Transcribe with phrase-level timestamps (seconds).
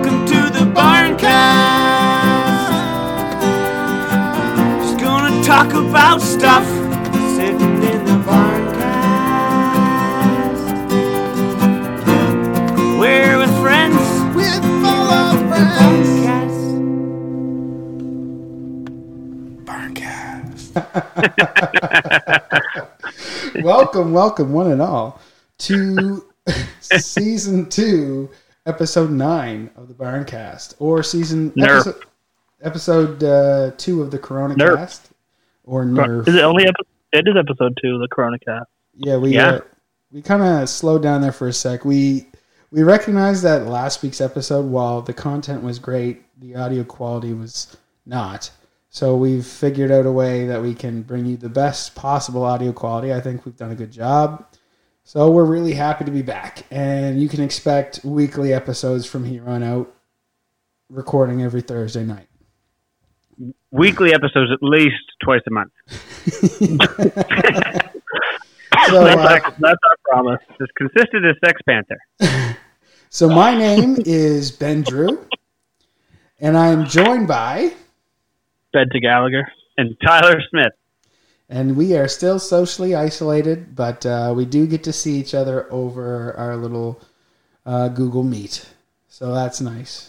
[0.00, 1.20] Welcome to the Barncast.
[4.80, 6.66] Just gonna talk about stuff
[7.36, 8.58] sitting in the Barncast.
[12.98, 14.00] We're with friends.
[14.34, 16.08] With all our friends.
[19.66, 20.72] Barncast.
[23.62, 25.20] welcome, welcome, one and all,
[25.58, 26.24] to
[26.80, 28.30] season two,
[28.70, 32.04] episode nine of the Byron Barncast, or season episode,
[32.62, 34.76] episode uh, two of the Corona Nerf.
[34.76, 35.10] Cast,
[35.64, 36.28] or Nerf.
[36.28, 36.86] Is it only episode?
[37.12, 38.68] It is episode two of the Corona Cast.
[38.94, 39.50] Yeah, we Yeah.
[39.54, 39.60] Uh,
[40.12, 41.84] we kind of slowed down there for a sec.
[41.84, 42.26] We
[42.70, 47.76] we recognized that last week's episode, while the content was great, the audio quality was
[48.06, 48.50] not.
[48.88, 52.72] So we've figured out a way that we can bring you the best possible audio
[52.72, 53.12] quality.
[53.12, 54.46] I think we've done a good job.
[55.10, 59.44] So we're really happy to be back, and you can expect weekly episodes from here
[59.44, 59.92] on out,
[60.88, 62.28] recording every Thursday night.
[63.72, 65.72] weekly episodes at least twice a month.
[68.88, 70.40] So, that's, uh, our, that's our promise.
[70.60, 71.98] As consistent as Sex Panther.
[73.10, 75.26] so my name is Ben Drew,
[76.38, 77.72] and I am joined by.
[78.74, 79.50] To Gallagher.
[79.76, 80.72] And Tyler Smith.
[81.50, 85.70] And we are still socially isolated, but uh, we do get to see each other
[85.70, 87.00] over our little
[87.66, 88.66] uh, Google Meet,
[89.08, 90.08] so that's nice.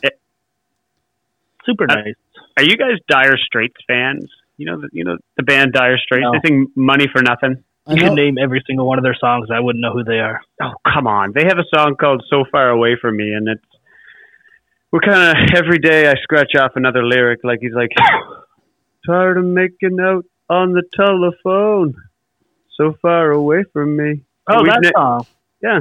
[1.65, 2.15] Super Uh, nice.
[2.57, 4.29] Are you guys Dire Straits fans?
[4.57, 6.23] You know the you know the band Dire Straits.
[6.23, 6.33] No.
[6.33, 9.17] They sing "Money for Nothing." I You know, could name every single one of their
[9.19, 9.49] songs.
[9.51, 10.41] I wouldn't know who they are.
[10.61, 11.33] Oh come on!
[11.33, 13.63] They have a song called "So Far Away from Me," and it's
[14.91, 17.39] we're kind of every day I scratch off another lyric.
[17.43, 17.89] Like he's like,
[19.07, 21.95] "Tired of making out on the telephone,
[22.77, 25.25] so far away from me." Oh, We've that ne- song.
[25.61, 25.79] yeah.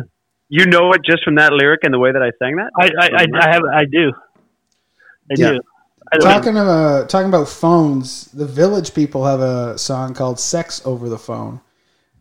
[0.48, 2.70] You know it just from that lyric and the way that I sang that.
[2.78, 4.12] I I, I, I have I do.
[5.30, 5.50] I Yeah.
[5.52, 5.60] do.
[6.12, 8.24] I don't- talking about talking about phones.
[8.32, 11.60] The Village People have a song called "Sex Over the Phone."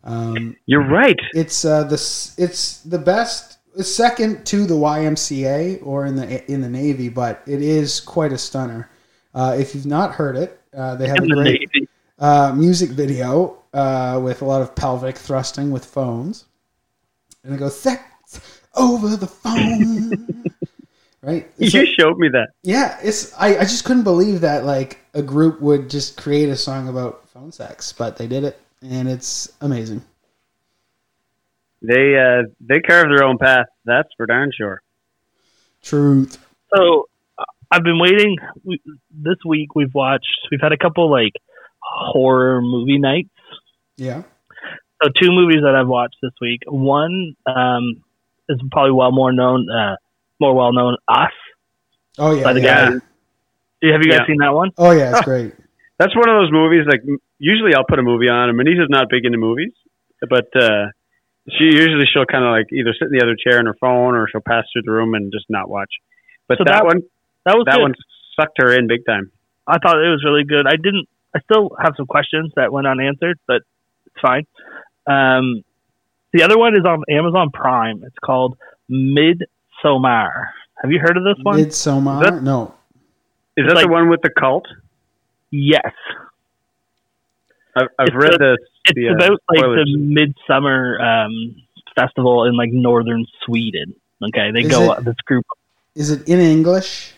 [0.04, 1.18] Um, You're right.
[1.34, 1.94] it's uh, the
[2.38, 7.60] it's the best, second to the YMCA or in the in the Navy, but it
[7.62, 8.88] is quite a stunner.
[9.34, 11.88] Uh, if you've not heard it, uh, they have a in the great Navy.
[12.20, 16.44] Uh, music video uh, with a lot of pelvic thrusting with phones,
[17.44, 18.02] and it goes, sex
[18.76, 20.44] over the phone,
[21.22, 21.50] right?
[21.58, 22.48] It's you like- showed me that.
[22.62, 26.56] yeah, it's I, I just couldn't believe that like a group would just create a
[26.56, 30.02] song about phone sex, but they did it, and it's amazing.
[31.82, 33.66] They uh, they carve their own path.
[33.86, 34.82] That's for darn sure.
[35.82, 36.36] Truth.
[36.76, 37.08] So
[37.38, 38.36] uh, I've been waiting.
[38.64, 40.28] We, this week we've watched.
[40.50, 41.32] We've had a couple like
[41.90, 43.28] horror movie nights.
[43.96, 44.22] Yeah.
[45.02, 46.60] So two movies that I've watched this week.
[46.66, 48.02] One um,
[48.48, 49.96] is probably well more known, uh,
[50.40, 51.30] more well known, Us
[52.18, 52.42] Oh yeah.
[52.44, 52.90] by the yeah.
[52.90, 53.92] guy.
[53.92, 54.26] Have you guys Yeah.
[54.26, 54.70] seen that one?
[54.78, 55.54] Oh yeah, it's great.
[55.98, 56.86] That's one of those movies.
[56.86, 57.00] Like
[57.38, 59.72] usually, I'll put a movie on, and Manisha's not big into movies,
[60.28, 60.86] but uh,
[61.48, 64.14] she usually she'll kind of like either sit in the other chair on her phone,
[64.14, 65.90] or she'll pass through the room and just not watch.
[66.48, 67.02] But So that, that- one,
[67.44, 67.82] That was that good.
[67.82, 67.94] one
[68.38, 69.30] sucked her in big time.
[69.66, 70.66] I thought it was really good.
[70.66, 71.06] I didn't.
[71.34, 73.62] I still have some questions that went unanswered, but
[74.06, 74.46] it's fine.
[75.06, 75.62] Um,
[76.32, 78.02] the other one is on Amazon Prime.
[78.04, 78.56] It's called
[78.90, 80.46] Midsommar.
[80.82, 81.58] Have you heard of this one?
[81.58, 82.22] Midsommar.
[82.22, 82.74] That- no.
[83.56, 84.66] Is that like- the one with the cult?
[85.50, 85.92] yes.
[87.76, 88.58] I've, I've read a- the.
[88.86, 91.54] It's the, uh, about like the midsummer um,
[91.94, 93.94] festival in like northern Sweden.
[94.22, 95.44] Okay, they Is go it- this group.
[95.94, 97.12] Is it in English?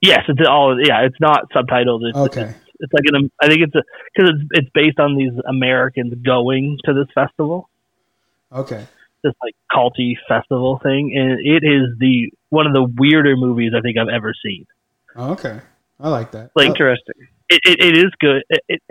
[0.00, 0.78] Yes, it's all.
[0.80, 2.08] Yeah, it's not subtitled.
[2.08, 2.42] It's, Okay.
[2.42, 2.59] it's
[2.92, 3.30] like an.
[3.40, 3.82] I think it's a
[4.14, 7.68] because it's it's based on these Americans going to this festival.
[8.52, 8.86] Okay.
[9.22, 13.80] this like culty festival thing, and it is the one of the weirder movies I
[13.80, 14.66] think I've ever seen.
[15.16, 15.60] Oh, okay.
[16.00, 16.50] I like that.
[16.54, 17.14] Like- Oh, Interesting.
[17.48, 18.42] It it, it is good.
[18.48, 18.82] It, it,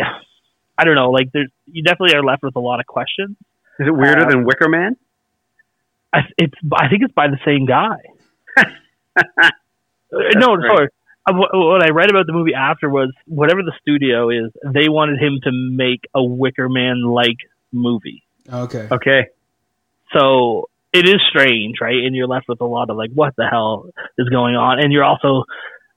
[0.77, 3.35] I don't know, like there's you definitely are left with a lot of questions.
[3.79, 4.95] Is it weirder Uh, than Wicker Man?
[6.13, 7.97] I, it's I think it's by the same guy.
[10.11, 10.87] Uh, no, sorry.
[11.29, 14.89] Uh, What, what I read about the movie after was whatever the studio is, they
[14.89, 17.37] wanted him to make a Wicker Man like
[17.71, 18.23] movie.
[18.51, 18.87] okay.
[18.91, 19.27] Okay.
[20.13, 22.03] So it is strange, right?
[22.03, 24.79] And you're left with a lot of like, what the hell is going on?
[24.79, 25.43] And you're also,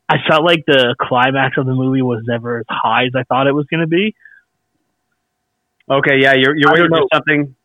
[0.08, 3.46] I felt like the climax of the movie was never as high as I thought
[3.46, 4.14] it was going to be.
[5.90, 6.18] Okay.
[6.20, 6.34] Yeah.
[6.34, 7.56] You're you're I waiting for something.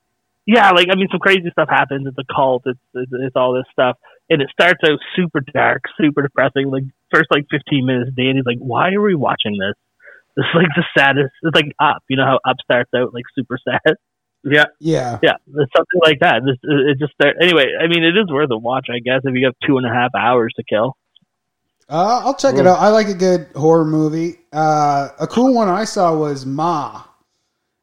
[0.45, 2.07] Yeah, like I mean, some crazy stuff happens.
[2.07, 2.63] It's a cult.
[2.65, 3.97] It's it's, it's all this stuff,
[4.29, 6.69] and it starts out super dark, super depressing.
[6.69, 6.83] Like
[7.13, 9.75] first like 15 minutes, Danny's like, "Why are we watching this?"
[10.37, 11.33] It's like the saddest.
[11.41, 12.03] It's like Up.
[12.09, 13.95] You know how Up starts out like super sad.
[14.43, 14.65] Yeah.
[14.79, 15.19] Yeah.
[15.23, 16.41] Yeah, it's something like that.
[16.45, 17.73] This it just start, anyway.
[17.79, 19.89] I mean, it is worth a watch, I guess, if you have two and a
[19.89, 20.95] half hours to kill.
[21.89, 22.79] Uh, I'll check it out.
[22.79, 24.39] I like a good horror movie.
[24.51, 27.03] Uh, a cool one I saw was Ma.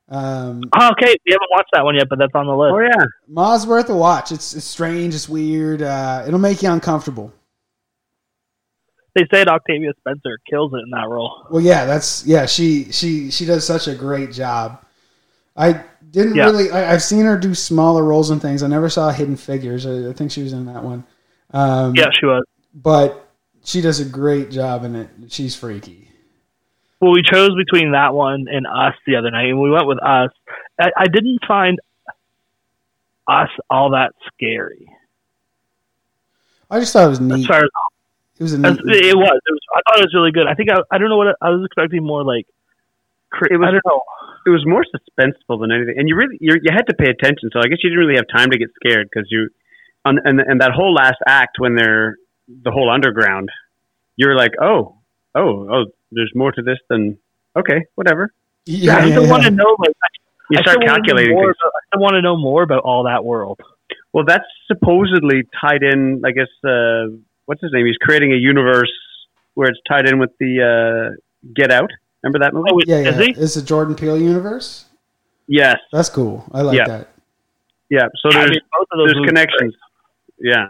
[0.09, 2.73] Um, Oh, okay, we haven't watched that one yet, but that's on the list.
[2.75, 4.33] Oh yeah, Ma's worth a watch.
[4.33, 5.15] It's, it's strange.
[5.15, 5.81] It's weird.
[5.83, 7.33] Uh, it'll make you uncomfortable.
[9.15, 11.47] They say Octavia Spencer kills it in that role.
[11.51, 12.47] Well, yeah, that's yeah.
[12.47, 14.85] She she she does such a great job.
[15.57, 16.47] I didn't Yeah.
[16.47, 16.71] really.
[16.71, 18.63] I, I've seen her do smaller roles and things.
[18.65, 19.87] I never saw Hidden Figures.
[19.87, 21.05] I, I think she was in that one.
[21.53, 22.43] Um, Yeah, she was.
[22.75, 23.25] but
[23.65, 25.09] she does a great job in it.
[25.29, 26.09] She's freaky.
[27.05, 30.03] Well, we chose between that one and Us the other night, and we went with
[30.03, 30.31] Us.
[30.81, 31.79] I, I didn't find
[33.29, 34.89] Us all that scary.
[36.71, 37.47] I just thought it was As neat.
[37.47, 37.71] far as
[38.39, 39.05] It was a as- neat.
[39.05, 39.61] it was, it was.
[39.77, 40.47] I thought it was really good.
[40.47, 42.47] I think I, I don't know what I, I was expecting more like.
[43.51, 44.01] It was- I don't know.
[44.47, 47.51] it was more suspenseful than anything, and you really you you had to pay attention.
[47.53, 49.51] So I guess you didn't really have time to get scared because you,
[50.07, 52.17] on and and that whole last act when they're
[52.49, 53.51] the whole underground,
[54.17, 54.97] you're like, oh,
[55.35, 55.85] oh, oh,
[56.15, 57.19] there's more to this than
[57.57, 58.33] okay, whatever.
[58.67, 59.31] Yeah, I still yeah.
[59.31, 59.77] want to know.
[59.79, 59.93] Like,
[60.51, 61.57] You I start still wanna calculating more things.
[61.63, 63.61] about- I want to know more about all that world.
[64.13, 66.23] Well, that's supposedly tied in.
[66.25, 67.07] I guess uh,
[67.47, 67.87] what's his name?
[67.87, 68.93] He's creating a universe
[69.55, 71.17] where it's tied in with the uh,
[71.55, 71.91] Get Out.
[72.23, 72.71] Remember that movie?
[72.73, 73.23] Oh, Yeah, is yeah.
[73.23, 73.31] he?
[73.33, 74.87] It's the Jordan Peele universe.
[75.47, 75.79] Yes.
[75.93, 76.45] That's cool.
[76.53, 76.87] I like Yeah.
[76.89, 77.09] that.
[77.91, 78.09] Yeah.
[78.23, 79.75] So I there's mean, both of those there's movies are connections.
[80.39, 80.69] Yeah.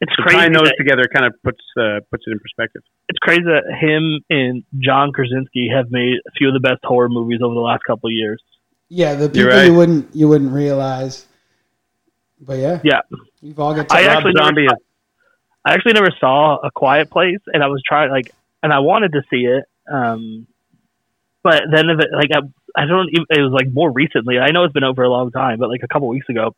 [0.00, 0.08] Great.
[0.08, 0.36] It's So crazy.
[0.38, 2.82] tying those that- together kind of puts uh, puts it in perspective.
[3.08, 7.08] it's crazy that him and John Krasinski have made a few of the best horror
[7.08, 8.42] movies over the last couple of years.
[8.88, 9.66] Yeah, the people right.
[9.66, 11.26] you wouldn't you wouldn't realize.
[12.40, 13.00] But yeah, Yeah.
[13.42, 13.90] you've all got.
[13.92, 14.72] I To, Rob actually Zombie is
[15.64, 19.12] I actually never saw A Quiet Place, and I was trying like, and I wanted
[19.12, 20.46] to see it, um,
[21.42, 22.40] but then if it, like I,
[22.80, 23.08] I don't.
[23.10, 24.38] even It was like more recently.
[24.38, 26.54] I know it's been over a long time, but like a couple weeks ago,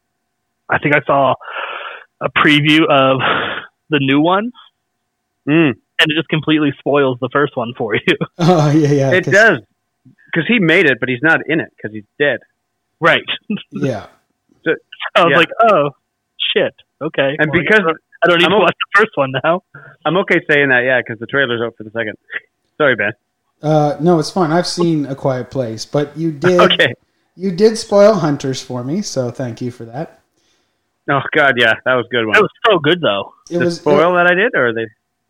[0.68, 1.34] I think I saw
[2.20, 3.20] a preview of
[3.90, 4.50] the new one,
[5.48, 8.16] Mm, and it just completely spoils the first one for you.
[8.38, 9.10] oh yeah, yeah.
[9.12, 9.58] it 'cause- does
[10.26, 12.38] because he made it, but he's not in it because he's dead.
[13.00, 13.24] right.
[13.72, 14.06] Yeah,
[15.16, 15.36] I was Yeah.
[15.36, 15.90] like, oh
[16.54, 16.74] shit.
[17.00, 17.34] Okay.
[17.38, 17.80] And Well, because
[18.22, 19.62] I don't need I'm to o- watch the first one now.
[20.04, 22.16] I'm okay saying that, yeah, because the trailer's out for the second.
[22.76, 23.12] Sorry, Ben.
[23.62, 24.52] uh, no, it's fine.
[24.52, 26.92] I've seen A Quiet Place, but you did Okay.
[27.36, 30.19] you did spoil Hunters for me, so thank you for that.
[31.10, 32.34] Oh God, yeah, that was a good one.
[32.34, 33.34] That was so good though.
[33.50, 34.86] It the was spoil that I did, or they?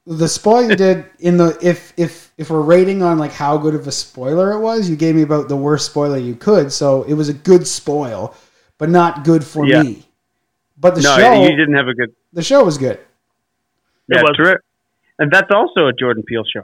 [0.07, 3.75] the spoil you did in the if if if we're rating on like how good
[3.75, 6.71] of a spoiler it was, you gave me about the worst spoiler you could.
[6.73, 8.35] So it was a good spoil,
[8.79, 9.83] but not good for Yeah.
[9.83, 10.07] me.
[10.79, 12.15] But the no, show you didn't have a good.
[12.33, 12.99] the show was good.
[14.09, 14.37] Yeah, it was.
[14.37, 14.63] terrific.
[15.19, 16.63] And that's also a Jordan Peele show.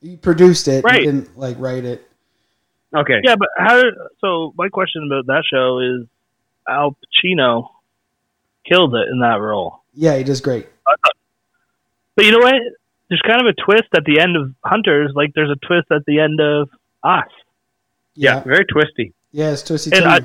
[0.00, 1.00] You produced it, Right.
[1.02, 2.06] you didn't like write it.
[2.96, 3.20] Okay.
[3.22, 3.80] Yeah, but how?
[4.20, 6.06] So my question about that show is,
[6.66, 7.68] Al Pacino
[8.66, 9.82] killed it in that role.
[9.94, 10.66] Yeah, he does great.
[12.16, 12.54] But you know what?
[13.08, 16.04] There's kind of a twist at the end of Hunters, like there's a twist at
[16.06, 16.68] the end of
[17.02, 17.24] Us.
[18.14, 19.14] Yeah, Yeah, very twisty.
[19.32, 19.96] yeah, it's twisty.
[19.96, 20.20] And I,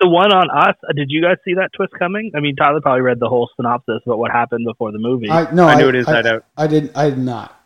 [0.00, 2.32] the one on Us, uh, did you guys see that twist coming?
[2.34, 5.30] I mean, Tyler probably read the whole synopsis about what happened before the movie.
[5.30, 6.44] I no, I knew it inside I, out.
[6.56, 6.94] I did.
[6.94, 7.58] I did not.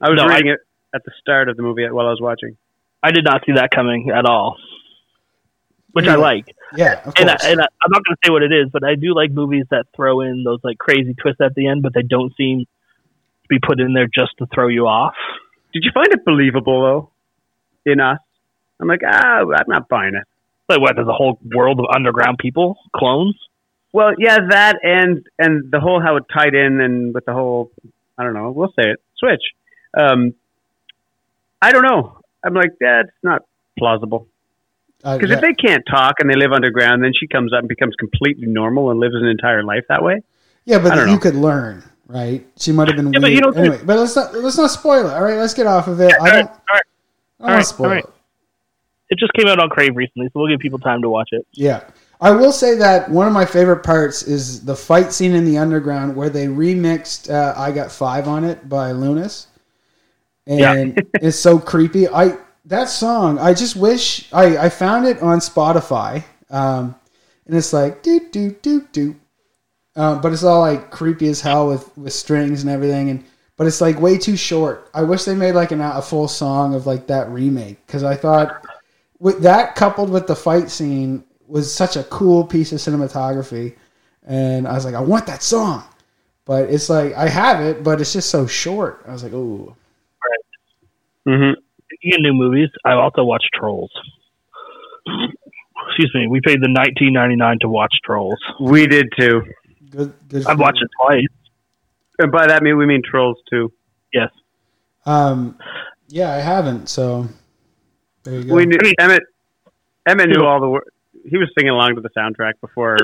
[0.00, 0.60] I was No, I- reading it
[0.94, 2.56] at the start of the movie while I was watching.
[3.02, 4.56] I did not see that coming at all,
[5.92, 6.46] which I like.
[6.74, 8.84] Yeah, of And, I, and I, I'm not going to say what it is, but
[8.84, 11.94] I do like movies that throw in those like crazy twists at the end, but
[11.94, 15.14] they don't seem to be put in there just to throw you off.
[15.72, 17.10] Did you find it believable though?
[17.90, 18.18] In us,
[18.80, 20.24] I'm like, ah, I'm not buying it.
[20.68, 20.96] Like what?
[20.96, 23.34] There's a whole world of underground people, clones.
[23.92, 27.70] Well, yeah, that and and the whole how it tied in and with the whole,
[28.18, 29.40] I don't know, we'll say it, switch.
[29.98, 30.34] Um,
[31.62, 32.20] I don't know.
[32.44, 33.42] I'm like, that's not
[33.78, 34.28] plausible.
[35.04, 35.36] Uh, Because yeah.
[35.36, 38.46] if they can't talk and they live underground, then she comes up and becomes completely
[38.46, 40.22] normal and lives an entire life that way.
[40.64, 41.18] yeah, but you know.
[41.18, 42.44] could learn, right?
[42.58, 43.22] She might have been Yeah, weird.
[43.22, 45.12] but you don't anyway, but let's not let's not spoil it.
[45.14, 46.12] All right, let's get off of it.
[46.14, 46.48] I all right, don't.
[46.50, 46.82] all right.
[47.40, 48.04] I don't all right, spoil all right.
[48.04, 48.10] it.
[49.10, 51.46] It just came out on Crave recently, so we'll give people time to watch it.
[51.52, 51.84] Yeah.
[52.20, 55.56] I will say that one of my favorite parts is the fight scene in the
[55.56, 59.46] underground where they remixed uh, "I Got Five on it by Luniz,
[60.46, 62.08] and it's so creepy.
[62.08, 62.36] I
[62.68, 63.38] that song.
[63.38, 66.94] I just wish I I found it on Spotify, um,
[67.46, 69.16] and it's like do do do do,
[69.96, 73.24] uh, but it's all like creepy as hell with with strings and everything, and
[73.56, 74.88] but it's like way too short.
[74.94, 78.14] I wish they made like an, a full song of like that remake because I
[78.14, 78.64] thought
[79.18, 83.74] with that coupled with the fight scene was such a cool piece of cinematography
[84.26, 85.82] and i was like i want that song
[86.44, 89.74] but it's like i have it but it's just so short i was like oh
[91.26, 91.34] Right.
[91.34, 91.60] Mm-hmm.
[91.92, 93.90] Speaking of new movies, I also watched Trolls.
[95.88, 96.26] Excuse me.
[96.28, 98.38] We paid the 19.99 to watch Trolls.
[98.60, 99.42] We did too.
[99.90, 101.24] good good I've watched it twice.
[102.18, 103.72] And by that, mean we mean Trolls too.
[104.12, 104.30] Yes.
[105.06, 105.56] Um,
[106.08, 106.88] yeah, I haven't.
[106.88, 107.26] So
[108.24, 108.54] there you go.
[108.54, 109.22] We knew Emmett.
[110.06, 110.68] Emmett knew all the.
[110.68, 110.86] wor-
[111.24, 112.98] He was singing along to the soundtrack before.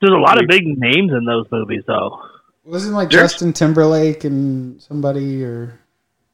[0.00, 2.20] There's a lot of big names in those movies, though.
[2.64, 5.78] Wasn't like There's- Justin Timberlake and somebody or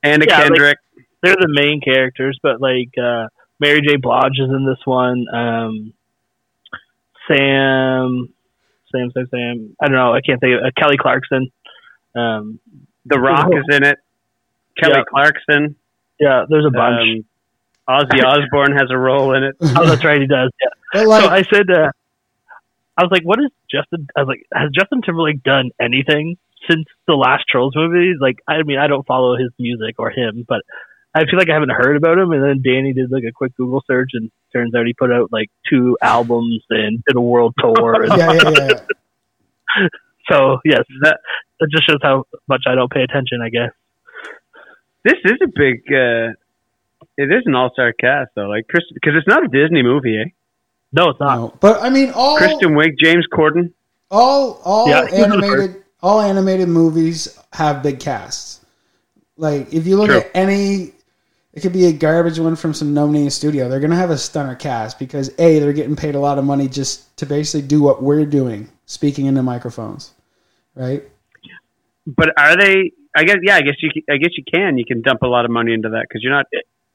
[0.02, 0.78] Anna Yeah, like- Kendrick.
[1.22, 3.96] They're the main characters, but like uh, Mary J.
[3.96, 5.26] Blige is in this one.
[5.32, 5.92] Um,
[7.28, 8.32] Sam,
[8.92, 9.76] Sam, Sam, Sam.
[9.80, 10.12] I don't know.
[10.14, 11.50] I can't think of uh, Kelly Clarkson.
[12.14, 12.58] Um,
[13.06, 13.98] the Rock is in it.
[14.80, 15.04] Kelly Yeah.
[15.08, 15.76] Clarkson.
[16.18, 17.00] yeah, there's a bunch.
[17.00, 17.24] Um,
[17.88, 19.56] Ozzy Osbourne has a role in it.
[19.60, 20.50] oh, that's right, he does.
[20.94, 21.02] Yeah.
[21.02, 21.90] like so I said, uh,
[22.96, 26.36] I was like, "What is Justin?" I was like, "Has Justin Timberlake done anything
[26.70, 30.44] since the last Trolls movie?" Like, I mean, I don't follow his music or him,
[30.48, 30.62] but
[31.14, 32.30] I feel like I haven't heard about him.
[32.32, 35.32] And then Danny did like a quick Google search, and turns out he put out
[35.32, 38.02] like two albums and did a world tour.
[38.02, 38.68] and yeah, yeah,
[39.76, 39.86] yeah.
[40.30, 41.18] so yes, That
[41.58, 43.40] that just shows how much I don't pay attention.
[43.42, 43.70] I guess.
[45.04, 45.82] this is a big.
[45.88, 46.34] Uh,
[47.16, 50.18] it is an all-star cast though, like Chris, because it's not a Disney movie.
[50.18, 50.30] Eh?
[50.92, 51.36] No, it's not.
[51.36, 51.54] No.
[51.60, 53.72] But I mean, all Kristen Wiig, James Corden.
[54.10, 58.64] all all Yeah, he was the animated all animated movies have big casts.
[59.36, 60.18] Like if you look True.
[60.18, 60.92] at any,
[61.52, 63.68] it could be a garbage one from some no name studio.
[63.68, 66.68] They're gonna have a stunner cast because a they're getting paid a lot of money
[66.68, 70.12] just to basically do what we're doing, speaking into microphones,
[70.74, 71.02] right?
[72.06, 72.92] But are they?
[73.16, 73.56] I guess yeah.
[73.56, 73.90] I guess you.
[74.08, 74.78] I guess you can.
[74.78, 76.46] You can dump a lot of money into that because you're not.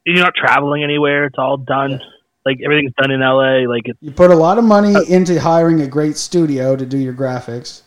[0.04, 1.24] You're not traveling anywhere.
[1.26, 2.00] It's all done.
[2.44, 3.68] Like everything's done in LA.
[3.68, 5.02] Like it's You put a lot of money oh.
[5.02, 7.82] into hiring a great studio to do your graphics,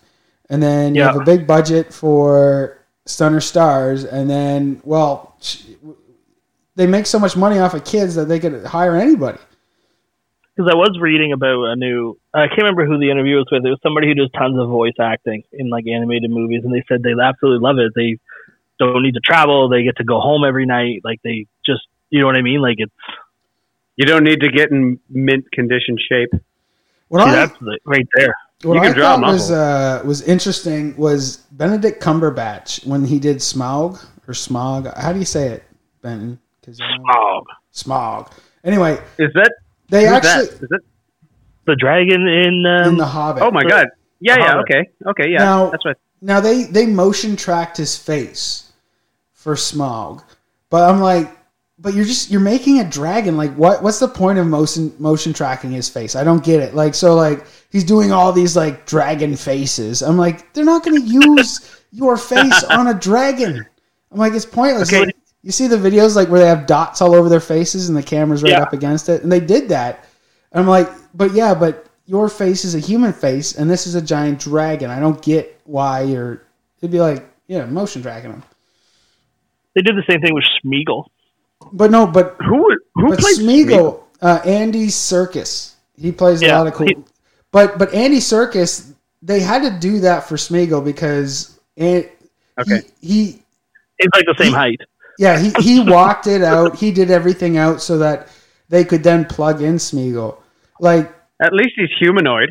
[0.49, 1.13] and then you Yeah.
[1.13, 5.37] have a big budget for stunner stars, and then well,
[6.79, 9.37] they make so much money off of kids that they could hire anybody.
[10.55, 12.17] because I was reading about a new.
[12.33, 13.65] I can't remember who the interview was with.
[13.65, 16.83] It was somebody who does tons of voice acting in like animated movies, and they
[16.87, 17.91] said they absolutely love it.
[17.95, 18.17] They
[18.79, 19.67] don't need to travel.
[19.67, 21.01] They get to go home every night.
[21.03, 21.81] Like they just,
[22.11, 22.61] you know what I mean?
[22.61, 22.93] Like it's
[23.97, 26.31] You don't need to get in mint condition shape.
[27.09, 28.33] What see, I, that's the, right there.
[28.63, 33.37] what you I draw thought was uh, was interesting was Benedict Cumberbatch when he did
[33.37, 34.87] Smaug or Smog.
[34.95, 35.63] How do you say it,
[36.01, 36.39] Benton?
[36.69, 38.29] 'Cause I Oh, Smog.
[38.63, 39.51] Anyway, Is that?
[39.89, 40.53] they actually that?
[40.63, 40.79] Is that?
[41.65, 42.65] the dragon in.
[42.65, 43.43] Um, in the Hobbit.
[43.43, 43.87] Oh my god!
[44.19, 44.47] Yeah, yeah.
[44.51, 44.61] Hobbit.
[44.71, 45.29] Okay, okay.
[45.29, 45.97] Yeah, Now- that's what.
[46.21, 48.71] Now they they motion tracked his face
[49.33, 50.21] for smog,
[50.69, 51.31] but I'm like,
[51.79, 53.37] but you're just you're making a dragon.
[53.37, 56.15] Like, what what's the point of motion motion tracking his face?
[56.17, 56.75] I don't get it.
[56.75, 60.01] Like, so like he's doing all these like dragon faces.
[60.03, 63.65] I'm like, they're not going to use your face on a dragon.
[64.11, 64.89] I'm like, it's pointless.
[64.91, 65.05] Okay.
[65.05, 67.97] Like, you see the videos like where they have dots all over their faces and
[67.97, 68.61] the camera's right Yeah.
[68.61, 70.05] up against it, and they did that.
[70.53, 74.01] I'm like, but yeah, but your face is a human face, and this is a
[74.01, 74.89] giant dragon.
[74.89, 76.41] I don't get why you're.
[76.81, 78.43] It'd be like, yeah, motion tracking them.
[79.75, 81.05] they did the same thing with Smeagol.
[81.73, 86.67] But no, but Who who but played Smeagol, uh, Andy Serkis, he plays a lot
[86.67, 86.87] of cool.
[86.87, 86.95] he-
[87.51, 92.17] but but Andy Serkis, they had to do that for Smeagol because it,
[92.59, 92.81] Okay.
[93.01, 93.41] he, he
[93.99, 94.81] It's like the same He- height.
[95.19, 96.77] Yeah he he walked it out.
[96.77, 98.29] He did everything out so that
[98.69, 100.37] they could then plug in Smeagol.
[100.79, 102.49] Like At least he's humanoid.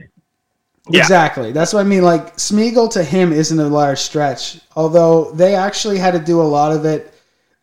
[0.91, 1.01] Yeah.
[1.01, 1.53] Exactly.
[1.53, 2.03] That's what I mean.
[2.03, 6.45] Like Smeagol to him isn't a large stretch, although they actually had to do a
[6.59, 7.15] lot of it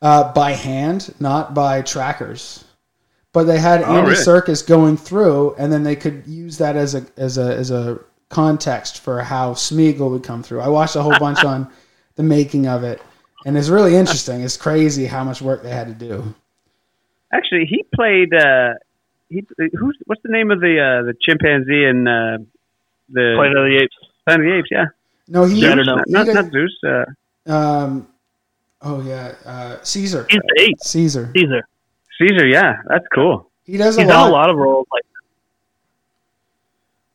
[0.01, 2.63] uh, by hand, not by trackers.
[3.33, 4.23] But they had Oh, Andy really?
[4.23, 7.99] Serkis going through, and then they could use that as a as a as a
[8.29, 10.61] context for how Smeagol would come through.
[10.61, 11.67] I watched a whole bunch on
[12.15, 13.01] the making of it,
[13.45, 14.41] and it's really interesting.
[14.41, 16.33] It's crazy how much work they had to do.
[17.31, 18.33] Actually, he played.
[18.33, 18.73] Uh,
[19.29, 22.37] he who's what's the name of the uh, the chimpanzee in uh,
[23.09, 23.95] the Planet of the Apes.
[24.25, 24.67] Planet of the Apes?
[24.71, 24.85] Yeah,
[25.27, 25.95] No, he, Yeah, I don't know.
[25.95, 26.83] Not, he not, did- not Zeus.
[26.83, 28.07] Uh, um,
[28.81, 30.25] oh yeah, uh, Caesar.
[30.29, 30.79] He's the ape.
[30.81, 31.31] Caesar.
[31.35, 31.67] Caesar.
[32.19, 32.47] Caesar.
[32.47, 33.49] Yeah, that's cool.
[33.65, 34.13] He does a He's lot.
[34.23, 35.03] done a lot of roles like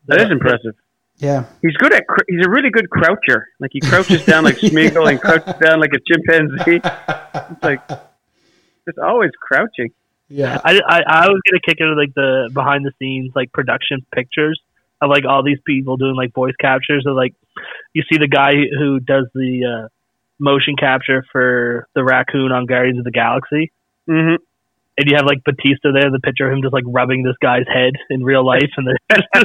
[0.06, 0.74] That is impressive.
[1.20, 1.44] Yeah.
[1.62, 2.06] He's good at.
[2.06, 3.46] cr- He's a really good croucher.
[3.60, 6.80] Like he crouches down like Smeagol and crouches down like a chimpanzee.
[7.52, 7.86] It's like
[8.86, 9.90] just always crouching.
[10.28, 10.60] Yeah.
[10.64, 14.60] I, I, I was gonna kick into like the behind the scenes like production pictures
[15.00, 17.34] of like all these people doing like voice captures of like
[17.92, 19.88] you see the guy who does the uh,
[20.38, 23.72] motion capture for the raccoon on Guardians of the Galaxy,
[24.06, 24.36] hmm
[24.98, 27.66] and you have like Bautista there, the picture of him just like rubbing this guy's
[27.66, 29.42] head in real life, and then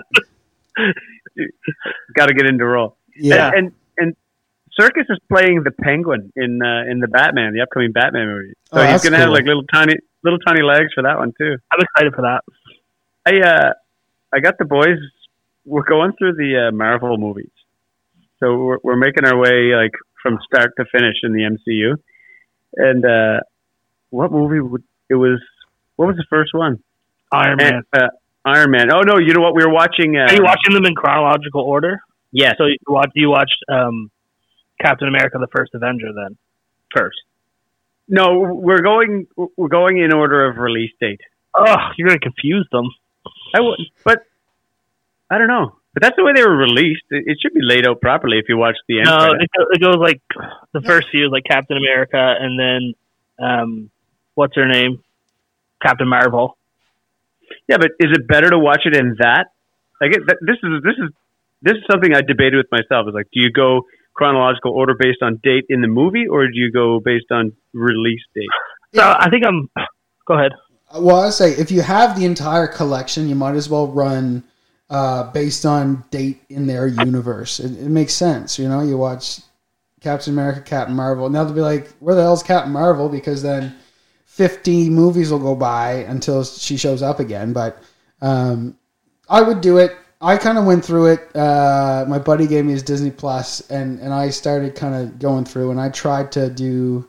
[2.15, 2.97] Got to get into role.
[3.15, 3.47] Yeah.
[3.47, 4.15] And, and and
[4.79, 8.53] Serkis is playing the Penguin in uh, in the Batman, the upcoming Batman movie.
[8.73, 11.57] So Oh, he's gonna have like little tiny little tiny legs for that one too.
[11.71, 12.43] I'm excited for that.
[13.25, 13.73] I uh
[14.33, 14.97] I got the boys.
[15.65, 17.51] We're going through the uh, Marvel movies,
[18.39, 21.95] so we're we're making our way like from start to finish in the MCU.
[22.77, 23.39] And uh,
[24.09, 25.39] what movie would it was?
[25.95, 26.83] What was the first one?
[27.31, 27.73] Iron Man.
[27.93, 28.07] And, uh,
[28.45, 28.93] Iron Man.
[28.93, 29.55] Oh no, you know what?
[29.55, 30.15] We were watching.
[30.15, 31.99] Uh, Are you watching them in chronological order?
[32.31, 32.55] Yes.
[32.57, 34.11] So you watched you watched um,
[34.79, 36.37] Captain America: The First Avenger then
[36.95, 37.17] first.
[38.07, 39.27] No, we're going.
[39.35, 41.21] We're going in order of release date.
[41.57, 42.85] Oh, you're gonna confuse them.
[43.55, 44.23] I would, but
[45.29, 45.77] I don't know.
[45.93, 47.03] But that's the way they were released.
[47.09, 49.05] It, it should be laid out properly if you watch the end.
[49.05, 50.21] No, it, it goes like
[50.73, 52.93] the first few is like Captain America, and then
[53.39, 53.89] um,
[54.35, 55.01] what's her name?
[55.81, 56.57] Captain Marvel.
[57.67, 59.47] Yeah, but is it better to watch it in that?
[60.01, 61.09] Like it, th- this is this is
[61.61, 63.07] this is something I debated with myself.
[63.07, 66.53] Is like, do you go chronological order based on date in the movie, or do
[66.53, 68.47] you go based on release date?
[68.93, 69.69] So I think I'm.
[70.27, 70.51] Go ahead.
[70.97, 74.43] Well, I say if you have the entire collection, you might as well run
[74.89, 77.59] uh, based on date in their universe.
[77.59, 78.81] It, it makes sense, you know.
[78.81, 79.41] You watch
[80.01, 83.75] Captain America, Captain Marvel, Now they'll be like, "Where the hell's Captain Marvel?" Because then
[84.35, 87.53] fifty movies will go by until she shows up again.
[87.53, 87.81] But
[88.21, 88.77] um,
[89.29, 89.95] I would do it.
[90.19, 91.35] I kind of went through it.
[91.35, 95.45] Uh, my buddy gave me his Disney Plus, and and I started kind of going
[95.45, 97.07] through, and I tried to do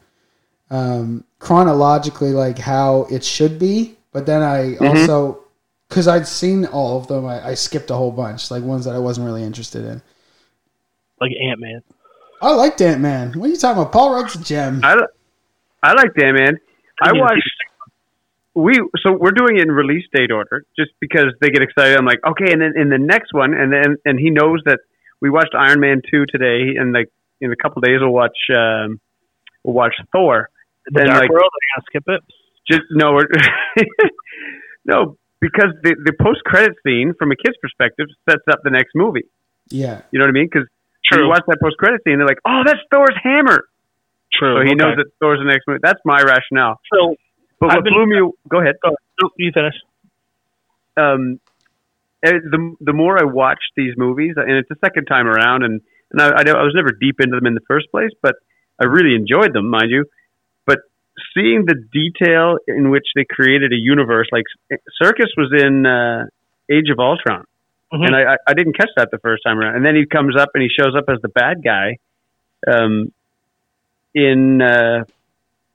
[0.71, 3.97] um, chronologically like how it should be.
[4.13, 5.45] But then I also,
[5.89, 8.95] because I'd seen all of them, I, I skipped a whole bunch, like ones that
[8.95, 10.01] I wasn't really interested in.
[11.21, 11.83] Like Ant Man.
[12.41, 13.33] I liked Ant Man.
[13.33, 13.93] What are you talking about?
[13.93, 14.81] Paul Rudd's a gem.
[14.85, 14.97] I,
[15.83, 16.59] I like that man.
[17.03, 17.51] I watched.
[18.55, 21.97] We so we're doing it in release date order just because they get excited.
[21.99, 24.81] I'm like, okay, and then in the next one, and then and he knows that
[25.21, 27.09] we watched Iron Man two today, and like
[27.41, 28.99] in a couple days we'll watch um,
[29.63, 30.49] we'll watch Thor.
[30.87, 31.51] The And, Dark like- World.
[31.53, 32.21] I gotta skip it.
[32.69, 33.27] Just no, we're,
[34.85, 38.93] no, because the the post credit scene from a kid's perspective sets up the next
[38.95, 39.27] movie.
[39.69, 40.03] Yeah.
[40.11, 40.49] You know what I mean?
[40.51, 40.67] Because
[41.11, 43.69] when you watch that post credit scene, they're like, oh, that's Thor's hammer.
[44.33, 44.57] True.
[44.57, 44.75] So he okay.
[44.75, 45.81] knows that Thor's the next movie.
[45.83, 46.79] That's my rationale.
[46.93, 47.15] So
[47.61, 48.77] But I've what been- blew me, go ahead.
[48.85, 48.95] no,
[49.39, 49.75] you finish.
[50.97, 51.41] um,
[52.23, 55.81] eh, the the more I watch these movies, and it's the second time around, and
[56.13, 58.35] and I, I, I was never deep into them in the first place, but
[58.81, 60.05] I really enjoyed them, mind you.
[60.67, 60.81] But
[61.35, 64.45] seeing the detail in which they created a universe, like
[65.03, 66.27] Serkis was in uh,
[66.71, 67.45] Age of Ultron,
[67.93, 68.07] Mhm.
[68.07, 70.37] and I, I I didn't catch that the first time around, and then he comes
[70.37, 71.97] up and he shows up as the bad guy,
[72.67, 73.13] um,
[74.17, 75.05] in uh,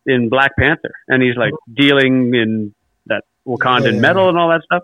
[0.06, 2.73] in Black Panther, and he's like dealing in
[3.06, 3.99] that Wakandan Yeah.
[4.08, 4.84] metal and all that stuff.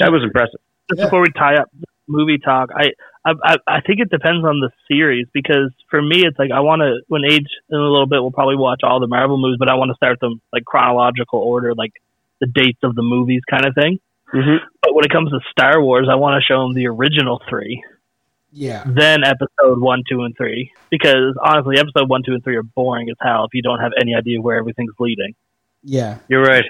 [0.00, 0.60] That was impressive.
[0.88, 1.04] just Yeah.
[1.06, 1.68] before we tie up
[2.08, 2.86] movie talk, I,
[3.24, 6.60] I I I think it depends on the series because for me it's like I
[6.60, 9.58] want to when age in a little bit we'll probably watch all the Marvel movies,
[9.58, 11.92] but I want to start them like chronological order, like
[12.40, 14.00] the dates of the movies kind of thing.
[14.34, 14.64] Mm-hmm.
[14.82, 17.84] But when it comes to Star Wars, I want to show them the original three,
[18.52, 18.82] Yeah.
[18.86, 20.72] then episode one, two, and three.
[20.90, 23.92] Because honestly, episode one, two, and three are boring as hell if you don't have
[24.00, 25.34] any idea where everything's leading.
[25.82, 26.18] Yeah.
[26.28, 26.64] You're right.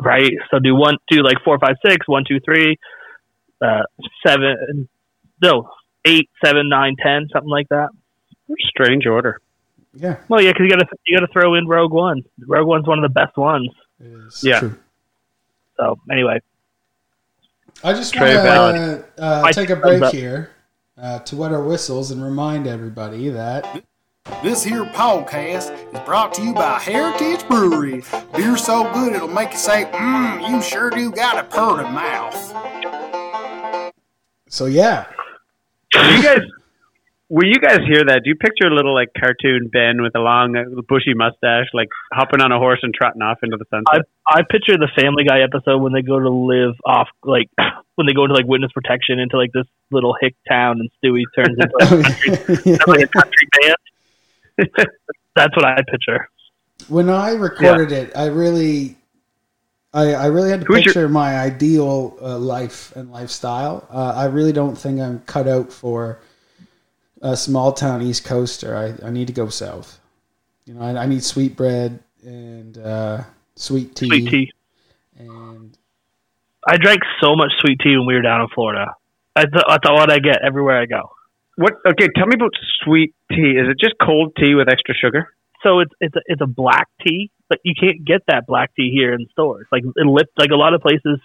[0.00, 0.32] right?
[0.50, 2.78] So do one, do like four, five, six, one, two, three,
[3.60, 3.82] uh,
[4.26, 4.88] seven,
[5.42, 5.70] no,
[6.04, 7.88] eight, seven, nine, ten, something like that.
[8.68, 9.40] Strange order.
[9.94, 10.16] Yeah.
[10.28, 12.22] Well, yeah, because you got to you got to throw in Rogue One.
[12.46, 13.70] Rogue One's one of the best ones.
[14.00, 14.58] It is Yeah.
[14.60, 14.76] true.
[15.76, 16.40] So anyway,
[17.82, 18.26] I just want
[18.76, 20.50] to uh, I take a break here
[20.98, 23.84] uh, to wet our whistles and remind everybody that
[24.42, 28.02] This here podcast is brought to you by Heritage Brewery.
[28.34, 33.92] Beer so good it'll make you say, mmm, you sure do got a purty mouth.
[34.48, 35.06] So yeah,
[35.94, 36.40] you guys,
[37.28, 40.20] when you guys hear that, do you picture a little like cartoon Ben with a
[40.20, 44.06] long, uh, bushy mustache, like hopping on a horse and trotting off into the sunset?
[44.26, 47.48] I picture the Family Guy episode when they go to live off, like
[47.94, 51.24] when they go into like witness protection into like this little hick town, and Stewie
[51.34, 54.68] turns into like, a country, like a country band.
[55.36, 56.28] That's what I picture.
[56.88, 58.96] when I recorded it, I really,
[59.92, 63.88] I, I really had to Who's your- picture my ideal uh, life and lifestyle.
[63.90, 66.20] Uh, I really don't think I'm cut out for
[67.24, 68.76] a small town East Coaster.
[68.76, 69.98] I, I need to go south.
[70.66, 73.22] You know, I, I need sweet bread and uh,
[73.56, 74.08] sweet tea.
[74.08, 74.52] Sweet tea.
[75.18, 75.76] And
[76.68, 78.94] I drank so much sweet tea when we were down in Florida.
[79.34, 81.10] I That's, that's what I get everywhere I go.
[81.56, 81.74] what?
[81.86, 82.52] Okay, tell me about
[82.84, 83.56] sweet tea.
[83.56, 85.34] Is it just cold tea with extra sugar?
[85.62, 88.90] So it's it's a, it's a black tea, but you can't get that black tea
[88.92, 89.66] here in stores.
[89.72, 91.18] Like it lip, like a lot of places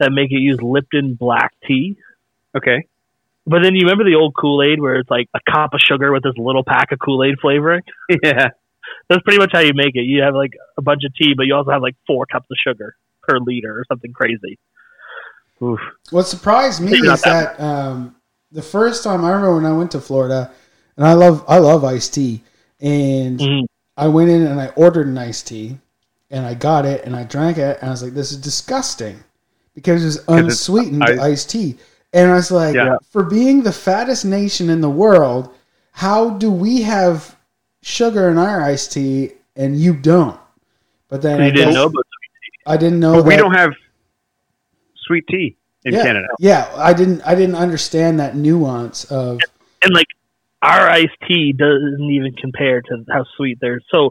[0.00, 1.96] that make it use Lipton black tea.
[2.56, 2.86] Okay.
[3.46, 6.12] But then you remember the old Kool Aid where it's like a cup of sugar
[6.12, 7.82] with this little pack of Kool Aid flavoring.
[8.22, 8.48] Yeah.
[9.08, 10.02] That's pretty much how you make it.
[10.04, 12.56] You have like a bunch of tea, but you also have like four cups of
[12.66, 14.58] sugar per liter or something crazy.
[15.62, 15.80] Oof.
[16.10, 18.16] What surprised me is that um,
[18.52, 20.50] the first time I remember when I went to Florida,
[20.96, 22.42] and I love I love iced tea,
[22.80, 23.64] and Mhm.
[23.96, 25.78] I went in and I ordered an iced tea,
[26.30, 29.22] and I got it and I drank it, and I was like, "This is disgusting,"
[29.74, 31.18] because it was it's unsweetened ice.
[31.20, 31.76] iced tea,
[32.14, 32.96] and I was like, Yeah.
[33.10, 35.50] "For being the fattest nation in the world,
[35.92, 37.36] how do we have
[37.82, 40.40] sugar in our iced tea and you don't?"
[41.08, 42.04] But then I didn't know about
[42.66, 43.72] I didn't know But we don't have
[45.06, 46.28] sweet tea in yeah, Canada.
[46.38, 47.20] Yeah, I didn't.
[47.26, 49.38] I didn't understand that nuance of.
[49.82, 50.06] and like
[50.62, 53.84] our iced tea doesn't even compare to how sweet theirs.
[53.90, 54.10] So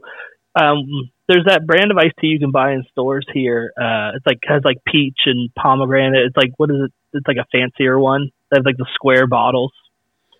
[0.55, 0.85] um,
[1.27, 3.71] there's that brand of iced tea you can buy in stores here.
[3.79, 6.25] Uh, it's like has like peach and pomegranate.
[6.25, 6.91] It's like what is it?
[7.13, 8.29] It's like a fancier one.
[8.51, 9.71] They have like the square bottles.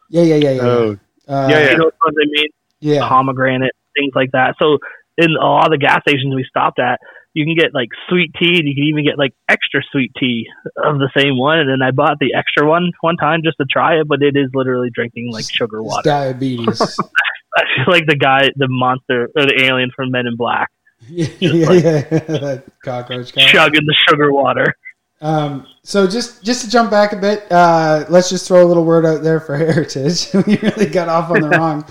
[0.10, 0.62] Yeah, yeah, yeah, yeah.
[0.64, 0.98] Oh.
[1.28, 1.72] Uh, Yeah, yeah.
[1.72, 2.48] You know what they mean?
[2.80, 3.08] yeah.
[3.08, 4.56] Pomegranate, things like that.
[4.62, 4.78] So
[5.18, 7.00] in a lot of the gas stations we stopped at,
[7.34, 10.48] you can get like sweet tea, and you can even get like extra sweet tea
[10.78, 11.60] of the same one.
[11.60, 14.36] And then I bought the extra one one time just to try it, but it
[14.36, 16.10] is literally drinking like sugar It's water.
[16.10, 17.00] diabetes.
[17.56, 20.70] I feel like the guy, the monster or the alien from Men in Black,
[21.08, 22.02] yeah, yeah, yeah.
[22.02, 23.48] that cockroach guy.
[23.48, 24.74] chugging the sugar water.
[25.22, 28.86] Um, so just just to jump back a bit, uh, let's just throw a little
[28.86, 30.34] word out there for Heritage.
[30.34, 31.86] we really got off on the wrong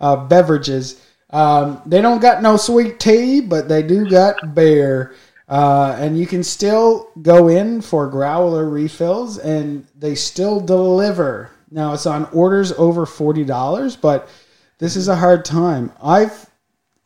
[0.00, 1.04] uh, beverages.
[1.30, 5.14] Um, they don't got no sweet tea, but they do got beer.
[5.48, 11.50] Uh, and you can still go in for growler refills, and they still deliver.
[11.70, 14.28] Now it's on orders over forty dollars, but
[14.78, 15.92] this is a hard time.
[16.02, 16.48] I've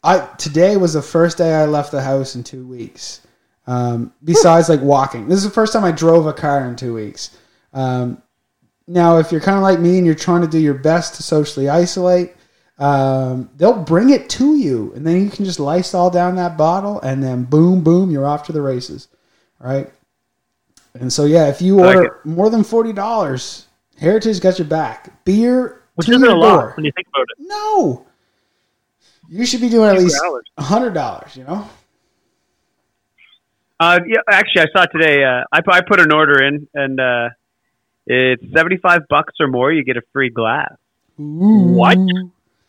[0.03, 3.21] I today was the first day I left the house in two weeks.
[3.67, 6.95] Um, besides like walking, this is the first time I drove a car in two
[6.95, 7.37] weeks.
[7.73, 8.21] Um,
[8.89, 11.23] now, if you're kind of like me and you're trying to do your best to
[11.23, 12.35] socially isolate,
[12.79, 17.01] um, they'll bring it to you, and then you can just Lysol down that bottle,
[17.01, 19.07] and then boom, boom, you're off to the races.
[19.61, 19.89] Right.
[20.95, 23.67] And so, yeah, if you I like order more than forty dollars,
[23.99, 25.25] Heritage got your back.
[25.25, 26.73] Beer Which isn't a lot door.
[26.77, 27.47] when you think about it.
[27.47, 28.07] No,
[29.29, 30.21] you should be doing at least
[30.59, 31.37] hundred dollars.
[31.37, 31.69] You know.
[33.81, 35.25] Uh, yeah, actually, I saw today.
[35.25, 37.29] Uh, I, I put an order in, and uh,
[38.07, 39.73] it's seventy-five bucks or more.
[39.73, 40.73] You get a free glass,
[41.17, 41.99] What?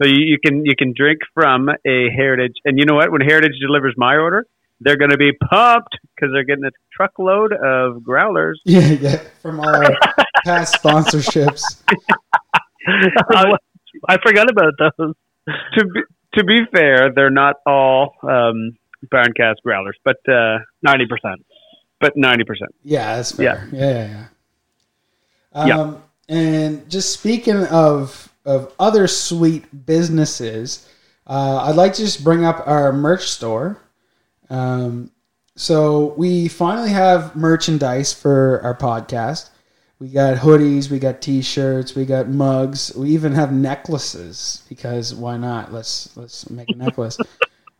[0.01, 2.55] so you, you can you can drink from a Heritage.
[2.65, 3.12] And you know what?
[3.12, 4.47] When Heritage delivers my order,
[4.81, 8.59] they're going to be pumped because they're getting a truckload of growlers.
[8.65, 9.21] Yeah, yeah.
[9.41, 9.95] From our
[10.45, 11.62] past sponsorships.
[12.88, 13.54] I,
[14.10, 15.13] I forgot about those.
[15.78, 16.02] to be
[16.36, 18.76] to be fair, they're not all um,
[19.13, 21.46] Barncast growlers, but uh, Ninety percent.
[22.00, 22.74] but ninety percent.
[22.84, 23.69] Yeah, that's fair.
[23.72, 24.26] Yeah, yeah, yeah.
[25.54, 25.93] Um, Yeah.
[26.30, 30.89] And just speaking of of other sweet businesses,
[31.28, 33.78] uh, I'd like to just bring up our merch store.
[34.50, 35.12] Um,
[35.56, 39.50] so we finally have merchandise for our podcast.
[40.04, 45.38] We got hoodies, we got t-shirts, we got mugs, we even have necklaces because why
[45.38, 45.72] not?
[45.72, 47.18] Let's let's make a necklace.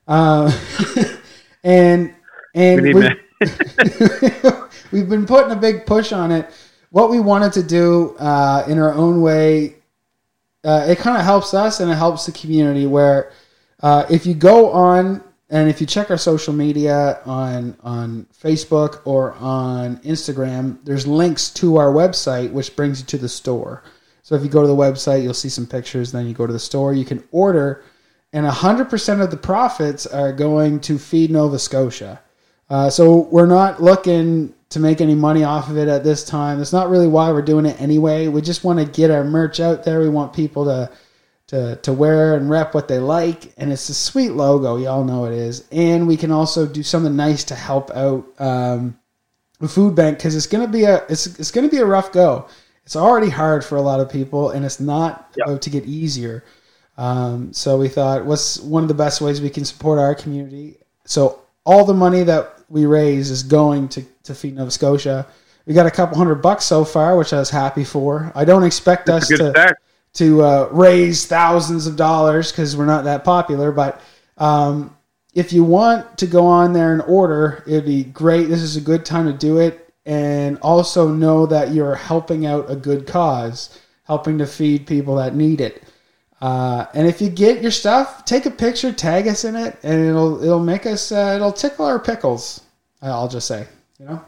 [0.08, 0.50] uh,
[1.66, 2.16] and
[2.56, 3.10] and we we,
[4.94, 6.50] we've been putting a big push on it.
[6.92, 9.76] What we wanted to do uh, in our own way,
[10.64, 12.86] uh, it kind of helps us and it helps the community.
[12.86, 13.34] Where
[13.82, 15.22] uh, if you go on
[15.54, 21.52] and if you check our social media on on Facebook or on Instagram, there's links
[21.52, 23.84] to our website, which brings you to the store.
[24.24, 26.12] So if you go to the website, you'll see some pictures.
[26.12, 27.84] Then you go to the store, you can order,
[28.34, 32.20] and 100% of the profits are going to Feed Nova Scotia.
[32.68, 36.58] Uh, so we're not looking to make any money off of it at this time.
[36.58, 38.28] That's not really why we're doing it anyway.
[38.28, 40.00] We just want to get our merch out there.
[40.00, 40.90] We want people to
[41.54, 44.78] to to wear and rep what they like, and it's a sweet logo.
[44.78, 45.66] Y'all know it is.
[45.72, 48.98] And we can also do something nice to help out um,
[49.60, 52.48] the food bank because it's gonna be a it's it's gonna be a rough go.
[52.86, 55.48] It's already hard for a lot of people, and it's not Yep.
[55.48, 56.44] about to get easier.
[56.98, 60.78] Um, so we thought, what's one of the best ways we can support our community?
[61.06, 65.26] So all the money that we raise is going to, to Feed Nova Scotia.
[65.66, 68.32] We got a couple hundred bucks so far, which I was happy for.
[68.36, 69.78] I don't expect us to start.
[70.14, 73.72] To uh, raise thousands of dollars because we're not that popular.
[73.72, 74.02] But
[74.38, 74.96] um,
[75.34, 78.46] if you want to go on there and order, it'd be great.
[78.46, 82.70] This is a good time to do it, and also know that you're helping out
[82.70, 85.84] a good cause, helping to feed people that need it.
[86.42, 90.06] Uh, and if you get your stuff, take a picture, tag us in it, and
[90.06, 92.62] it'll it'll make us uh, it'll tickle our pickles.
[93.02, 93.66] I'll just say,
[94.00, 94.24] you know.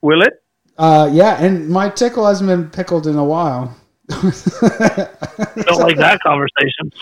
[0.00, 0.42] Will it?
[0.78, 3.74] Uh, yeah, and my tickle hasn't been pickled in a while.
[4.08, 6.92] Don't like that conversation.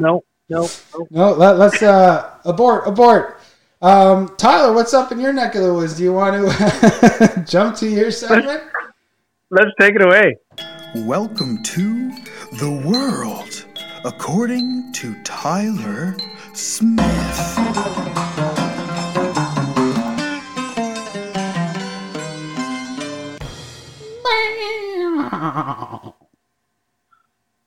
[0.00, 1.06] No, no, no.
[1.10, 3.40] No, let, let's uh, abort, abort.
[3.80, 5.96] Um, Tyler, what's up in your neck of the woods?
[5.96, 8.62] Do you want to jump to your segment?
[9.50, 10.36] Let's take it away.
[11.06, 12.10] Welcome to
[12.58, 13.64] The world,
[14.04, 16.16] according to Tyler
[16.54, 18.07] Smith.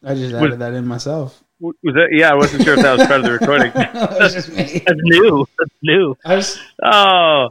[0.03, 1.43] I just added that in myself.
[1.59, 2.09] Was that?
[2.11, 3.71] Yeah, I wasn't sure if that was part of the recording.
[3.75, 4.81] that was just me.
[4.85, 5.45] That's new.
[5.59, 6.17] That's new.
[6.25, 7.49] Was, Oh,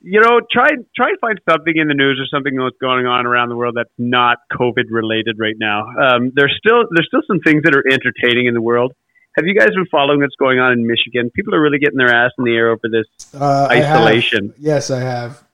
[0.00, 3.26] you know, try try and find something in the news or something that's going on
[3.26, 5.82] around the world that's not COVID related right now.
[5.88, 8.94] Um, there's still there's still some things that are entertaining in the world.
[9.36, 11.30] Have you guys been following what's going on in Michigan?
[11.30, 14.54] People are really getting their ass in the air over this uh, I isolation.
[14.58, 15.44] yes, I have.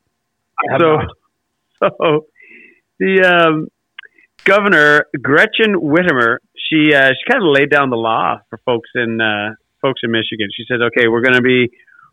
[0.61, 0.99] I have so,
[1.81, 2.27] so
[3.01, 3.69] the um,
[4.45, 9.21] governor Gretchen Whitmer, she uh, she kind of laid down the law for folks in
[9.21, 10.49] uh, folks in Michigan.
[10.57, 11.71] She said, "Okay, we're going to be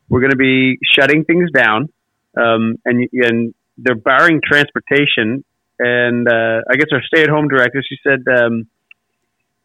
[0.10, 1.89] we're going to be shutting things down,
[2.38, 5.44] um, and and they're barring transportation.
[5.84, 8.67] And uh, I guess our stay-at-home director, she said, um,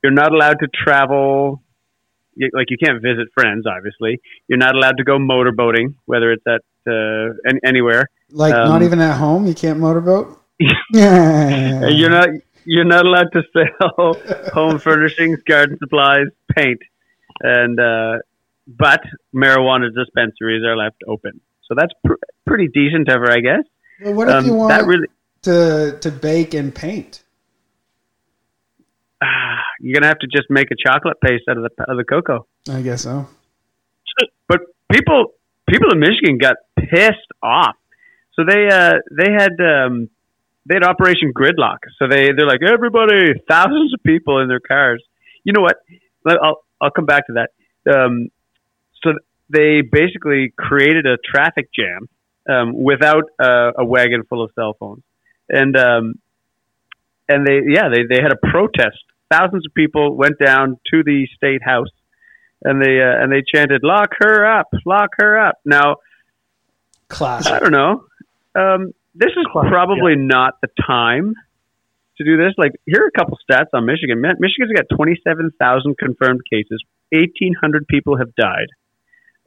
[0.02, 1.62] you're not allowed to travel."
[2.37, 4.20] you- Like you can't visit friends, obviously.
[4.48, 8.05] You're not allowed to go motorboating, whether it's at uh, an- anywhere.
[8.31, 9.46] Like, Um, not even at home?
[9.46, 10.38] You can't motorboat?
[10.92, 11.87] yeah.
[12.00, 12.29] You're not
[12.66, 14.16] you're not allowed to sell
[14.52, 16.81] home furnishings, garden supplies, paint,
[17.40, 18.18] and uh,
[18.66, 19.00] but
[19.35, 21.40] marijuana dispensaries are left open.
[21.68, 22.14] So that's pr-
[22.46, 23.64] pretty decent of her, I guess.
[24.05, 25.09] Well, what if Um, you want that really
[25.42, 27.22] to, to bake and paint?
[29.22, 31.96] ah, you're gonna have to just make a chocolate paste out of the out of
[31.96, 32.46] the cocoa.
[32.70, 33.29] I guess so.
[34.48, 34.61] But
[34.92, 35.33] people
[35.68, 37.76] people in Michigan got pissed off.
[38.35, 40.09] So they uh, they had um,
[40.68, 41.79] they had Operation Gridlock.
[41.98, 45.02] So they they're like everybody, thousands of people in their cars.
[45.44, 45.76] You know what?
[46.26, 47.50] I'll I'll come back to that.
[47.92, 48.29] Um,
[49.02, 49.12] so
[49.48, 52.09] they basically created a traffic jam
[52.48, 55.02] um, without uh, a wagon full of cell phones,
[55.48, 56.14] and um,
[57.29, 58.98] and they yeah they they had a protest.
[59.31, 61.88] Thousands of people went down to the state house
[62.62, 65.96] and they uh, and they chanted "Lock her up, lock her up." Now
[67.09, 67.46] class.
[67.46, 68.05] I don't know.
[68.55, 71.35] Um, this is probably not the time
[72.18, 72.52] to do this.
[72.59, 74.20] Like here are a couple stats on Michigan.
[74.20, 76.83] Michigan's got twenty-seven thousand confirmed cases.
[77.12, 78.68] Eighteen hundred people have died,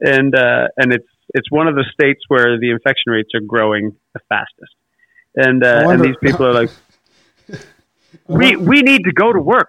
[0.00, 3.96] and uh, and it's it's one of the states where the infection rates are growing
[4.14, 4.74] the fastest.
[5.36, 6.70] And uh, and these people are like,
[8.26, 9.68] we we need to go to work.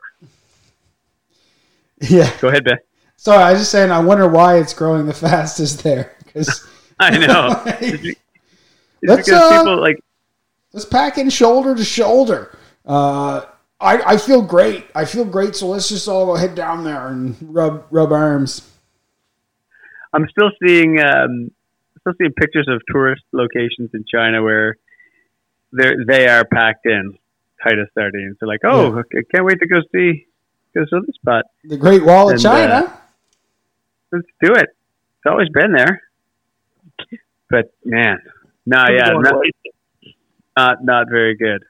[2.01, 2.31] Yeah.
[2.39, 2.77] Go ahead, Ben.
[3.15, 6.15] Sorry, I was just saying, I wonder why it's growing the fastest there.
[6.25, 6.67] Because
[6.99, 7.61] I know.
[7.65, 8.19] It's
[9.03, 10.03] Let's, because uh, people like
[10.73, 12.55] let's pack in shoulder to shoulder.
[12.85, 13.45] Uh,
[13.79, 14.85] I, I feel great.
[14.93, 15.55] I feel great.
[15.55, 18.67] So let's just all go head down there and rub rub arms.
[20.13, 21.51] I'm still seeing um,
[22.01, 24.77] still seeing pictures of tourist locations in China where
[25.73, 27.17] they they are packed in
[27.63, 28.37] tight as sardines.
[28.39, 30.27] They're like, oh, I can't wait to go see
[30.73, 31.45] go to this spot.
[31.63, 32.97] The Great Wall of And, China.
[34.11, 34.67] Let's do it.
[34.67, 36.01] It's always been there,
[37.49, 38.19] but man,
[38.65, 39.35] no, yeah, not
[40.57, 41.63] not, not very good.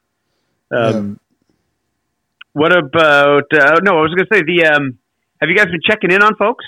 [0.72, 1.20] Um,
[2.54, 3.46] What about?
[3.54, 4.66] Uh, no, I was going to say the.
[4.66, 4.98] Um,
[5.40, 6.66] have you guys been checking in on folks?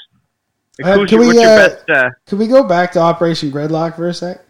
[0.79, 1.89] Like, Uh, can your, we, what's uh, best?
[1.89, 4.41] Uh, Could we go back to Operation Gridlock for a sec?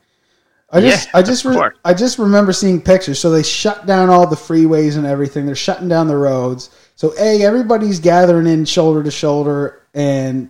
[0.71, 3.19] I just, Yeah, I just, re- I just remember seeing pictures.
[3.19, 5.45] So they shut down all the freeways and everything.
[5.45, 6.69] They're shutting down the roads.
[6.95, 10.49] So a, everybody's gathering in shoulder to shoulder and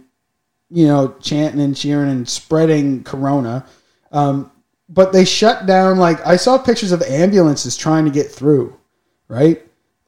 [0.70, 3.66] you know chanting and cheering and spreading Corona.
[4.12, 4.52] Um,
[4.90, 5.98] but they shut down.
[5.98, 8.78] Like I saw pictures of ambulances trying to get through.
[9.28, 9.62] Right,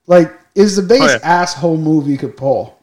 [0.08, 1.42] like is the biggest Oh, yeah.
[1.42, 2.78] asshole move you could pull.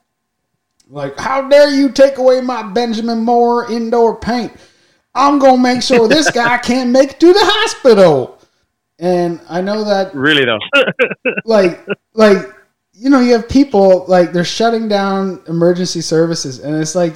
[0.88, 4.52] Like, how dare you take away my Benjamin Moore indoor paint?
[5.14, 8.38] I'm gonna make sure this guy can't make it to the hospital.
[8.98, 10.58] And I know that, really though,
[11.44, 12.38] like, like
[12.92, 17.14] you know, you have people like they're shutting down emergency services, and it's like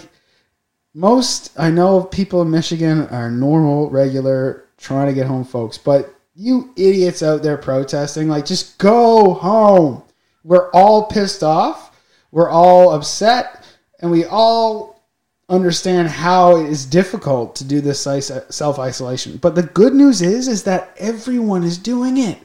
[0.94, 5.78] most I know people in Michigan are normal, regular, trying to get home, folks.
[5.78, 10.02] But you idiots out there protesting, like, just go home.
[10.44, 11.96] We're all pissed off.
[12.30, 13.64] We're all upset,
[14.00, 15.00] and we all
[15.48, 19.38] understand how it is difficult to do this self isolation.
[19.38, 22.38] But the good news is, is that everyone is doing it.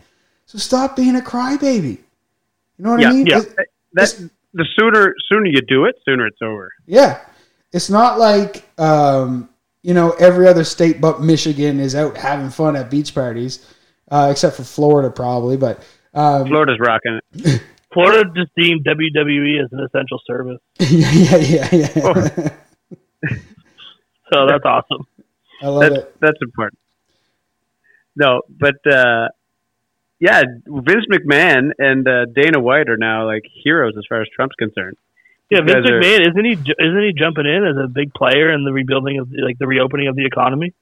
[0.46, 1.98] So stop being a crybaby.
[2.78, 3.26] You know what Yeah, I mean?
[3.26, 3.40] yeah.
[3.40, 6.72] It- that the sooner sooner you do it, sooner it's over.
[6.86, 7.20] yeah.
[7.74, 9.48] It's not like, um,
[9.84, 13.66] you know, every other state but Michigan is out having fun at beach parties,
[14.10, 15.58] uh, except for Florida, probably.
[15.58, 17.62] But um, Florida's rocking it.
[17.94, 22.50] Florida just deemed WWE as an essential service, yeah, yeah, yeah, yeah.
[24.34, 25.06] so that's awesome.
[25.62, 26.16] I love That's it.
[26.22, 26.80] that's important.
[28.16, 29.28] No, but uh,
[30.20, 34.56] yeah, Vince McMahon and uh, Dana White are now like heroes as far as Trump's
[34.56, 34.98] concerned.
[35.52, 36.52] Yeah, Vince guys are- McMahon isn't he?
[36.54, 40.08] Isn't he jumping in as a big player in the rebuilding of like the reopening
[40.08, 40.74] of the economy?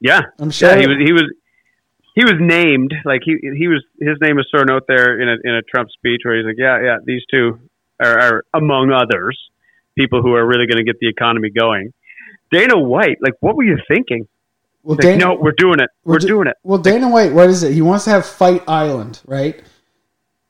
[0.00, 0.70] Yeah, I'm sure.
[0.70, 1.24] yeah, he was he was
[2.16, 5.36] he was named like he he was his name was thrown out there in a
[5.44, 7.60] in a Trump speech where he's like, yeah, yeah, these two
[8.00, 9.38] are, are among others
[9.96, 11.92] people who are really going to get the economy going.
[12.50, 14.26] Dana White, like, what were you thinking?
[14.82, 15.90] well, Like, Dana, no, we're doing it.
[16.04, 16.56] We're We're, ju- doing it.
[16.64, 17.72] well, Dana White, what is it?
[17.74, 19.60] He wants to have Fight Island, right?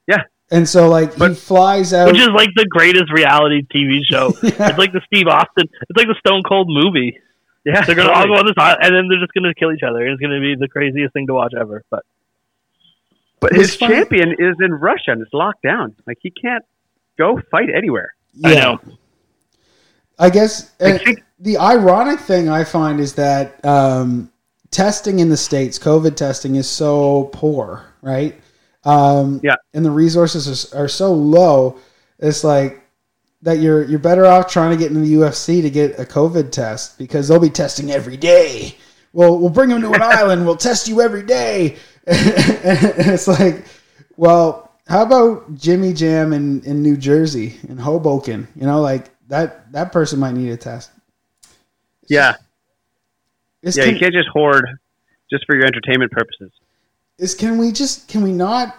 [0.06, 0.22] Yeah.
[0.52, 2.08] And so, like, he But- flies out.
[2.08, 4.34] Which is like the greatest reality TV show.
[4.42, 4.68] Yeah.
[4.70, 5.68] It's like the Steve Austin.
[5.88, 7.18] It's like the Stone Cold movie.
[7.64, 9.82] Yeah, They're gonna all go on this island, and then they're just gonna kill each
[9.82, 10.06] other.
[10.06, 11.84] It's gonna be the craziest thing to watch ever.
[11.90, 12.04] But
[13.38, 15.94] But his funny- champion is in Russia and it's locked down.
[16.06, 16.64] Like he can't
[17.18, 18.14] go fight anywhere.
[18.44, 18.80] I know.
[20.18, 24.30] I guess I and think- the ironic thing I find is that um,
[24.70, 28.34] testing in the states, COVID testing, is so poor, right?
[28.84, 29.56] Um, Yeah.
[29.74, 31.78] and the resources are, are so low.
[32.18, 32.82] It's like
[33.42, 36.50] that you're you're better off trying to get into the UFC to get a COVID
[36.50, 38.76] test because they'll be testing every day.
[39.12, 40.44] Well, we'll bring them to an island.
[40.46, 41.76] We'll test you every day.
[42.06, 43.64] and it's like,
[44.16, 48.48] well, how about Jimmy Jam in, in New Jersey in Hoboken?
[48.54, 50.90] You know, like that that person might need a test.
[52.08, 52.34] Yeah,
[53.62, 53.84] Is yeah.
[53.84, 54.66] can, you can't just hoard
[55.30, 56.50] just for your entertainment purposes.
[57.20, 58.76] Is can we just can we not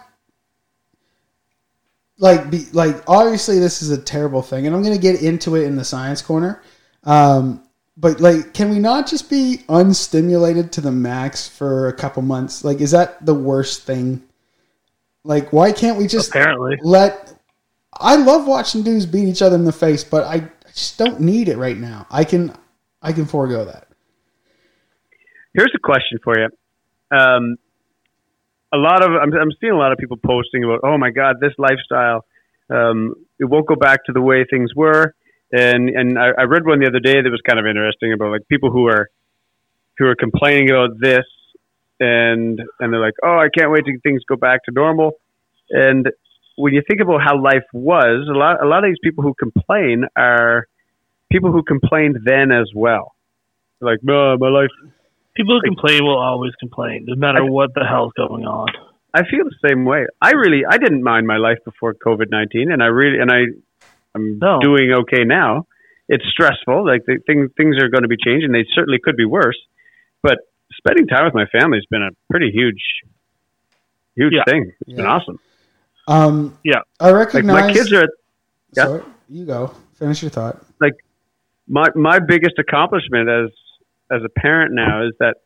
[2.18, 5.56] like be like obviously this is a terrible thing and i'm going to get into
[5.56, 6.62] it in the science corner
[7.04, 7.62] um
[7.96, 12.64] but like can we not just be unstimulated to the max for a couple months?
[12.64, 14.22] Like is that the worst thing?
[15.24, 17.34] Like why can't we just Apparently, let
[17.94, 21.20] i love watching dudes beat each other in the face but i, I just don't
[21.20, 22.06] need it right now.
[22.10, 22.54] I can
[23.02, 23.88] i can forego that.
[25.54, 26.48] Here's a question for you.
[27.16, 27.56] Um,
[28.72, 31.36] a lot of I'm, I'm seeing a lot of people posting about, oh my God,
[31.40, 32.24] this lifestyle,
[32.70, 35.14] um, it won't go back to the way things were.
[35.52, 38.30] And and I, I read one the other day that was kind of interesting about
[38.30, 39.10] like people who are
[39.98, 41.26] who are complaining about this,
[42.00, 45.12] and and they're like, oh, I can't wait till things go back to normal.
[45.70, 46.08] And
[46.56, 49.34] when you think about how life was, a lot a lot of these people who
[49.34, 50.66] complain are
[51.30, 53.14] people who complained then as well.
[53.80, 54.70] Like, no, my life
[55.34, 58.68] people who complain will always complain, no matter what the hell's going on.
[59.14, 60.06] I feel the same way.
[60.20, 63.40] I really I didn't mind my life before COVID nineteen, and I really and I
[64.14, 64.60] I'm No.
[64.60, 65.66] doing okay now.
[66.08, 66.84] It's stressful.
[66.86, 68.52] Like the things things are going to be changing.
[68.52, 69.58] They certainly could be worse,
[70.22, 70.38] but
[70.74, 72.82] spending time with my family has been a pretty huge,
[74.16, 74.44] huge Yeah.
[74.44, 74.72] thing.
[74.80, 75.38] It's been awesome.
[76.08, 76.80] um Yeah.
[77.00, 78.02] i Like recognize my kids are.
[78.04, 78.10] At,
[78.74, 78.84] yeah.
[78.86, 80.94] Sorry, you go finish your thought Like
[81.68, 83.50] My my biggest accomplishment as
[84.12, 85.36] as a parent now is that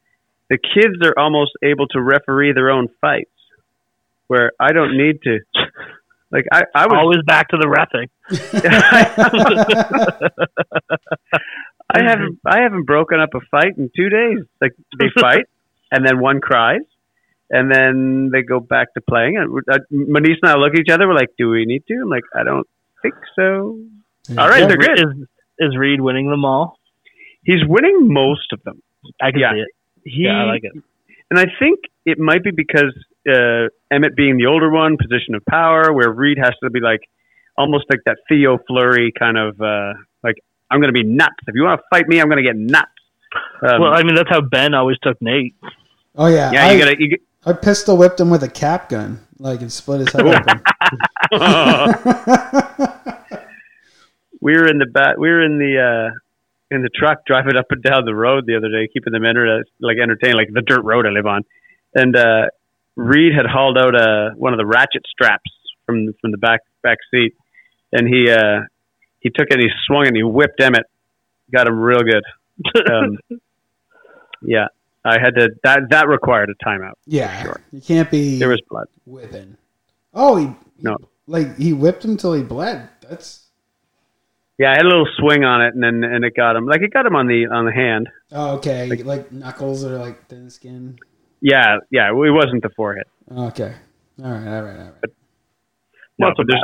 [0.51, 3.31] the kids are almost able to referee their own fights,
[4.27, 5.39] where I don't need to.
[6.31, 8.09] Like I, I was Always back to the refing.
[11.89, 14.39] I haven't I haven't broken up a fight in two days.
[14.61, 15.45] Like they fight,
[15.93, 16.81] and then one cries,
[17.49, 19.37] and then they go back to playing.
[19.37, 21.07] And uh, Manish and I look at each other.
[21.07, 22.67] We're like, "Do we need to?" I'm like, "I don't
[23.03, 23.79] think so."
[24.37, 24.99] All right, Is, they're good.
[24.99, 25.29] is,
[25.61, 26.76] is Reed winning them all?
[27.47, 28.83] He's winning most of them.
[29.23, 29.53] I can Yeah.
[29.53, 29.69] see it.
[30.05, 30.73] He, Yeah, I like it.
[31.31, 32.93] and I think it might be because
[33.29, 37.01] uh, Emmett being the older one, position of power, where Reed has to be like
[37.57, 40.37] almost like that Theo Fleury kind of uh, like
[40.71, 41.35] I'm going to be nuts.
[41.47, 42.91] If you want to fight me, I'm going to get nuts.
[43.63, 45.55] Um, well, I mean, that's how Ben always took Nate.
[46.17, 46.97] oh yeah yeah, I, you got to.
[47.03, 50.63] You, I pistol whipped him with a cap gun, like and split his head open.
[54.41, 55.19] we were in the bat.
[55.19, 56.11] We were in the uh,
[56.71, 59.65] in the truck driving up and down the road the other day, keeping them enter-
[59.81, 61.43] like entertained, like the dirt road I live on.
[61.95, 62.47] And uh,
[62.97, 65.51] Reed had hauled out uh, one of the ratchet straps
[65.87, 67.35] from from the back back seat,
[67.93, 68.61] and he uh,
[69.21, 70.85] he took it, and he swung it, and he whipped Emmett,
[71.53, 72.25] got him real good.
[72.91, 73.19] Um,
[74.43, 74.67] yeah,
[75.05, 75.51] I had to.
[75.63, 76.95] That that required a timeout.
[77.07, 77.61] yeah, Sure.
[77.73, 78.89] you can't be There was blood.
[79.07, 79.57] whipping.
[80.15, 80.97] Oh, he No.
[81.27, 82.89] like he whipped him till he bled.
[83.09, 83.46] That's
[84.59, 86.67] Yeah, I had a little swing on it, and then and it got him.
[86.67, 88.09] Like it got him on the on the hand.
[88.33, 88.87] oh, okay.
[88.89, 90.99] Like- Like, knuckles or like thin skin.
[91.41, 92.09] Yeah, yeah.
[92.11, 93.05] It wasn't the forehead.
[93.31, 93.75] Okay,
[94.23, 94.95] all right, all right, all right.
[96.19, 96.63] No, That's but what there's,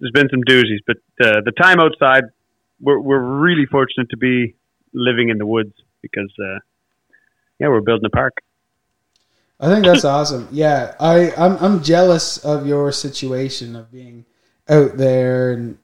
[0.00, 2.24] there's been some doozies, but uh, the time outside,
[2.80, 4.56] we're we're really fortunate to be
[4.92, 6.58] living in the woods because uh,
[7.60, 8.34] yeah, we're building a park.
[9.60, 10.48] I think that's awesome.
[10.52, 14.24] Yeah, I I'm I'm jealous of your situation of being
[14.68, 15.78] out there and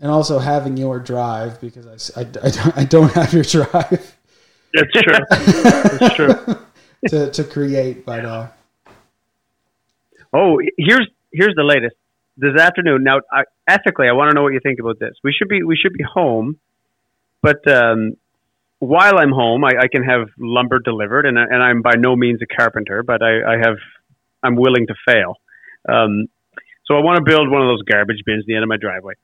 [0.00, 4.16] and also having your drive because I I, I don't, I don't have your drive
[4.72, 5.18] That's true.
[5.30, 6.56] That's true.
[7.08, 8.46] to to create, but uh,
[10.32, 11.96] Oh, here's here's the latest.
[12.36, 13.02] This afternoon.
[13.02, 15.14] Now, I, ethically, I want to know what you think about this.
[15.22, 16.58] We should be we should be home,
[17.42, 18.16] but um,
[18.78, 22.16] while I'm home, I, I can have lumber delivered, and I- and I'm by no
[22.16, 23.76] means a carpenter, but I, I have
[24.42, 25.36] I'm willing to fail.
[25.88, 26.26] Um,
[26.86, 28.76] so I want to build one of those garbage bins at the end of my
[28.76, 29.14] driveway.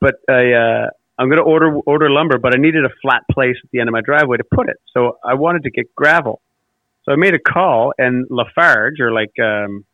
[0.00, 3.56] But I uh, I'm going to order order lumber, but I needed a flat place
[3.62, 4.76] at the end of my driveway to put it.
[4.92, 6.40] So I wanted to get gravel.
[7.04, 9.84] So I made a call, and Lafarge or like um,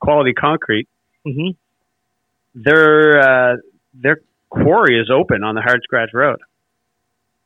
[0.00, 0.88] Quality Concrete,
[1.24, 1.50] hmm
[2.54, 3.56] their uh,
[3.94, 6.38] their quarry is open on the Hard Scratch Road,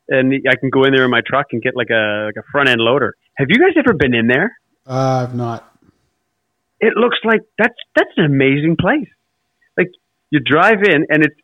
[0.09, 2.47] and I can go in there in my truck and get like a like a
[2.51, 3.15] front end loader.
[3.35, 4.57] Have you guys ever been in there?
[4.87, 5.71] Uh, I've not.
[6.81, 9.09] It looks like that's that's an amazing place.
[9.77, 9.91] Like
[10.31, 11.37] you drive in, and it's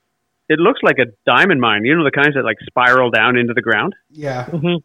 [0.50, 1.84] it looks like a diamond mine.
[1.86, 3.94] You know the kinds that like spiral down into the ground.
[4.10, 4.44] Yeah.
[4.44, 4.76] hmm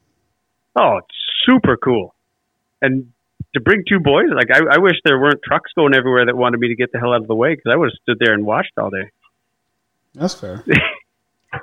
[0.77, 2.13] Oh, it's super cool.
[2.81, 3.11] And
[3.53, 6.59] to bring two boys, like I, I wish there weren't trucks going everywhere that wanted
[6.59, 8.33] me to get the hell out of the way because I would have stood there
[8.33, 9.09] and watched all day.
[10.13, 10.63] That's fair.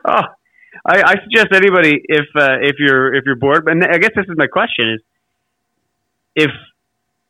[0.06, 0.22] Oh,
[0.86, 4.24] I, I suggest anybody if uh, if you're if you're bored, and I guess this
[4.26, 5.00] is my question is
[6.34, 6.50] if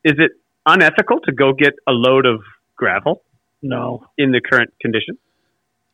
[0.05, 0.31] is it
[0.65, 2.39] unethical to go get a load of
[2.77, 3.21] gravel
[3.61, 4.07] No.
[4.17, 5.17] in the current condition?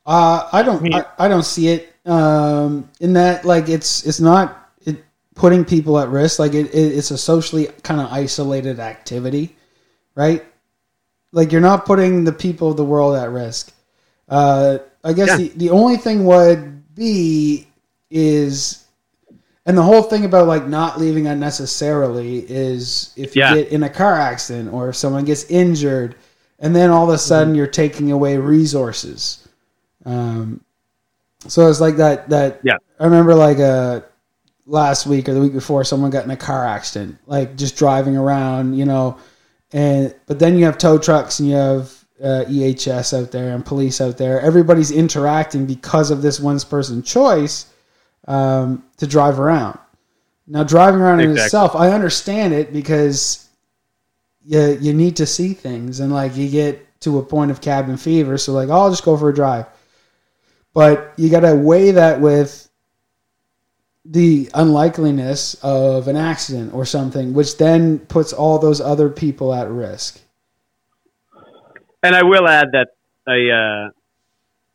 [0.10, 0.92] Uh, I don't.
[0.94, 1.94] I, I don't see it.
[2.06, 5.06] Um, in that, like, it's it's not it
[5.36, 6.40] putting people at risk.
[6.40, 9.56] Like, it, it it's a socially kind of isolated activity,
[10.16, 10.44] right?
[11.32, 13.72] Like, you're not putting the people of the world at risk.
[14.28, 15.38] Uh, I guess Yeah.
[15.38, 17.68] the, the only thing would be
[18.10, 18.86] is,
[19.68, 23.54] and the whole thing about like not leaving unnecessarily is if you Yeah.
[23.54, 26.16] get in a car accident or if someone gets injured,
[26.58, 29.48] and then all of a sudden you're taking away resources.
[30.06, 30.62] Um,
[31.48, 32.30] so it's like that.
[32.30, 32.78] That Yeah.
[33.00, 34.02] I remember like uh
[34.66, 38.16] last week or the week before, someone got in a car accident, like just driving
[38.16, 39.18] around, you know,
[39.72, 41.92] and but then you have tow trucks and you have
[42.22, 44.42] uh, EHS out there and police out there.
[44.42, 47.68] Everybody's interacting because of this one person's choice
[48.28, 49.80] um, to drive around.
[50.48, 53.48] Now, driving around in itself, I understand it because
[54.44, 57.98] you you need to see things and like you get to a point of cabin
[57.98, 58.38] fever.
[58.38, 59.68] So like, oh, I'll just go for a drive.
[60.74, 62.70] But you got to weigh that with
[64.06, 69.70] the unlikeliness of an accident or something, which then puts all those other people at
[69.70, 70.20] risk.
[72.02, 72.90] And I will add that
[73.28, 73.90] I, uh,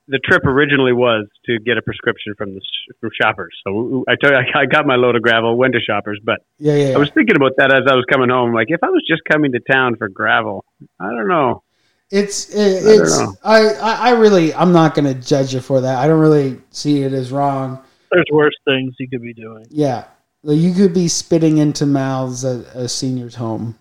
[0.09, 2.61] the trip originally was to get a prescription from the
[3.01, 3.55] from Shoppers.
[3.65, 6.75] So I told I I got my load of gravel, went to Shoppers, but Yeah,
[6.75, 6.95] yeah.
[6.95, 8.53] I was thinking about that as I was coming home.
[8.53, 10.65] Like if I was just coming to town for gravel,
[11.01, 11.63] I don't know.
[12.11, 13.19] It's it, it's.
[13.43, 15.99] I, I I really I'm not gonna judge you for that.
[15.99, 17.83] I don't really see it as wrong.
[18.11, 19.67] There's worse things you could be doing.
[19.71, 20.05] Yeah,
[20.43, 23.79] you could be spitting into mouths at a senior's home.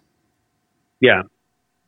[1.00, 1.24] Yeah,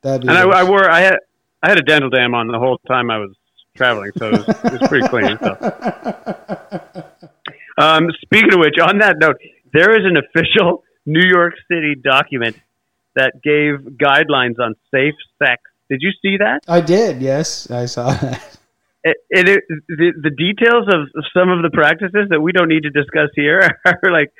[0.01, 0.43] That'd and I.
[0.43, 1.17] I wore I had
[1.63, 3.33] I had a dental dam on the whole time I was
[3.75, 5.37] traveling, so it was, it was pretty clean.
[5.39, 7.01] So.
[7.77, 9.37] Um, speaking of which, on that note,
[9.73, 12.57] there is an official New York City document
[13.15, 15.61] that gave guidelines on safe sex.
[15.89, 16.61] Did you see that?
[16.67, 17.21] I did.
[17.21, 18.57] Yes, I saw that.
[19.03, 22.83] It, it, it, the, the details of some of the practices that we don't need
[22.83, 24.31] to discuss here are like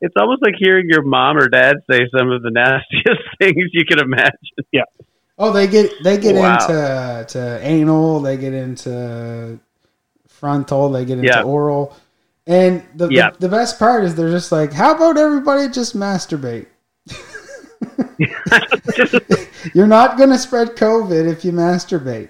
[0.00, 3.84] it's almost like hearing your mom or dad say some of the nastiest things you
[3.84, 4.38] can imagine.
[4.70, 4.82] Yeah.
[5.36, 6.52] Oh, they get they get Wow.
[6.52, 8.20] into to anal.
[8.20, 9.58] They get into
[10.28, 10.90] frontal.
[10.90, 11.42] They get into Yeah.
[11.42, 11.96] oral.
[12.46, 13.30] And the, Yeah.
[13.30, 16.66] the the best part is they're just like, how about everybody just masturbate?
[19.74, 22.28] You're not going to spread COVID if you masturbate.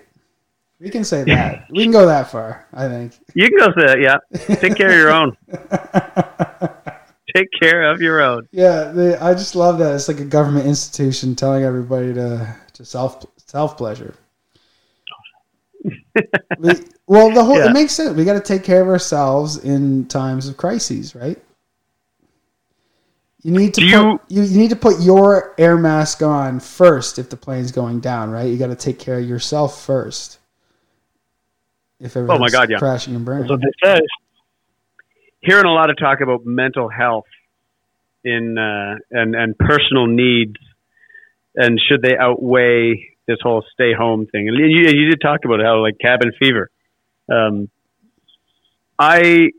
[0.80, 1.66] We can say that.
[1.70, 2.66] we can go that far.
[2.74, 3.18] I think.
[3.34, 4.18] You can go say that, yeah.
[4.56, 5.36] Take care of your own.
[7.34, 8.46] Take care of your own.
[8.52, 9.94] Yeah, they, I just love that.
[9.94, 14.14] It's like a government institution telling everybody to to self self pleasure.
[16.58, 17.68] We- well, the whole Yeah.
[17.70, 18.16] it makes sense.
[18.16, 21.42] We got to take care of ourselves in times of crises, right?
[23.44, 27.18] You need to put, you- you, you need to put your air mask on first
[27.18, 28.46] if the plane's going down, right?
[28.48, 30.38] You got to take care of yourself first.
[32.00, 32.78] If everything's Oh my God, yeah.
[32.78, 33.42] crashing and burning.
[33.42, 34.00] That's what they say.
[35.40, 37.26] hearing a lot of talk about mental health
[38.24, 40.56] in uh, and and personal needs,
[41.54, 44.48] and should they outweigh this whole stay home thing?
[44.48, 46.70] And you, you did talk about how like cabin fever.
[47.30, 47.68] Um,
[48.98, 49.50] I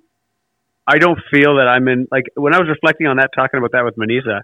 [0.87, 3.71] I don't feel that I'm in like when I was reflecting on that, talking about
[3.71, 4.41] that with Manisa.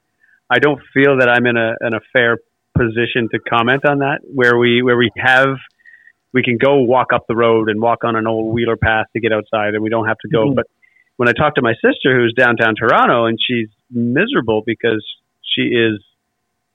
[0.50, 2.38] I don't feel that I'm in a in a fair
[2.76, 4.20] position to comment on that.
[4.24, 5.58] Where we where we have
[6.34, 9.20] we can go walk up the road and walk on an old wheeler path to
[9.20, 10.48] get outside, and we don't have to go.
[10.48, 10.56] Mhm.
[10.56, 10.68] But
[11.18, 15.06] when I talk to my sister who's downtown Toronto and she's miserable because
[15.44, 16.02] she is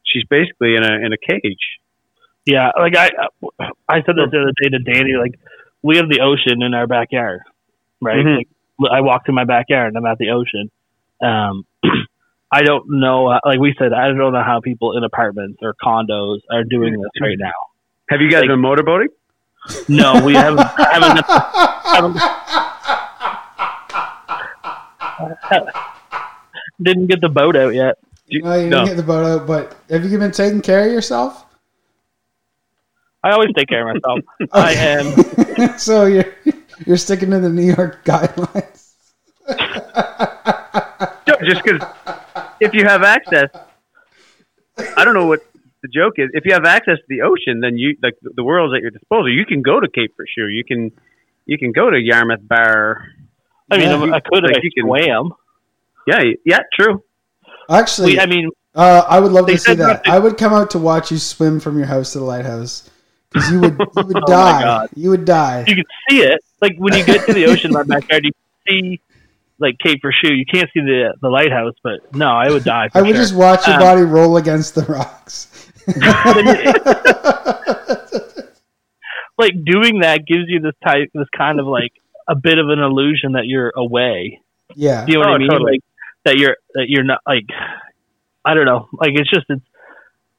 [0.04, 1.78] she's basically in a in a cage.
[2.44, 3.10] Yeah, like I,
[3.88, 5.14] I said this the other day to Danny.
[5.18, 5.34] Like,
[5.82, 7.40] we have the ocean in our backyard,
[8.00, 8.24] right?
[8.24, 8.36] Mhm.
[8.36, 8.48] Like,
[8.90, 10.70] I walk through my backyard and I'm at the ocean.
[11.22, 11.64] Um,
[12.52, 13.28] I don't know.
[13.28, 16.92] uh, Like we said, I don't know how people in apartments or condos are doing
[16.92, 17.52] this right now.
[18.10, 19.08] Have you guys Like- been motorboating?
[19.88, 20.64] No, we haven't.
[20.78, 22.16] haven't, haven't
[26.82, 27.96] didn't get the boat out yet.
[28.30, 28.86] No, you didn't No.
[28.86, 31.44] get the boat out, but have you been taking care of yourself?
[33.22, 34.20] I always take care of myself.
[34.52, 35.78] I am.
[35.78, 36.34] so you're
[36.84, 38.92] you're sticking to the New York guidelines.
[41.28, 41.80] No, just because
[42.60, 43.50] if you have access,
[44.96, 45.40] I don't know what
[45.82, 46.30] the joke is.
[46.32, 49.28] If you have access to the ocean, then you like the world's at your disposal.
[49.32, 50.48] You can go to Cape for sure.
[50.50, 50.92] You can
[51.46, 53.08] you can go to Yarmouth Bar.
[53.70, 54.14] I mean, Yeah.
[54.14, 55.32] I could Like, I you can- swam.
[56.06, 57.02] Yeah, yeah, true.
[57.68, 60.02] Actually, We, I mean, uh, I would love to see that.
[60.06, 62.88] we- I would come out to watch you swim from your house to the lighthouse
[63.32, 64.86] because you would you would Oh die.
[64.94, 65.64] You would die.
[65.66, 66.40] you can see it.
[66.60, 68.30] Like when you get to the ocean in my backyard, you
[68.68, 69.00] see
[69.58, 70.36] like Cape Forchu.
[70.36, 72.88] You can't see the the lighthouse, but no, I would die.
[72.88, 73.16] For I would sure.
[73.16, 75.52] just watch your Um, body roll against the rocks.
[79.38, 81.92] like doing that gives you this type, this kind of like
[82.28, 84.40] a bit of an illusion that you're away.
[84.74, 85.04] yeah.
[85.04, 85.50] Do you know what Oh, I mean?
[85.50, 85.72] totally.
[85.72, 85.80] Like
[86.24, 87.46] that you're that you're not like
[88.44, 88.88] I don't know.
[88.92, 89.62] Like it's just it's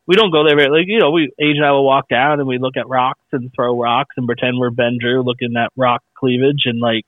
[0.08, 2.40] we don't go there very like you know we Age and I will walk down
[2.40, 5.72] and we look at rocks and throw rocks and pretend we're Ben Drew looking at
[5.76, 7.06] rock cleavage and like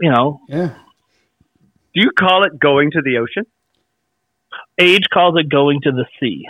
[0.00, 0.74] you know Yeah.
[1.94, 3.44] Do you call it going to the ocean?
[4.80, 6.44] Age calls it going to the sea.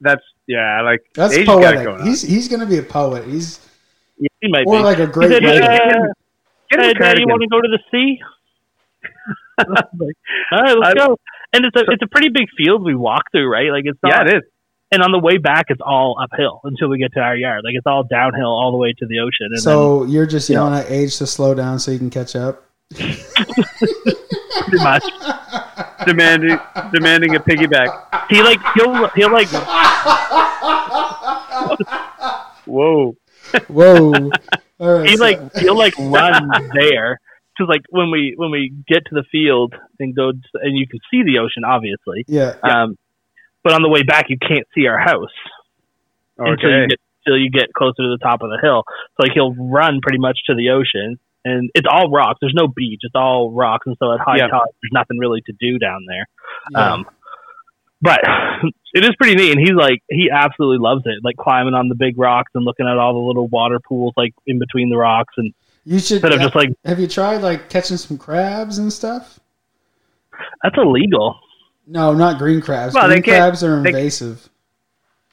[0.00, 1.84] That's yeah, like That's Asia's got it poetic.
[1.84, 2.06] going.
[2.06, 3.24] He's he's gonna be a poet.
[3.26, 3.60] He's
[4.18, 4.82] yeah, He might or be.
[4.82, 5.62] like a great said, writer.
[5.62, 6.06] uh,
[6.70, 8.18] Get hey, a Dad, you want to go to the sea?
[9.58, 9.84] Like,
[10.52, 11.18] All right, let's I- go.
[11.52, 13.70] And it's a it's a pretty big field we walk through, right?
[13.70, 14.42] Like it's not, Yeah, it is.
[14.94, 17.62] And on the way back it's all uphill until we get to our yard.
[17.64, 19.48] Like it's all downhill all the way to the ocean.
[19.50, 20.58] And So you're just Yeah.
[20.58, 22.62] yelling at age to slow down so you can catch up.
[22.94, 25.04] pretty much
[26.06, 26.58] demanding
[26.92, 27.88] demanding a piggyback.
[28.30, 29.48] he like he'll he'll like
[32.66, 33.16] Whoa.
[33.68, 34.12] Whoa!
[34.80, 35.08] All right.
[35.08, 37.20] he so- like he'll like run there
[37.56, 40.98] because like when we when we get to the field and go and you can
[41.10, 42.24] see the ocean obviously.
[42.26, 42.54] yeah.
[42.62, 42.96] Um,
[43.64, 45.32] but on the way back you can't see our house.
[46.38, 48.84] until you get until you get closer to the top of the hill.
[49.16, 52.38] So like he'll run pretty much to the ocean, and it's all rocks.
[52.40, 53.00] There's no beach.
[53.02, 54.48] It's all rocks, and so at high Yeah.
[54.48, 56.26] tide, there's nothing really to do down there.
[56.72, 56.92] yeah.
[56.92, 57.06] Um,
[58.02, 58.20] but
[58.92, 61.94] it is pretty neat, and he's like he absolutely loves it, like climbing on the
[61.94, 65.32] big rocks and looking at all the little water pools like in between the rocks,
[65.38, 65.54] and
[65.86, 66.16] you should.
[66.16, 69.40] instead of just like have you tried like catching some crabs and stuff?
[70.62, 71.38] that's illegal.
[71.86, 72.94] No, not green crabs.
[72.94, 74.48] Well, green crabs are they- invasive.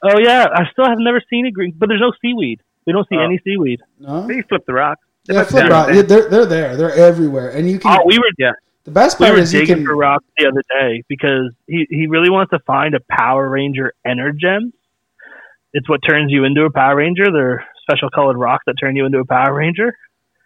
[0.04, 2.60] Oh yeah, I still have never seen a green, but there's no seaweed.
[2.86, 3.20] We don't see Oh.
[3.24, 3.80] any seaweed.
[4.00, 4.28] No.
[4.28, 4.98] You flip the rock.
[5.28, 5.88] Yeah, Flip rock.
[5.92, 6.76] They're they're there.
[6.76, 7.96] They're everywhere, and you can.
[8.00, 8.50] Oh, we were yeah.
[8.82, 9.84] the best we part were is you digging can.
[9.86, 13.92] for rocks the other day because he, he really wants to find a Power Ranger
[14.04, 14.72] Energem.
[15.72, 17.30] It's what turns you into a Power Ranger.
[17.30, 19.96] They're special colored rocks that turn you into a Power Ranger.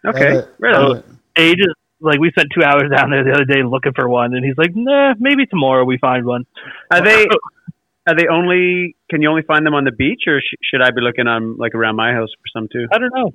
[0.05, 0.43] Okay.
[0.59, 1.03] Right
[1.37, 4.45] Ages like we spent two hours down there the other day looking for one, and
[4.45, 6.45] he's like, "Nah, maybe tomorrow we find one."
[6.91, 7.25] Are they
[8.07, 10.91] are they only can you only find them on the beach or sh- should I
[10.91, 12.87] be looking on like around my house for some too?
[12.91, 13.31] I don't know.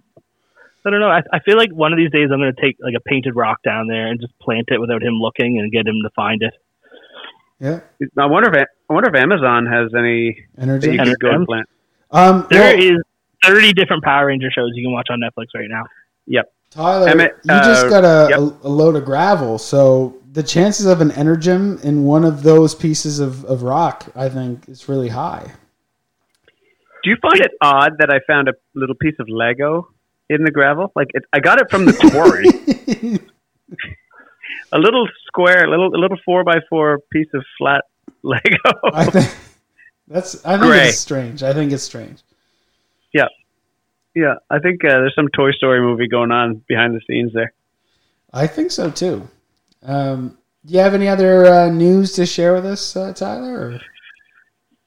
[0.85, 1.11] I don't know.
[1.11, 3.37] I, I feel like one of these days I'm going to take like a painted
[3.37, 6.43] rock down there and just plant it without him looking and get him to find
[6.43, 6.55] it.
[7.61, 7.81] Yeah,
[8.19, 10.93] I wonder if I wonder if Amazon has any that energy.
[10.93, 11.69] you could go and plant.
[12.11, 13.01] Um, There well, is
[13.45, 15.85] 30 different Power Ranger shows you can watch on Netflix right now.
[16.73, 18.39] Tyler, Emmett, you just uh, got a, yep.
[18.39, 22.75] a, a load of gravel, so the chances of an energem in one of those
[22.75, 25.53] pieces of, of rock, I think, is really high.
[27.05, 29.89] Do you find it odd that I found a little piece of Lego
[30.31, 30.93] in the gravel?
[30.97, 32.47] Like it, I got it from the quarry.
[34.73, 37.85] a little square, a little a little four by four piece of flat
[38.23, 38.73] Lego.
[38.95, 39.37] I think
[40.07, 40.45] that's.
[40.47, 40.89] I think Gray.
[40.89, 41.43] it's strange.
[41.43, 42.23] I think it's strange.
[43.13, 43.27] yeah,
[44.17, 47.53] I think uh, there's some Toy Story movie going on behind the scenes there.
[48.33, 49.29] I think so too.
[49.83, 53.71] Um, do you have any other uh, news to share with us, uh, Tyler?
[53.71, 53.81] Or?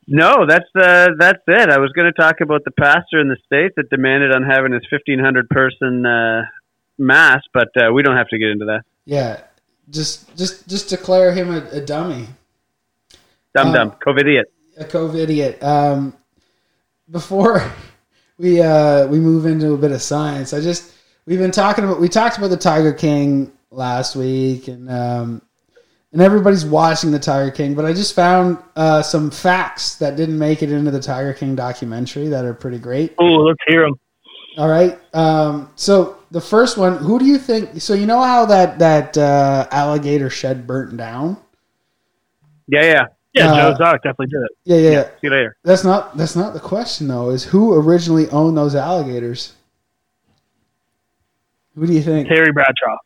[0.07, 1.69] No, that's uh, that's it.
[1.69, 4.71] I was going to talk about the pastor in the state that demanded on having
[4.71, 6.43] his 1500 person uh,
[6.97, 8.83] mass, but uh, we don't have to get into that.
[9.05, 9.41] Yeah,
[9.89, 12.27] just just just declare him a, a dummy,
[13.55, 14.43] Dumb Um, dumb, COVIDiot.
[14.77, 15.63] a COVID idiot.
[15.63, 16.13] Um,
[17.09, 17.71] before
[18.37, 20.93] we uh, we move into a bit of science, I just
[21.25, 25.41] we've been talking about we talked about the Tiger King last week, and um,
[26.11, 27.75] and everybody's watching the Tiger King.
[27.75, 31.55] But I just found uh, some facts that didn't make it into the Tiger King
[31.55, 33.13] documentary that are pretty great.
[33.19, 33.99] Oh, let's hear them.
[34.57, 34.97] All right.
[35.13, 37.81] Um, so the first one, who do you think?
[37.81, 41.37] So you know how that that uh, alligator shed burnt down?
[42.67, 43.05] Yeah, yeah.
[43.35, 44.51] Yeah, Uh, Joe Exotic definitely did it.
[44.63, 44.89] Yeah, yeah.
[44.91, 45.03] yeah.
[45.03, 45.57] See you later.
[45.63, 47.29] That's not that's not the question though.
[47.29, 49.53] Is who originally owned those alligators?
[51.75, 52.27] Who do you think?
[52.27, 52.97] Terry Bradshaw.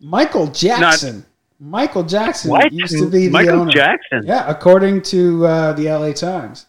[0.00, 1.24] Michael Jackson.
[1.60, 2.72] Michael Jackson What?
[2.72, 3.70] used to be the Michael owner.
[3.70, 4.22] Jackson.
[4.24, 6.66] Yeah, according to uh, the LA Times.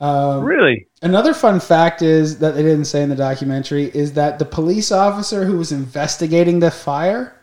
[0.00, 0.86] Um, Really?
[1.02, 4.90] Another fun fact is that they didn't say in the documentary is that the police
[4.92, 7.36] officer who was investigating the fire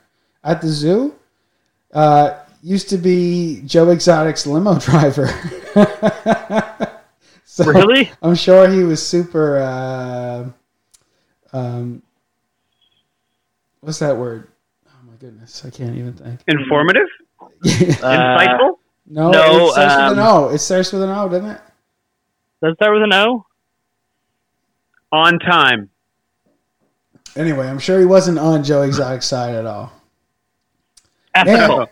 [0.43, 1.13] at the zoo
[1.93, 5.27] uh, used to be Joe Exotic's limo driver.
[7.45, 8.11] so Really?
[8.21, 9.59] I'm sure he was super.
[9.59, 10.49] Uh,
[11.53, 12.01] um,
[13.79, 14.49] what's that word?
[14.87, 16.41] Oh my goodness, I can't even think.
[16.47, 17.07] Informative?
[17.59, 18.77] Uh, Insightful?
[19.07, 20.49] no, no, it starts with an um, O.
[20.49, 21.61] It starts with an O, doesn't it?
[22.61, 23.45] Does that start with an O?
[25.11, 25.89] On time.
[27.35, 29.91] Anyway, I'm sure he wasn't on Joe Exotic's side at all.
[31.33, 31.87] Ethical.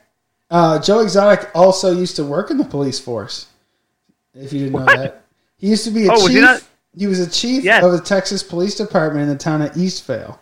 [0.50, 3.48] Uh, Joe Exotic also used to work in the police force.
[4.34, 5.24] If you didn't know that,
[5.58, 6.32] he used to be a Oh, was chief.
[6.36, 6.62] he not-
[6.98, 7.84] He was a chief Yes.
[7.84, 10.38] of the Texas Police Department in the town of Eastvale.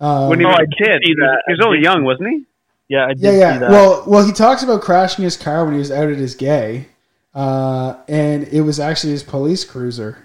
[0.00, 1.02] Um, when he Oh, was I a did kid.
[1.04, 1.14] He
[1.52, 2.44] was only young, wasn't he?
[2.88, 3.58] Yeah, I did yeah, see yeah.
[3.58, 3.70] that.
[3.70, 6.88] Well, well, he talks about crashing his car when he was outed as gay,
[7.34, 10.18] uh, and it was actually his police cruiser.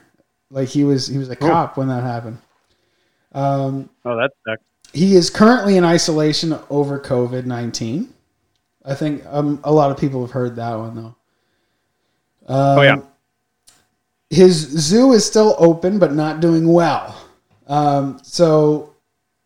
[0.49, 2.39] Like he was, he was a cop when that happened.
[3.34, 4.62] Um, Oh, that sucks.
[4.93, 8.14] he is currently in isolation over COVID nineteen.
[8.86, 11.15] I think um, a lot of people have heard that one though.
[12.47, 13.01] Um, Oh, yeah.
[14.29, 17.21] His zoo is still open, but not doing well.
[17.67, 18.95] Um, so,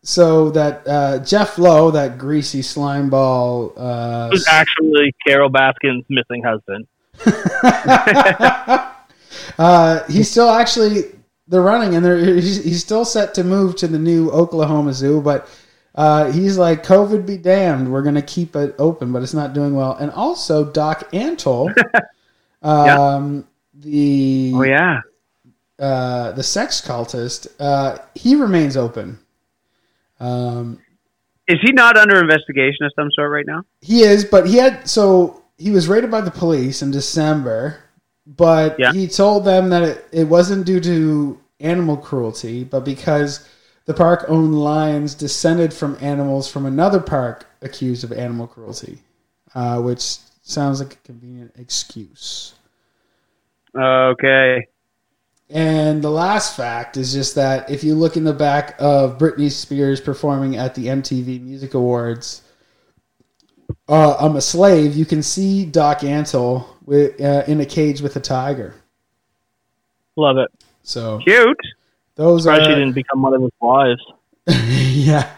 [0.03, 6.43] so that uh, Jeff Lowe, that greasy slime ball, uh, was actually Carole Baskin's missing
[6.43, 6.87] husband.
[9.57, 11.05] uh, he's still actually
[11.47, 15.21] they're running, and they're he's, he's still set to move to the new Oklahoma Zoo,
[15.21, 15.49] but
[15.95, 19.73] uh, he's like COVID be damned, we're gonna keep it open, but it's not doing
[19.75, 19.93] well.
[19.93, 21.73] And also Doc Antle,
[22.61, 25.01] um, the Oh, yeah.
[25.79, 29.19] uh, the sex cultist, uh, he remains open.
[30.19, 30.79] Um,
[31.47, 33.63] Is he not under investigation of some sort right now?
[33.81, 37.77] He is, but he had so he was raided by the police in December,
[38.25, 38.91] but Yeah.
[38.93, 43.47] he told them that it, it wasn't due to animal cruelty, but because
[43.85, 48.99] the park owned lions descended from animals from another park accused of animal cruelty,
[49.53, 52.53] uh, which sounds like a convenient excuse.
[53.75, 54.67] Okay.
[55.49, 59.51] And the last fact is just that if you look in the back of Britney
[59.51, 62.41] Spears performing at the MTV Music Awards,
[63.87, 64.95] uh, I'm a slave.
[64.95, 68.73] You can see Doc Antle with, uh, in a cage with a tiger.
[70.15, 70.49] Love it.
[70.81, 71.59] So Cute.
[72.15, 74.01] Those Surprised she didn't become one of his wives.
[74.47, 75.31] yeah.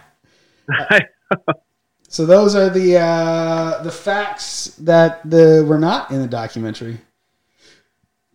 [2.10, 7.00] So those are the uh, the facts that the were not in the documentary.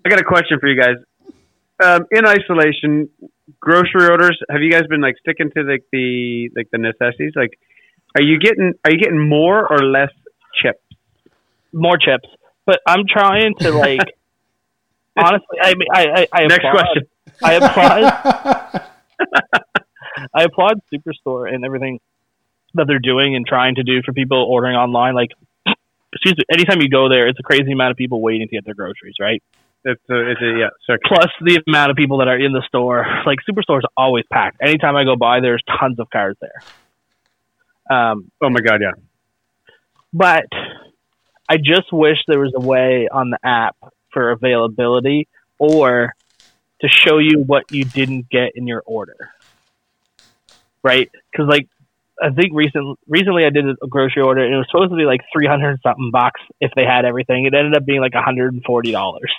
[0.04, 0.96] I got a question for you guys.
[1.82, 3.08] Um, in isolation,
[3.60, 4.38] grocery orders.
[4.50, 7.32] Have you guys been like sticking to like the like the necessities?
[7.34, 7.58] Like,
[8.14, 10.10] are you getting are you getting more or less
[10.62, 10.84] chips?
[11.72, 12.28] More chips.
[12.66, 14.00] But I'm trying to like
[15.16, 17.02] honestly I mean I I, I Next applaud, question.
[17.42, 18.82] I applaud
[20.34, 22.00] I applaud Superstore and everything
[22.74, 25.14] that they're doing and trying to do for people ordering online.
[25.14, 25.30] Like,
[26.12, 28.64] excuse me, anytime you go there, it's a crazy amount of people waiting to get
[28.64, 29.42] their groceries, right?
[29.84, 30.68] It's a, it's a yeah.
[30.86, 30.98] Sorry.
[31.04, 33.04] Plus the amount of people that are in the store.
[33.26, 34.58] Like, Superstore is always packed.
[34.62, 36.62] Anytime I go by, there's tons of cars there.
[37.90, 38.92] Um, Oh my god, yeah.
[40.12, 40.46] but
[41.48, 43.76] I just wish there was a way on the app
[44.12, 45.26] for availability
[45.58, 46.14] or
[46.82, 49.30] to show you what you didn't get in your order.
[50.82, 51.10] Right?
[51.30, 51.68] Because like
[52.20, 55.04] I think recent recently I did a grocery order and it was supposed to be
[55.04, 57.46] like three hundred something bucks if they had everything.
[57.46, 59.32] It ended up being like hundred and forty dollars.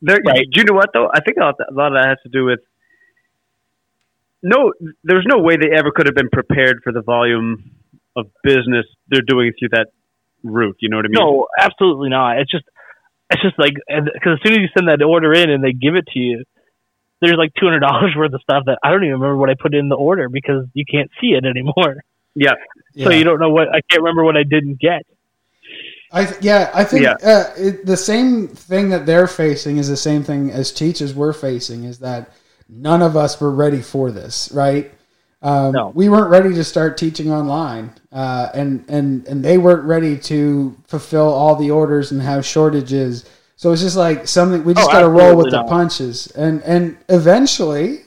[0.00, 0.46] There, Right.
[0.50, 1.10] Do you know what though?
[1.12, 2.60] I think a lot, a lot of that has to do with
[4.42, 4.72] no.
[5.02, 7.72] There's no way they ever could have been prepared for the volume
[8.16, 9.88] of business they're doing through that
[10.44, 10.76] route.
[10.80, 11.18] You know what I mean?
[11.18, 12.38] No, absolutely not.
[12.38, 12.64] It's just
[13.30, 15.94] it's just like because as soon as you send that order in and they give
[15.96, 16.44] it to you,
[17.20, 19.54] there's like two hundred dollars worth of stuff that I don't even remember what I
[19.54, 22.02] put in the order because you can't see it anymore.
[22.34, 22.54] Yeah.
[22.96, 25.06] So you don't know what I can't remember what I didn't get.
[26.10, 27.16] I th- yeah, I think Yeah.
[27.22, 31.32] Uh, it, the same thing that they're facing is the same thing as teachers were
[31.32, 31.84] facing.
[31.84, 32.30] Is that
[32.68, 34.90] none of us were ready for this, right?
[35.40, 35.92] Um, No.
[35.94, 40.76] We weren't ready to start teaching online, uh, and and and they weren't ready to
[40.86, 43.24] fulfill all the orders and have shortages.
[43.56, 46.26] So it's just like something we just Oh, got to roll with absolutely the punches,
[46.32, 48.00] and and eventually,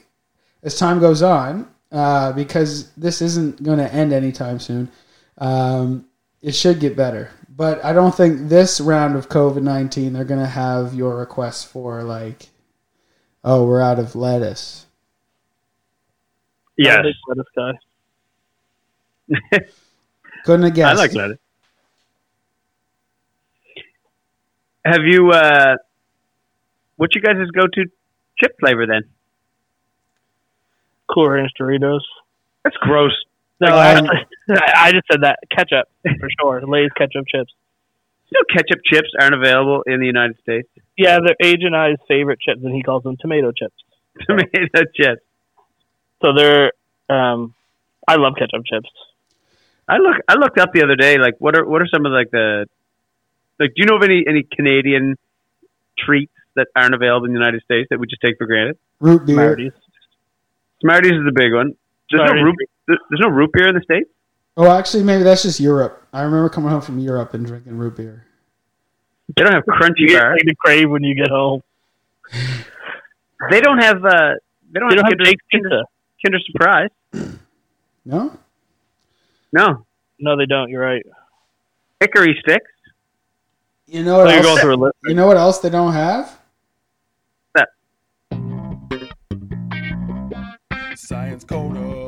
[0.62, 4.90] as time goes on, uh, because this isn't going to end anytime soon,
[5.38, 6.06] um,
[6.42, 7.30] it should get better.
[7.54, 11.64] But I don't think this round of COVID nineteen they're going to have your requests
[11.64, 12.48] for like,
[13.44, 14.86] oh, we're out of lettuce.
[16.76, 17.72] Yes, I'm a big lettuce guy.
[20.44, 20.98] Couldn't have I guessed.
[20.98, 21.38] like lettuce.
[24.84, 25.30] Have you?
[25.30, 25.76] uh
[26.96, 27.86] What's your guys' go-to
[28.38, 29.02] chip flavor then?
[31.12, 32.00] Cool Ranch Doritos.
[32.64, 33.12] That's gross.
[33.60, 34.06] No, Um,
[34.50, 36.62] I, I just said that ketchup for sure.
[36.66, 37.52] Lay's ketchup chips.
[38.30, 40.68] You know, ketchup chips aren't available in the United States.
[40.96, 43.74] Yeah, they're Agent I's favorite chips, and he calls them tomato chips.
[44.26, 45.22] Tomato chips.
[46.22, 46.72] So they're.
[47.08, 47.54] Um,
[48.08, 48.88] I love ketchup chips.
[49.88, 50.16] I look.
[50.28, 51.18] I looked up the other day.
[51.18, 52.66] Like, what are what are some of like the
[53.58, 53.70] like?
[53.70, 55.16] Do you know of any any Canadian
[55.98, 58.78] treats that aren't available in the United States that we just take for granted?
[59.00, 59.34] Root beer.
[59.36, 59.72] Smarties.
[60.80, 61.74] Smarties is the big one.
[62.10, 62.56] There's no root.
[62.86, 64.08] There's no root beer in the states.
[64.56, 66.02] Oh, actually, maybe that's just Europe.
[66.12, 68.26] I remember coming home from Europe and drinking root beer.
[69.34, 70.32] They don't have crunchy You get bar.
[70.32, 71.62] something to crave when you get home.
[73.50, 74.04] They don't have.
[74.04, 74.34] uh
[74.72, 75.84] They don't They don't have, have Kinder, baked Kinder, pizza.
[76.24, 76.88] Kinder Surprise.
[78.04, 78.36] No,
[79.52, 79.86] No
[80.18, 80.68] No, they don't.
[80.70, 81.04] You're right.
[82.00, 82.70] hickory sticks.
[83.86, 84.60] you know what you're going else?
[84.60, 84.92] through a.
[85.04, 86.38] You know what else they don't have?
[90.94, 92.01] Science Corner.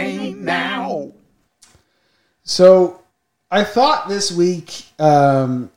[0.00, 1.12] Brain now.
[2.42, 3.02] So,
[3.50, 5.70] I thought this week um,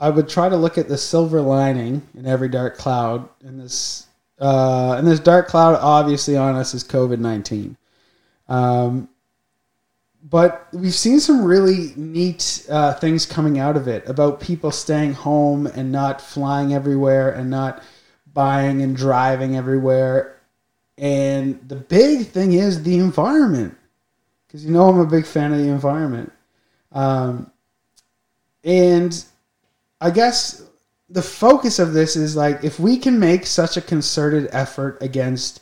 [0.00, 3.28] I would try to look at the silver lining in every dark cloud.
[3.44, 4.06] And this,
[4.40, 7.76] uh, and this dark cloud, obviously, on us is COVID nineteen.
[8.48, 9.08] Um,
[10.24, 15.14] but we've seen some really neat uh, things coming out of it about people staying
[15.14, 17.82] home and not flying everywhere and not
[18.32, 20.40] buying and driving everywhere.
[21.02, 23.76] And the big thing is the environment,
[24.46, 26.32] because you know I'm a big fan of the environment.
[26.92, 27.50] Um,
[28.62, 29.24] and
[30.00, 30.62] I guess
[31.10, 35.60] the focus of this is like if we can make such a concerted effort against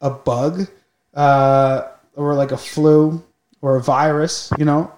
[0.00, 0.66] a bug
[1.14, 1.82] uh,
[2.16, 3.22] or like a flu
[3.62, 4.92] or a virus, you know,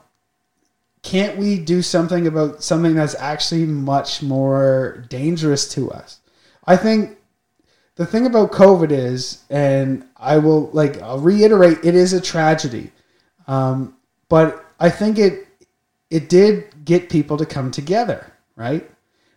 [1.03, 6.20] can't we do something about something that's actually much more dangerous to us?
[6.66, 7.18] I think
[8.03, 12.90] the thing about COVID is, and I will like I'll reiterate, it is a tragedy,
[13.46, 13.96] um,
[14.28, 15.46] but I think it
[16.11, 18.90] it did get people to come together, right?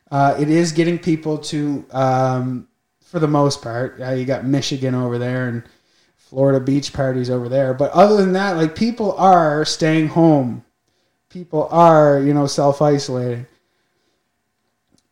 [0.09, 2.67] Uh, it is getting people to, um,
[3.03, 5.63] for the most part, uh, you got Michigan over there and
[6.17, 10.65] Florida beach parties over there, but other than that, like people are staying home,
[11.29, 13.45] people are you know self isolating,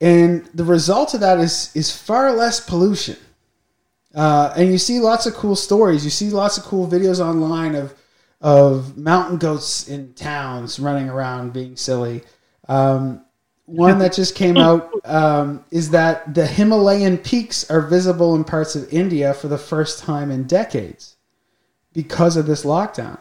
[0.02, 3.18] and the result of that is is far less pollution.
[4.14, 6.04] Uh, and you see lots of cool stories.
[6.04, 7.94] You see lots of cool videos online of
[8.42, 12.22] of mountain goats in towns running around being silly.
[12.68, 13.24] Um,
[13.66, 18.76] one that just came out um, is that the Himalayan peaks are visible in parts
[18.76, 21.16] of India for the first time in decades
[21.94, 23.18] because of this lockdown.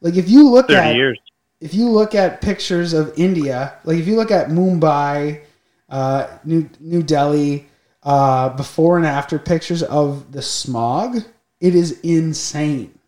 [0.00, 1.20] Like if you look at years.
[1.60, 5.42] if you look at pictures of India, like if you look at Mumbai,
[5.88, 7.68] uh, New New Delhi,
[8.04, 11.16] uh, before and after pictures of the smog,
[11.60, 12.98] it is insane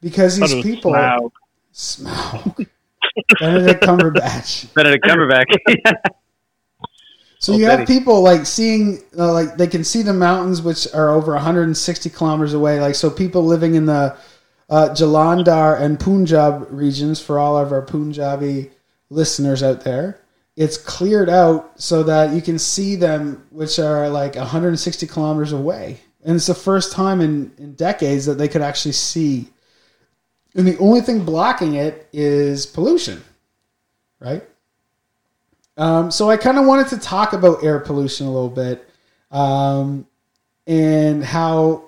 [0.00, 1.30] because these people Smaug.
[1.72, 2.66] smog.
[3.38, 4.72] Benedict Cumberbatch.
[4.74, 5.56] Benedict Cumberbatch.
[7.40, 11.08] So you have people like seeing, uh, like they can see the mountains, which are
[11.08, 12.78] over 160 kilometers away.
[12.80, 14.14] Like so, people living in the
[14.68, 18.70] uh, Jalandhar and Punjab regions, for all of our Punjabi
[19.08, 20.20] listeners out there,
[20.60, 26.00] it's cleared out so that you can see them, which are like 160 kilometers away.
[26.22, 29.48] And it's the first time in, in decades that they could actually see.
[30.54, 33.24] And the only thing blocking it is pollution,
[34.18, 34.42] right?
[35.78, 38.86] Um, so I kind of wanted to talk about air pollution a little bit
[39.30, 40.06] um,
[40.66, 41.84] and how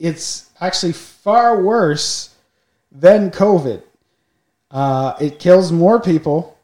[0.00, 2.34] it's actually far worse
[2.90, 3.80] than COVID.
[4.72, 6.55] Uh, it kills more people.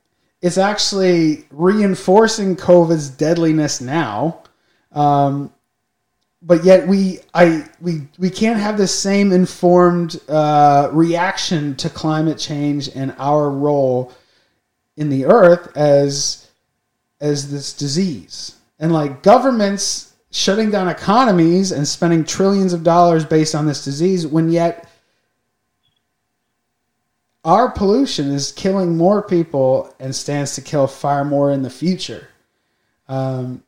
[0.43, 4.43] It's actually reinforcing COVID's deadliness now.
[4.91, 5.53] Um,
[6.43, 12.39] but yet we I we we can't have the same informed uh, reaction to climate
[12.39, 14.13] change and our role
[14.97, 16.51] in the earth as
[17.21, 23.55] as this disease and like governments shutting down economies and spending trillions of dollars based
[23.55, 24.89] on this disease when yet
[27.45, 32.29] our pollution is killing more people and stands to kill far more in the future.
[33.09, 33.65] Um,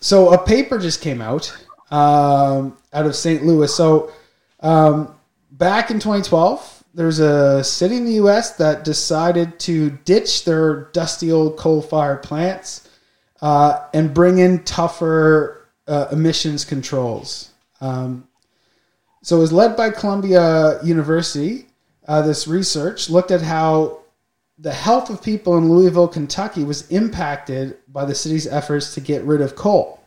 [0.00, 1.56] so a paper just came out
[1.90, 3.44] um, out of St.
[3.44, 3.74] Louis.
[3.74, 4.12] So
[4.60, 5.14] um,
[5.52, 8.56] back in 2012, there's a city in the U.S.
[8.56, 12.88] that decided to ditch their dusty old coal-fired plants
[13.42, 17.50] uh, and bring in tougher uh, emissions controls.
[17.80, 18.26] Um,
[19.22, 21.66] so it was led by Columbia University.
[22.06, 24.00] Uh, this research looked at how
[24.58, 29.22] the health of people in Louisville, Kentucky was impacted by the city's efforts to get
[29.24, 30.00] rid of coal.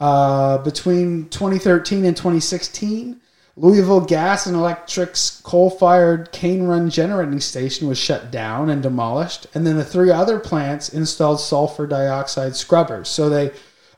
[0.00, 3.20] Uh, between 2013 and 2016,
[3.56, 9.46] Louisville Gas and Electric's coal fired Cane Run generating station was shut down and demolished.
[9.54, 13.08] And then the three other plants installed sulfur dioxide scrubbers.
[13.08, 13.50] So they,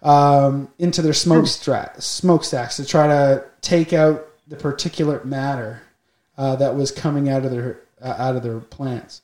[0.03, 5.83] um, into their smoke stra- smokestacks to try to take out the particulate matter
[6.37, 9.23] uh, that was coming out of their uh, out of their plants.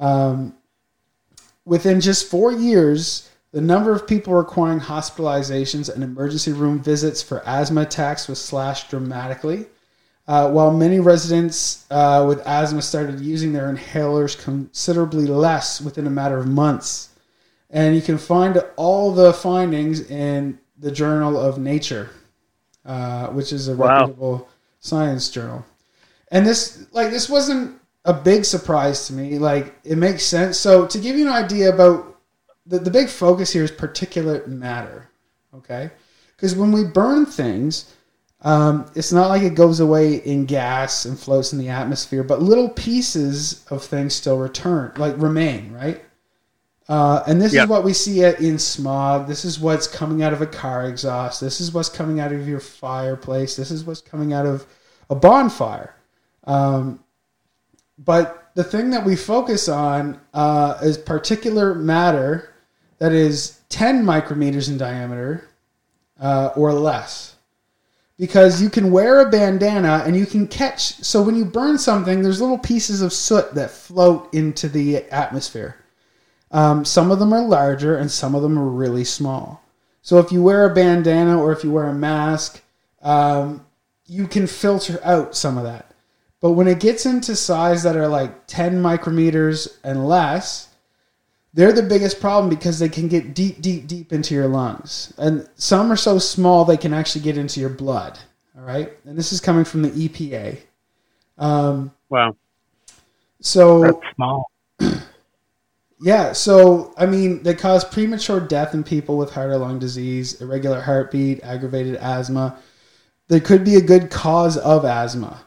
[0.00, 0.54] Um,
[1.64, 7.42] within just four years, the number of people requiring hospitalizations and emergency room visits for
[7.46, 9.66] asthma attacks was slashed dramatically.
[10.26, 16.10] Uh, while many residents uh, with asthma started using their inhalers considerably less within a
[16.10, 17.10] matter of months.
[17.68, 22.08] And you can find all the findings in the Journal of Nature,
[22.86, 23.88] uh, which is a Wow.
[23.88, 24.48] reputable
[24.80, 25.64] science journal.
[26.34, 29.38] And this, like, this wasn't a big surprise to me.
[29.38, 30.58] Like, it makes sense.
[30.58, 32.20] So, to give you an idea about
[32.66, 35.08] the, the big focus here is particulate matter.
[35.54, 35.90] Okay?
[36.36, 37.94] Because when we burn things,
[38.42, 42.42] um, it's not like it goes away in gas and floats in the atmosphere, but
[42.42, 46.02] little pieces of things still return, like remain, right?
[46.88, 47.62] Uh, and this Yeah.
[47.62, 49.28] is what we see in smog.
[49.28, 51.40] This is what's coming out of a car exhaust.
[51.40, 53.56] This is what's coming out of your fireplace.
[53.56, 54.66] This is what's coming out of
[55.08, 55.94] a bonfire.
[56.46, 57.00] Um,
[57.98, 62.52] but the thing that we focus on uh, is particular matter
[62.98, 65.48] that is 10 micrometers in diameter
[66.20, 67.36] uh, or less.
[68.16, 70.94] Because you can wear a bandana and you can catch.
[71.02, 75.76] So when you burn something, there's little pieces of soot that float into the atmosphere.
[76.52, 79.64] Um, some of them are larger and some of them are really small.
[80.02, 82.62] So if you wear a bandana or if you wear a mask,
[83.02, 83.66] um,
[84.06, 85.93] you can filter out some of that.
[86.44, 90.68] But when it gets into size that are like 10 micrometers and less,
[91.54, 95.14] they're the biggest problem because they can get deep, deep, deep into your lungs.
[95.16, 98.18] And some are so small they can actually get into your blood.
[98.58, 98.92] All right.
[99.06, 100.58] And this is coming from the EPA.
[101.38, 102.36] Um, Wow.
[103.40, 104.50] so That's small.
[106.02, 110.42] yeah, so I mean, they cause premature death in people with heart or lung disease,
[110.42, 112.58] irregular heartbeat, aggravated asthma.
[113.28, 115.40] They could be a good cause of asthma.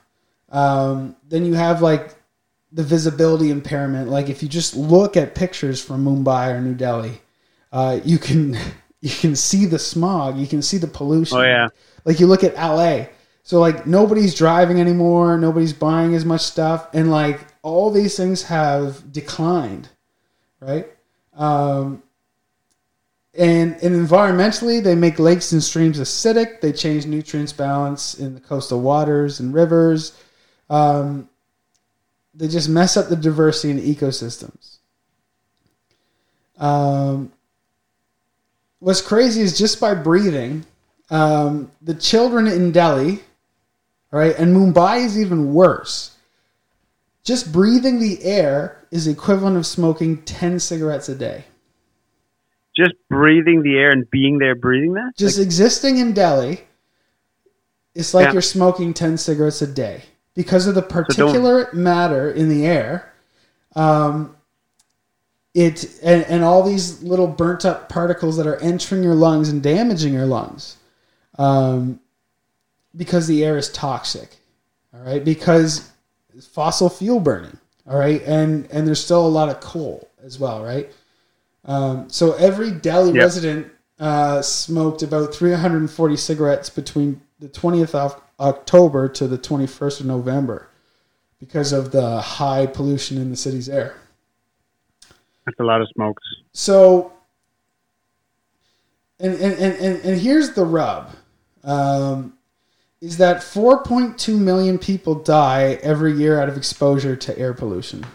[0.49, 2.15] Um, then you have like
[2.71, 4.09] the visibility impairment.
[4.09, 7.21] Like if you just look at pictures from Mumbai or New Delhi,
[7.71, 8.57] uh, you can
[9.01, 11.37] you can see the smog, you can see the pollution.
[11.37, 11.69] Oh yeah.
[12.05, 13.07] Like you look at LA.
[13.43, 18.43] So like nobody's driving anymore, nobody's buying as much stuff, and like all these things
[18.43, 19.89] have declined,
[20.59, 20.87] right?
[21.33, 22.03] Um,
[23.33, 26.59] and and environmentally, they make lakes and streams acidic.
[26.59, 30.11] They change nutrients balance in the coastal waters and rivers.
[30.69, 31.29] Um,
[32.33, 34.77] they just mess up the diversity in ecosystems.
[36.57, 37.31] Um,
[38.79, 40.65] what's crazy is just by breathing,
[41.09, 43.19] um, the children in Delhi,
[44.11, 46.15] all right, and Mumbai is even worse.
[47.23, 51.45] Just breathing the air is equivalent of smoking 10 cigarettes a day.
[52.75, 55.13] Just breathing the air and being there breathing that?
[55.17, 56.61] Just existing in Delhi,
[57.95, 58.33] it's like Yeah.
[58.33, 60.03] you're smoking 10 cigarettes a day
[60.37, 63.11] because of the particulate matter in the air.
[63.75, 64.35] Um,
[65.55, 69.63] it and, and all these little burnt up particles that are entering your lungs and
[69.63, 70.77] damaging your lungs
[71.39, 71.99] um,
[72.95, 74.37] because the air is toxic.
[74.93, 75.89] All right, because
[76.51, 77.57] fossil fuel burning.
[77.89, 80.63] All right, and and there's still a lot of coal as well.
[80.63, 80.91] Right.
[81.65, 83.23] Um, so every Delhi Yep.
[83.23, 90.05] resident uh, smoked about 340 cigarettes between the 20th of October to the 21st of
[90.05, 90.69] November
[91.39, 93.95] because of the high pollution in the city's air.
[95.45, 96.23] That's a lot of smokes.
[96.53, 97.13] So,
[99.19, 101.11] and and, and, and, and here's the rub.
[101.63, 102.33] um,
[103.01, 108.05] is that 4.2 million people die every year out of exposure to air pollution.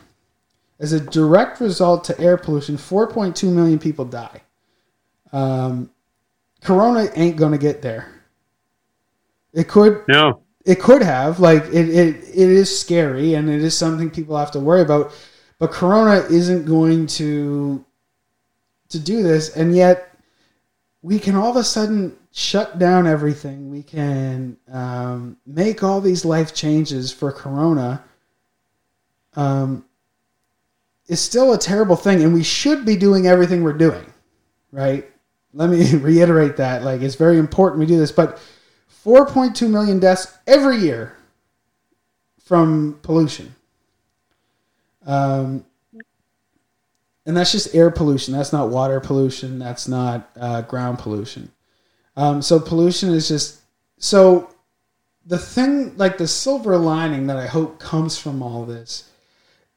[0.81, 4.43] As a direct result to air pollution, 4.2 million people die.
[5.33, 5.91] Um,
[6.63, 8.22] corona ain't going to get there.
[9.53, 10.41] It could No.
[10.65, 14.51] it could have like it, it it is scary and it is something people have
[14.53, 15.13] to worry about
[15.59, 17.85] but corona isn't going to
[18.89, 20.15] to do this and yet
[21.03, 23.71] we can all of a sudden shut down everything.
[23.71, 28.03] We can um, make all these life changes for corona.
[29.35, 29.85] Um,
[31.09, 34.07] it's still a terrible thing and we should be doing everything we're doing
[34.71, 35.09] right?
[35.53, 38.41] Let me reiterate that like it's very important we do this but
[39.05, 41.17] 4.2 million deaths every year
[42.45, 43.55] from pollution.
[45.07, 45.65] Um,
[47.27, 48.35] and that's just air pollution.
[48.35, 49.59] That's not water pollution.
[49.59, 51.51] That's not uh, ground pollution.
[52.17, 53.61] Um, so pollution is just
[53.99, 54.51] so
[55.25, 59.09] the thing like the silver lining that I hope comes from all this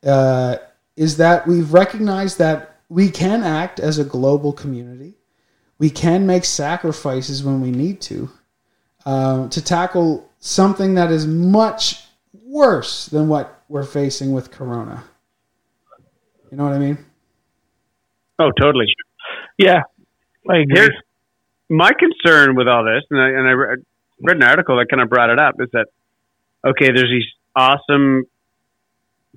[0.04, 0.58] uh,
[0.96, 5.14] is that we've recognized that we can act as a global community.
[5.78, 8.30] We can make sacrifices when we need to
[9.06, 12.04] um, to tackle something that is much
[12.44, 15.04] worse than what we're facing with Corona.
[16.52, 16.98] You know what I mean?
[18.40, 18.86] Oh, totally.
[19.58, 19.82] Yeah,
[20.50, 20.76] I agree.
[20.76, 20.96] Here's
[21.70, 23.84] my concern with all this, and I, and I re-
[24.22, 25.88] read an article that kind of brought it up, is that
[26.66, 27.26] okay, there's these
[27.56, 28.26] awesome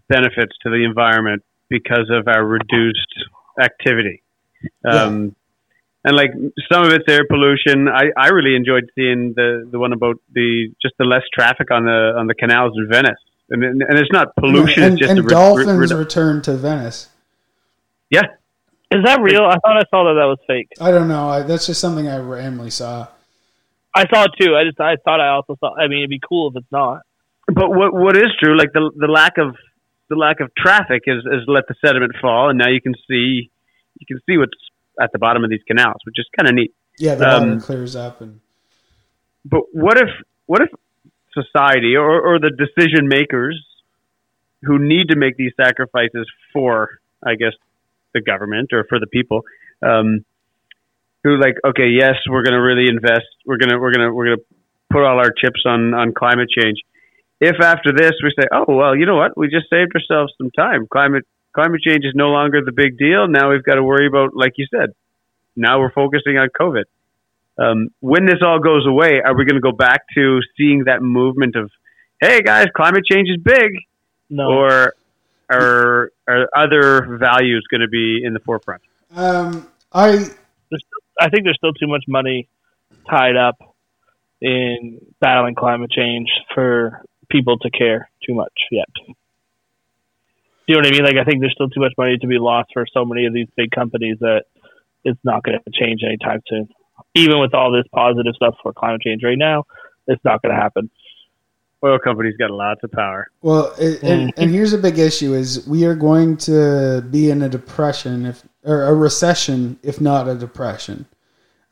[0.08, 3.24] benefits to the environment because of our reduced
[3.60, 4.22] activity.
[4.84, 5.34] Um,
[6.05, 6.30] And like
[6.70, 7.88] some of it's air pollution.
[7.88, 11.84] I, I really enjoyed seeing the, the one about the just the less traffic on
[11.84, 13.18] the on the canals in Venice,
[13.51, 14.82] and and, and it's not pollution.
[14.84, 17.09] and it's just and a re- dolphins re- return to Venice.
[18.11, 18.22] yeah,
[18.92, 19.42] Is that real?
[19.42, 20.68] I thought I saw that that was fake.
[20.80, 21.28] I don't know.
[21.28, 23.09] I, that's just something I randomly saw.
[23.94, 24.55] I saw it too.
[24.55, 25.74] I just I thought I also saw.
[25.74, 27.03] I mean, it'd be cool if it's not.
[27.49, 29.57] But what what is true, like the the lack of
[30.09, 33.51] the lack of traffic is is let the sediment fall, and now you can see
[33.99, 34.53] you can see what's
[35.01, 36.74] at the bottom of these canals, which is kind of neat.
[36.99, 38.40] Yeah, the water Um, clears up and
[39.44, 40.09] But what if
[40.46, 40.70] what if
[41.32, 43.64] society or or the decision makers
[44.62, 47.53] who need to make these sacrifices for, I guess,
[48.12, 49.44] the government or for the people,
[49.82, 50.24] um,
[51.22, 54.46] who like, okay, yes, we're going to really invest, we're gonna we're gonna we're gonna
[54.90, 56.78] put all our chips on on climate change.
[57.40, 60.51] If after this we say, oh well, you know what, we just saved ourselves some
[60.51, 60.86] time.
[60.90, 61.24] Climate
[61.59, 63.26] climate change is no longer the big deal.
[63.26, 64.90] Now we've got to worry about, like you said,
[65.56, 66.84] now we're focusing on COVID.
[67.59, 71.02] Um, when this all goes away, are we going to go back to seeing that
[71.02, 71.68] movement of,
[72.20, 73.70] hey guys, climate change is big,
[74.30, 74.44] No.
[74.48, 74.94] or
[75.50, 78.82] are are other values going to be in the forefront?
[79.16, 80.26] um, I
[81.20, 82.48] I think there's still too much money
[83.11, 83.56] tied up
[84.40, 88.86] in battling climate change for people to care too much yet.
[90.68, 91.04] You know what I mean?
[91.04, 93.32] Like I think there's still too much money to be lost for so many of
[93.32, 94.44] these big companies that
[95.02, 96.68] it's not going to change anytime soon.
[97.14, 99.64] Even with all this positive stuff for climate change right now,
[100.06, 100.90] it's not going to happen.
[101.82, 103.30] Oil companies got lots of power.
[103.40, 107.40] Well, it, and, and here's a big issue: is we are going to be in
[107.40, 111.06] a depression, if or a recession, if not a depression.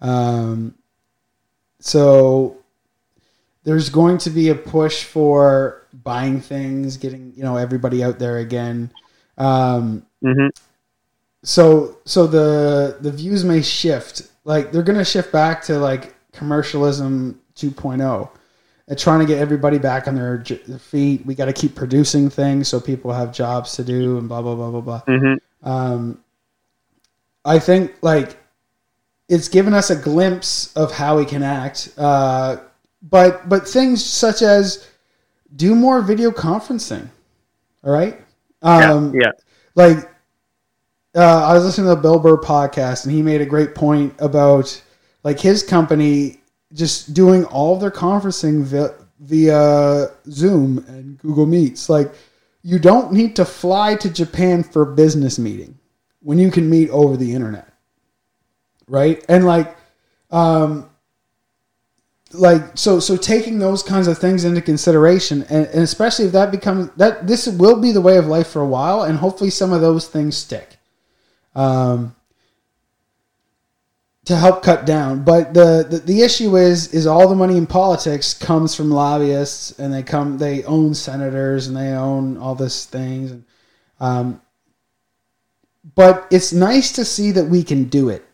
[0.01, 0.74] Um,
[1.80, 2.57] so
[3.67, 8.39] there's going to be a push for buying things, getting you know everybody out there
[8.39, 8.91] again.
[9.37, 10.49] Um, hmm
[11.43, 14.23] so so the the views may shift.
[14.45, 18.31] Like they're going to shift back to like commercialism 2.0
[18.89, 21.27] and trying to get everybody back on their, j- their feet.
[21.27, 24.55] We got to keep producing things so people have jobs to do and blah blah
[24.55, 25.01] blah blah blah.
[25.01, 26.23] Hmm um,
[27.45, 28.37] I think like
[29.29, 32.59] it's given us a glimpse of how we can act, uh,
[33.11, 34.89] but but things such as
[35.55, 37.09] do more video conferencing.
[37.85, 38.21] All right,
[38.63, 39.31] um, yeah.
[39.75, 39.99] like
[41.15, 44.15] uh, I was listening to the Bill Burr podcast, and he made a great point
[44.19, 44.83] about
[45.23, 46.41] like his company
[46.73, 51.89] just doing all of their conferencing via, via Zoom and Google Meets.
[51.89, 52.13] Like
[52.63, 55.79] you don't need to fly to Japan for a business meeting
[56.21, 57.73] when you can meet over the internet,
[58.89, 59.25] right?
[59.29, 59.77] And like,
[60.33, 60.91] um,
[62.33, 66.51] like so so taking those kinds of things into consideration and, and especially if that
[66.51, 69.72] becomes that this will be the way of life for a while and hopefully some
[69.72, 70.77] of those things stick
[71.55, 72.14] um,
[74.27, 75.24] to help cut down.
[75.24, 79.79] But the, the the issue is is all the money in politics comes from lobbyists
[79.79, 83.45] and they come they own senators and they own all this things and
[83.99, 84.43] um,
[85.95, 88.24] but it's nice to see that we can do it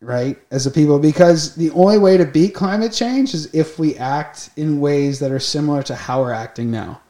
[0.00, 0.38] right?
[0.50, 4.50] As a people, because the only way to beat climate change is if we act
[4.56, 7.00] in ways that are similar to how we're acting now,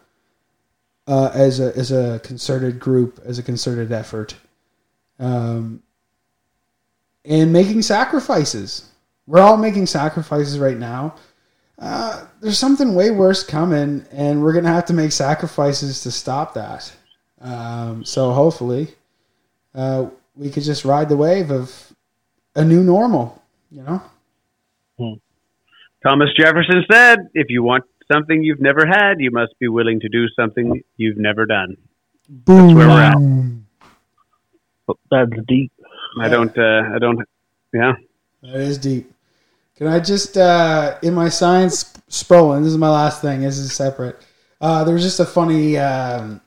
[1.06, 4.36] uh, as a as a concerted group, as a concerted effort,
[5.18, 5.82] um,
[7.24, 8.86] and making sacrifices.
[9.26, 11.14] We're all making sacrifices right now.
[11.78, 16.54] Uh, there's something way worse coming, and we're gonna have to make sacrifices to stop
[16.54, 16.92] that.
[17.40, 18.94] Um, so hopefully,
[19.74, 21.89] uh, we could just ride the wave of
[22.54, 23.42] a new normal.
[23.70, 25.20] You know.
[26.02, 30.08] Thomas Jefferson said, "If you want something you've never had, you must be willing to
[30.08, 31.76] do something you've never done."
[32.28, 32.74] Boom.
[32.74, 34.96] where we're at.
[35.10, 35.72] That's deep.
[36.20, 36.56] I don't.
[36.56, 37.20] Uh, I don't.
[37.72, 37.94] Yeah.
[38.42, 39.12] That is deep.
[39.76, 42.62] Can I just uh, in my science sprolling?
[42.62, 43.40] This is my last thing.
[43.40, 44.16] This is separate.
[44.60, 46.40] Uh, there was just a funny um,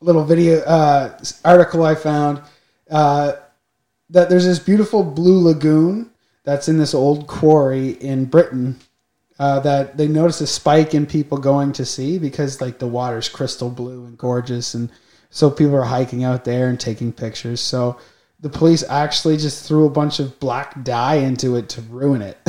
[0.00, 2.42] little video uh, article I found
[2.90, 3.34] uh,
[4.10, 6.10] that there's this beautiful blue lagoon
[6.44, 8.78] that's in this old quarry in Britain.
[9.36, 13.28] Uh, that they noticed a spike in people going to see because like the water's
[13.28, 14.88] crystal blue and gorgeous, and
[15.30, 17.60] so people are hiking out there and taking pictures.
[17.60, 17.98] So
[18.38, 22.38] the police actually just threw a bunch of black dye into it to ruin it.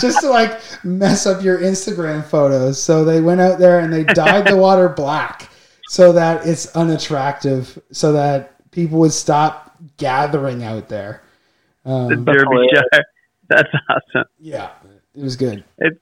[0.00, 2.82] just to like mess up your Instagram photos.
[2.82, 5.50] So they went out there and they dyed the water black
[5.88, 11.22] so that it's unattractive, so that people would stop gathering out there.
[11.84, 12.82] The Um, Derby hilarious.
[12.92, 13.04] Jar.
[13.48, 14.24] That's awesome.
[14.40, 14.70] yeah,
[15.14, 15.64] it was good.
[15.78, 16.00] It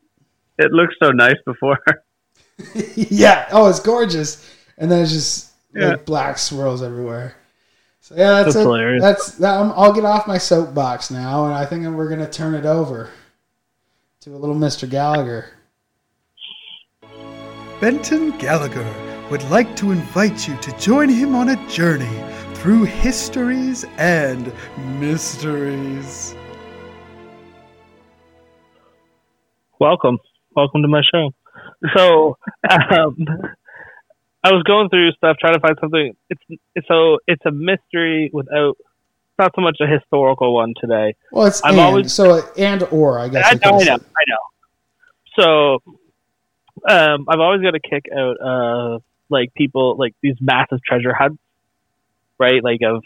[0.58, 1.78] it looked so nice before.
[2.94, 3.48] yeah.
[3.52, 4.48] Oh, it's gorgeous.
[4.78, 5.88] And then it's just Yeah.
[5.90, 7.34] like black swirls everywhere.
[8.00, 8.60] So yeah, that's, That's it.
[8.60, 9.02] hilarious.
[9.02, 9.60] That's that.
[9.60, 13.10] I'm, I'll get off my soapbox now, and I think we're gonna turn it over
[14.22, 14.88] to a little Mr.
[14.88, 15.46] Gallagher.
[17.80, 18.86] Benton Gallagher
[19.30, 22.06] would like to invite you to join him on a journey
[22.62, 24.52] through histories and
[25.00, 26.34] mysteries.
[29.80, 30.16] welcome
[30.54, 31.32] welcome to my show
[31.96, 32.36] so
[32.70, 33.16] um,
[34.44, 36.40] i was going through stuff trying to find something it's,
[36.76, 38.76] it's so it's a mystery without
[39.40, 43.18] not so much a historical one today Well, it's I'm and, always- so and or
[43.18, 43.44] I guess.
[43.44, 43.92] I I know, I know.
[43.94, 45.78] I know.
[45.80, 45.82] So,
[46.88, 51.42] um, I've always got a kick out of like people like these massive treasure hunts,
[52.42, 52.62] right?
[52.62, 53.02] Like of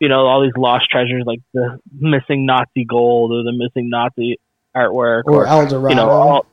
[0.00, 4.40] you know all these lost treasures, like the missing Nazi gold or the missing Nazi
[4.76, 5.88] artwork, Or El Dorado.
[5.90, 6.46] you know, all,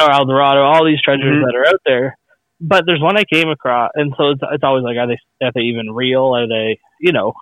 [0.00, 1.44] or El Dorado, all these treasures Mhm.
[1.46, 2.16] that are out there.
[2.60, 5.50] But there's one I came across, and so it's, it's always like, are they are
[5.54, 6.36] they even real?
[6.36, 7.32] Are they, you know,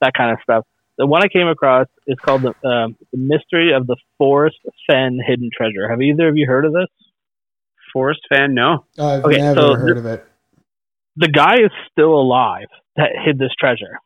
[0.00, 0.64] that kind of stuff.
[0.96, 4.56] The one I came across is called the, um, the Mystery of the Forrest
[4.90, 5.88] Fenn Hidden Treasure.
[5.88, 6.88] Have either of you heard of this?
[7.92, 8.84] Forest fan, no.
[8.98, 10.24] I've Okay, never so heard of it.
[11.16, 12.66] the guy is still alive
[12.98, 13.98] that hid this treasure.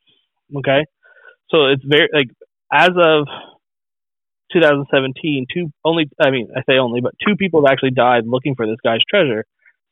[0.57, 0.85] Okay,
[1.51, 2.29] so it's very like
[2.73, 3.27] as of
[4.53, 8.55] 2017, two only I mean I say only, but two people have actually died looking
[8.55, 9.45] for this guy's treasure.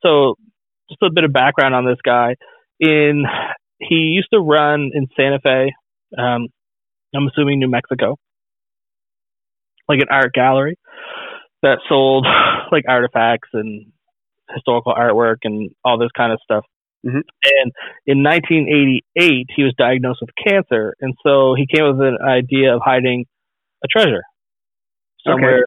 [0.02, 0.36] So
[0.88, 2.36] just a bit of background on this guy.
[2.78, 3.24] In
[3.78, 5.72] he used to run in Santa Fe,
[6.16, 6.48] um,
[7.14, 8.16] I'm assuming New Mexico,
[9.88, 10.76] like an art gallery
[11.62, 12.26] that sold
[12.72, 13.92] like artifacts and
[14.54, 16.64] historical artwork and all this kind of stuff.
[17.06, 17.22] Mhm.
[17.44, 17.72] And
[18.06, 22.74] in 1988, he was diagnosed with cancer, and so he came up with an idea
[22.74, 23.24] of hiding
[23.84, 24.22] a treasure
[25.26, 25.64] somewhere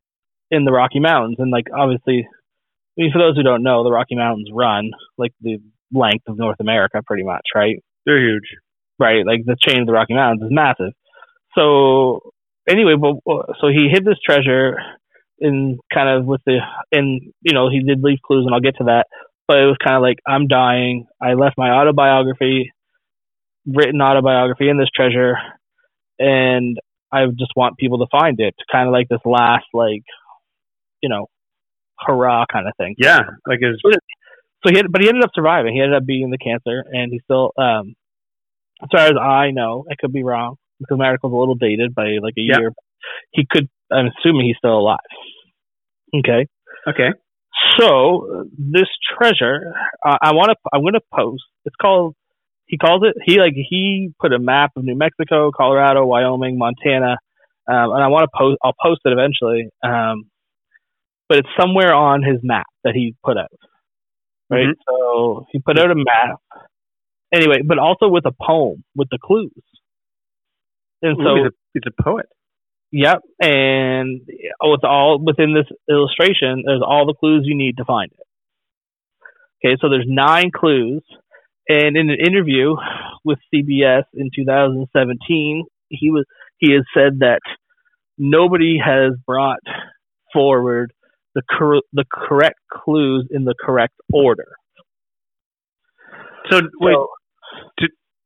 [0.52, 1.38] in the Rocky Mountains.
[1.40, 5.34] And like obviously, I mean, for those who don't know, the Rocky Mountains run like
[5.42, 5.60] the
[5.94, 7.78] length of North America, pretty much, right?
[8.06, 8.50] They're huge.
[9.00, 9.26] right?
[9.26, 10.94] Like the chain of the Rocky Mountains is massive.
[11.58, 12.22] So
[12.70, 13.16] anyway, but
[13.62, 14.78] so he hid this treasure
[15.40, 16.60] in kind of with the
[16.92, 19.08] and you know he did leave clues, and I'll get to that.
[19.48, 21.06] But it was kind of like I'm dying.
[21.22, 22.72] I left my autobiography,
[23.66, 25.36] written autobiography in this treasure,
[26.20, 26.78] and
[27.12, 28.56] I just want people to find it.
[28.72, 30.04] Kind of like this last like,
[31.02, 31.28] you know,
[32.00, 33.80] hurrah kind of thing Yeah, like his
[34.66, 35.74] so he had, but he ended up surviving.
[35.74, 37.96] He ended up beating the cancer, and he still, um,
[38.82, 41.94] as far as I know, I could be wrong because my article's a little dated
[41.94, 42.60] by like a Yeah.
[42.60, 42.74] year.
[43.32, 45.00] He could, I'm assuming he's still alive.
[46.16, 46.48] Okay,
[46.88, 47.10] okay.
[47.80, 48.88] So this
[49.18, 49.74] treasure,
[50.06, 51.44] uh, I want to, I'm going to post.
[51.66, 52.16] It's called.
[52.66, 53.16] He calls it.
[53.26, 57.18] He like he put a map of New Mexico, Colorado, Wyoming, Montana,
[57.68, 58.58] um, and I want to post.
[58.64, 59.70] I'll post it eventually.
[59.84, 60.30] Um,
[61.30, 63.52] but it's somewhere on his map that he put out
[64.54, 64.68] right?
[64.68, 64.74] Mhm.
[64.88, 66.40] So he put out a map.
[67.34, 69.52] Anyway, but also with a poem with the clues.
[71.02, 72.28] And so, Ooh, he's, a, he's a poet.
[72.94, 74.22] Yep, and
[74.64, 78.28] with all within this illustration, there's all the clues you need to find it.
[79.66, 81.04] Okay, so there's nine clues,
[81.70, 82.76] And in an interview
[83.26, 86.26] with CBS in 2017, he was
[86.60, 87.42] he has said that
[88.18, 89.62] nobody has brought
[90.34, 90.94] forward
[91.36, 94.56] the cor- the correct clues in the correct order.
[96.52, 97.10] So wait, So-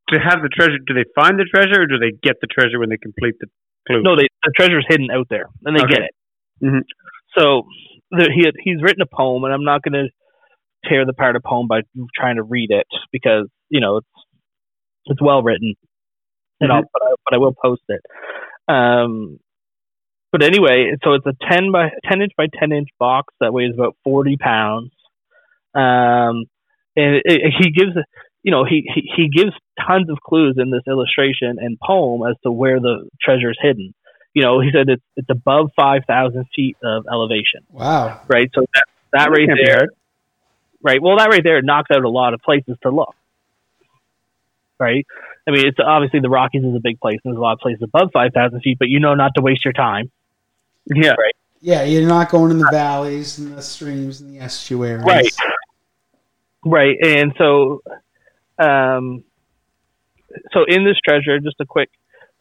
[0.10, 2.80] to have the treasure, do they find the treasure or do they get the treasure
[2.80, 3.48] when they complete the
[3.88, 4.03] clue?
[4.03, 5.93] No, they, the treasure's hidden out there, and they Okay.
[5.93, 6.11] get it.
[6.64, 6.81] Mhm.
[7.38, 7.64] So
[8.11, 10.09] the, he had, he's written a poem, and I'm not going to
[10.89, 11.81] tear the part of poem by
[12.15, 14.07] trying to read it because you know it's
[15.07, 15.76] it's well written,
[16.59, 18.01] and I'll but I, but I will post it.
[18.68, 19.39] Um,
[20.31, 23.73] but anyway, so it's a ten by ten inch by ten inch box that weighs
[23.73, 24.91] about forty pounds.
[25.73, 26.45] Um,
[26.95, 27.91] and it, it, he gives
[28.48, 29.52] you know he, he he gives
[29.86, 33.94] tons of clues in this illustration and poem as to where the treasure is hidden.
[34.34, 38.22] You know, he said it's it's above five thousand feet of elevation, Wow.
[38.30, 38.49] right?
[38.56, 39.88] So that that right can't be there,
[40.82, 41.02] right?
[41.02, 43.14] Well, that right there knocks out a lot of places to look,
[44.80, 45.06] right?
[45.45, 47.60] I mean, it's obviously the Rockies is a big place, and there's a lot of
[47.60, 50.10] places above five thousand feet, but you know not to waste your time,
[50.86, 51.15] Yeah.
[51.60, 55.03] Yeah, you're not going in the valleys and the streams and the estuaries.
[55.03, 55.36] Right.
[56.64, 56.95] right?
[57.03, 57.82] And so,
[58.59, 59.23] um,
[60.53, 61.89] so in this treasure, just a quick,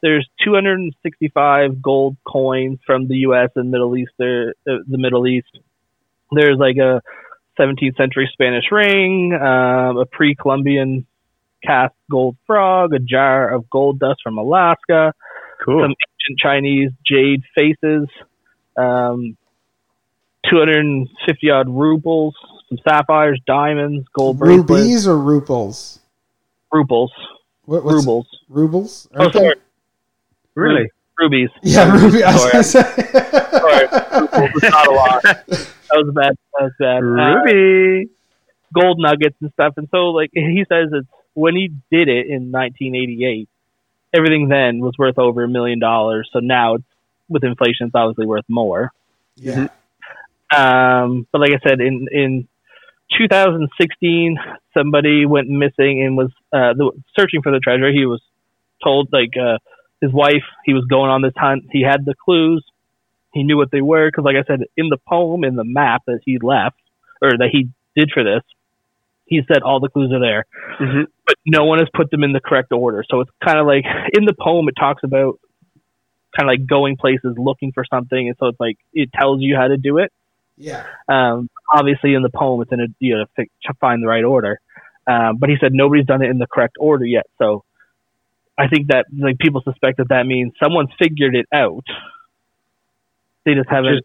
[0.02, 3.51] there's 265 gold coins from the U.S.
[3.56, 5.59] and Middle East, uh, the Middle East.
[6.32, 7.02] There's like a
[7.59, 11.06] 17th century Spanish ring, um, a pre-Columbian
[11.64, 15.12] cast gold frog, a jar of gold dust from Alaska,
[15.64, 15.82] Cool.
[15.82, 18.09] some ancient Chinese jade faces,
[18.76, 19.36] um,
[20.51, 22.34] 250 odd rubles,
[22.68, 25.98] some sapphires, diamonds, gold bracelets, Rubies or ruples?
[26.77, 27.12] Rubles,
[27.65, 28.27] What, what's rubles.
[28.48, 29.09] Rubles?
[29.15, 29.55] Oh, Aren't they- sorry,
[30.55, 30.90] really?
[31.19, 31.48] rubies.
[31.62, 32.23] Yeah, ruby.
[32.23, 32.85] I was Sorry.
[32.94, 33.03] say.
[33.51, 33.86] Sorry,
[34.20, 35.23] rubles is not a lot.
[35.89, 36.36] That was bad.
[36.59, 36.98] That was bad.
[36.98, 38.11] Uh, Ruby.
[38.74, 39.74] gold nuggets and stuff.
[39.77, 43.48] And so, like he says, it's when he did it in 1988,
[44.12, 46.28] everything then was worth over a million dollars.
[46.32, 46.85] So now, it's,
[47.28, 48.90] with inflation, it's obviously worth more.
[49.36, 49.69] yeah.
[50.55, 52.48] Um, but like I said, in in
[53.16, 54.37] 2016,
[54.74, 56.74] somebody went missing and was uh,
[57.19, 57.91] searching for the treasure.
[57.93, 58.20] He was
[58.83, 59.59] told like uh,
[60.01, 61.65] his wife he was going on this hunt.
[61.70, 62.65] He had the clues.
[63.33, 66.03] He knew what they were because, like I said, in the poem, in the map
[66.07, 66.81] that he left
[67.20, 68.43] or that he did for this,
[69.27, 70.47] he said all the clues are there,
[70.78, 73.05] hmm but no one has put them in the correct order.
[73.11, 75.41] So it's kind of like in the poem, it talks about
[76.39, 79.57] kind of like going places looking for something, and so it's like it tells you
[79.57, 80.12] how to do it.
[80.57, 80.87] Yeah.
[81.09, 84.06] Um, obviously, in the poem, it's in a you know to fi- to find the
[84.09, 84.60] right order.
[85.06, 87.26] Um, but he said nobody's done it in the correct order yet.
[87.38, 87.64] So
[88.59, 91.84] I think that like people suspect that that means someone's figured it out.
[93.44, 94.05] They just haven't,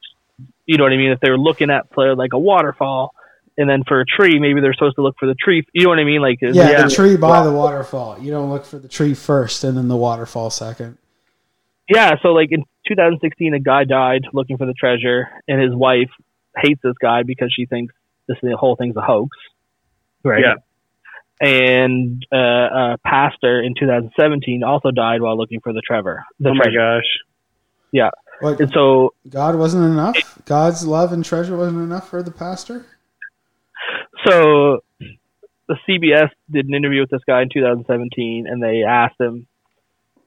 [0.68, 1.12] you know what I mean?
[1.12, 3.14] If they were looking at for like a waterfall,
[3.58, 5.64] and then for a tree, maybe they're supposed to look for the tree.
[5.74, 6.22] You know what I mean?
[6.22, 6.84] Like Yeah, Yeah.
[6.86, 8.18] the tree by the waterfall.
[8.20, 10.98] You don't look for the tree first and then the waterfall second.
[11.90, 16.10] Yeah, so like in 2016, a guy died looking for the treasure, and his wife
[16.58, 17.94] hates this guy because she thinks
[18.28, 19.36] this the whole thing's a hoax.
[20.24, 20.44] Right.
[20.44, 20.56] Yeah.
[21.40, 22.38] And uh,
[22.94, 26.24] a pastor in 2017 also died while looking for the Trevor.
[26.40, 26.78] The Oh my treasure.
[26.78, 28.04] gosh.
[28.42, 30.18] What And so, God wasn't enough?
[30.46, 32.86] God's love and treasure wasn't enough for the pastor?
[34.26, 34.80] so
[35.68, 39.48] the CBS did an interview with this guy in 2017, and they asked him,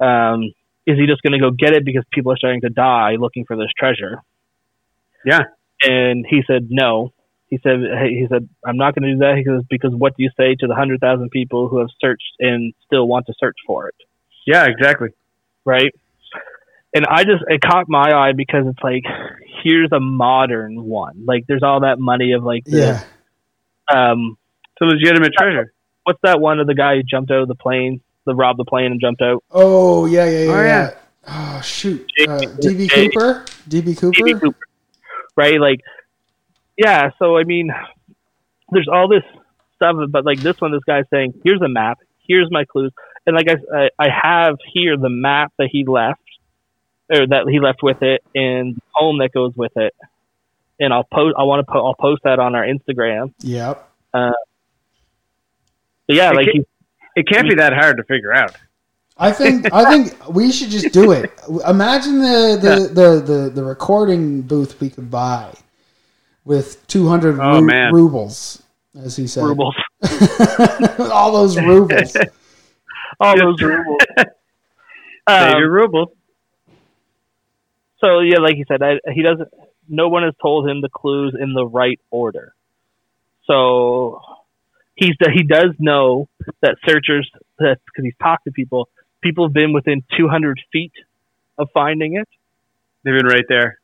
[0.01, 0.45] um,
[0.87, 3.45] "Is he just going to go get it because people are starting to die looking
[3.45, 4.21] for this treasure?"
[5.25, 5.41] Yeah.
[5.83, 7.13] And he said no.
[7.49, 7.79] He said
[8.09, 9.37] he said I'm not going to do that.
[9.37, 12.33] He goes because what do you say to the hundred thousand people who have searched
[12.41, 13.95] and still want to search for it,
[14.47, 15.09] Yeah, exactly.
[15.65, 15.93] right?
[16.95, 19.05] And I just it caught my eye because it's like
[19.63, 21.25] here's a modern one.
[21.27, 23.05] Like there's all that money of like the, Yeah.
[23.93, 24.37] um
[24.73, 25.73] It's a legitimate treasure.
[26.05, 28.65] what's that one of the guy who jumped out of the plane, the robbed the
[28.65, 29.43] plane and jumped out.
[29.51, 30.51] Oh, yeah, yeah, yeah.
[30.53, 30.67] Oh, yeah.
[30.67, 30.95] yeah.
[31.27, 32.07] Oh, shoot.
[32.19, 33.45] Jake- Uh, DB Cooper?
[33.69, 34.19] DB Cooper?
[34.19, 34.59] DB Cooper,
[35.36, 35.61] right?
[35.61, 35.81] Like,
[36.77, 37.11] yeah.
[37.19, 37.70] So I mean,
[38.70, 39.23] there's all this
[39.77, 41.98] stuff, but like this one, this guy's saying, "Here's a map.
[42.27, 42.93] Here's my clues,"
[43.27, 46.20] and like I, I, I have here the map that he left,
[47.11, 49.94] or that he left with it, and the poem that goes with it.
[50.81, 51.36] And I'll post.
[51.39, 51.73] I want to.
[51.73, 53.32] Po- I'll post that on our Instagram.
[53.40, 53.89] Yep.
[54.12, 54.32] Uh,
[56.06, 56.65] but yeah, It like ca- he,
[57.16, 58.56] It can't be that hard to figure out.
[59.16, 61.31] I think I think we should just do it.
[61.69, 65.53] Imagine the the, the, the, the recording booth we could buy
[66.45, 68.62] with 200 Oh, ru- rubles,
[69.03, 69.45] as he said.
[69.45, 69.74] rubles.
[71.12, 72.16] All those rubles.
[73.20, 74.01] All those rubles.
[74.19, 74.28] Save
[75.27, 76.09] Um, your rubles.
[77.99, 79.49] So yeah, like you said, I, he doesn't.
[79.89, 82.55] No one has told him the clues in the right order.
[83.47, 84.20] So
[84.97, 86.28] he's he does know
[86.61, 88.89] that searchers that because he's talked to people,
[89.25, 90.93] people have been within 200 feet
[91.59, 92.29] of finding it.
[93.03, 93.79] They've been right there.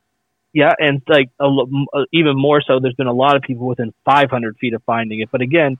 [0.52, 3.94] Yeah, and like a, uh, even more so, there's been a lot of people within
[4.04, 5.30] 500 feet of finding it.
[5.30, 5.78] But again,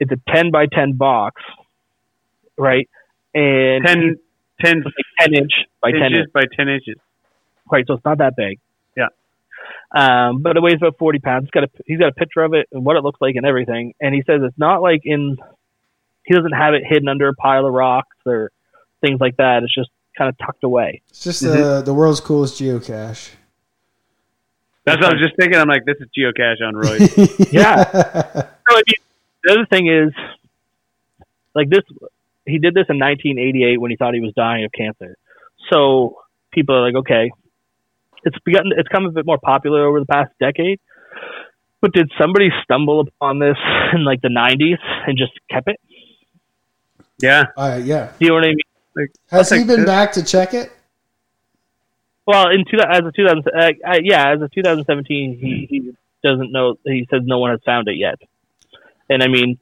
[0.00, 1.40] it's a 10 by 10 box,
[2.56, 2.88] right?
[3.34, 4.16] And 10,
[4.64, 6.96] 10 like 10 inch by 10 inches inch, by 10 inches.
[7.70, 7.84] right?
[7.86, 8.58] So it's not that big.
[8.96, 9.08] Yeah.
[9.94, 11.44] Um, but it weighs about 40 pounds.
[11.44, 13.46] He's got a he's got a picture of it and what it looks like and
[13.46, 13.94] everything.
[14.00, 15.36] And he says it's not like in
[16.24, 18.50] he doesn't have it hidden under a pile of rocks or
[19.00, 19.62] things like that.
[19.62, 21.02] It's just kind of tucked away.
[21.10, 23.30] It's just the the world's coolest geocache.
[24.88, 25.58] That's what I was just thinking.
[25.60, 27.52] I'm like, this is geocache on roids.
[27.52, 28.52] Yeah.
[28.70, 29.00] So, I mean,
[29.44, 30.12] the other thing is,
[31.54, 31.80] like this,
[32.44, 35.16] he did this in 1988 when he thought he was dying of cancer.
[35.72, 36.18] So
[36.52, 37.30] people are like, okay,
[38.24, 40.80] it's begotten, it's come a bit more popular over the past decade.
[41.80, 43.56] But did somebody stumble upon this
[43.94, 44.76] in like the 90s
[45.06, 45.80] and just kept it?
[47.22, 47.44] yeah.
[47.56, 48.12] uh, yeah.
[48.18, 48.58] Do you know what I mean?
[49.30, 49.86] Has he like been this.
[49.86, 50.72] back to check it?
[52.26, 55.92] Well, in two, as of 2000, uh, uh, yeah, as of 2017, he, he
[56.22, 56.76] doesn't know.
[56.84, 58.16] He says no one has found it yet.
[59.08, 59.58] And I mean,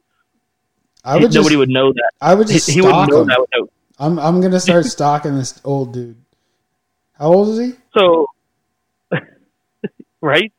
[1.03, 2.11] I would nobody just, would know that.
[2.19, 3.27] I would He, just he wouldn't know him.
[3.27, 3.69] that without
[3.99, 6.17] I'm I'm gonna start stalking this old dude.
[7.13, 7.73] How old is he?
[7.97, 8.27] So,
[10.21, 10.51] right?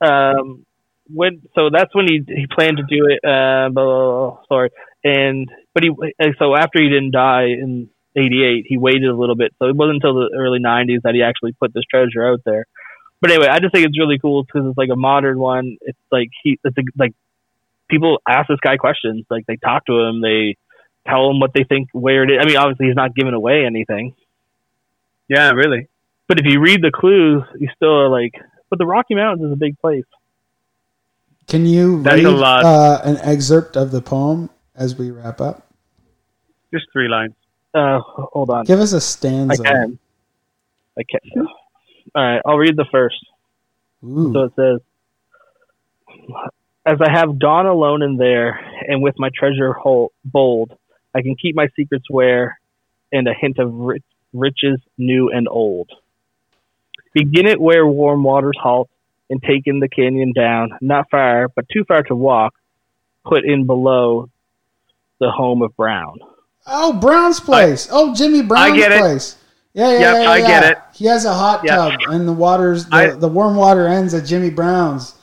[0.00, 0.66] Um,
[1.14, 3.20] when so that's when he he planned to do it.
[3.24, 4.70] Uh, blah, blah, blah, sorry,
[5.04, 5.90] and but he
[6.38, 9.52] so after he didn't die in '88, he waited a little bit.
[9.58, 12.66] So it wasn't until the early '90s that he actually put this treasure out there.
[13.20, 15.78] But anyway, I just think it's really cool because it's like a modern one.
[15.80, 17.14] It's like he, it's a, like
[17.88, 19.24] people ask this guy questions.
[19.30, 20.56] Like they talk to him, they
[21.06, 22.38] tell him what they think, where it is.
[22.40, 24.14] I mean, obviously he's not giving away anything.
[25.28, 25.88] Yeah, really.
[26.26, 28.32] But if you read the clues, you still are like,
[28.70, 30.04] but the Rocky Mountains is a big place.
[31.46, 32.64] Can you That's read a lot.
[32.64, 35.68] Uh, an excerpt of the poem as we wrap up?
[36.72, 37.34] Just three lines.
[37.74, 38.64] Uh, hold on.
[38.64, 39.62] Give us a stanza.
[39.62, 39.98] I can.
[40.98, 41.46] I can.
[42.14, 43.16] All right, I'll read the first.
[44.04, 44.32] Ooh.
[44.32, 44.80] So it says,
[46.84, 50.76] As I have gone alone in there, and with my treasure hol- bold,
[51.14, 52.58] I can keep my secrets where,
[53.10, 55.90] and a hint of ri- riches new and old.
[57.14, 58.90] Begin it where warm waters halt,
[59.30, 62.54] and take in the canyon down, not far, but too far to walk,
[63.24, 64.28] put in below
[65.22, 66.18] the home of Brown.
[66.66, 67.88] Oh, Brown's place.
[67.90, 69.00] oh, Jimmy Brown's get it.
[69.00, 69.36] place.
[69.74, 70.78] Yeah, yeah, Yep, yeah, yeah, I get it.
[70.92, 71.74] He has a hot Yep.
[71.74, 75.14] tub, and the waters, the, I- the warm water ends at Jimmy Brown's.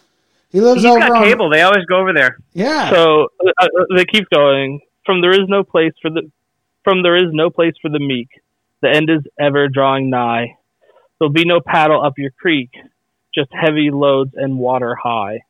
[0.52, 1.24] He lives He's over got on.
[1.26, 1.50] cable.
[1.52, 2.38] They always go over there.
[2.54, 2.90] Yeah.
[2.90, 4.80] So uh, uh, they keep going.
[5.06, 6.32] From there is no place for the,
[6.84, 8.30] from there is no place for the meek.
[8.82, 10.56] The end is ever drawing nigh.
[11.20, 12.72] There'll be no paddle up your creek,
[13.36, 15.42] just heavy loads and water high.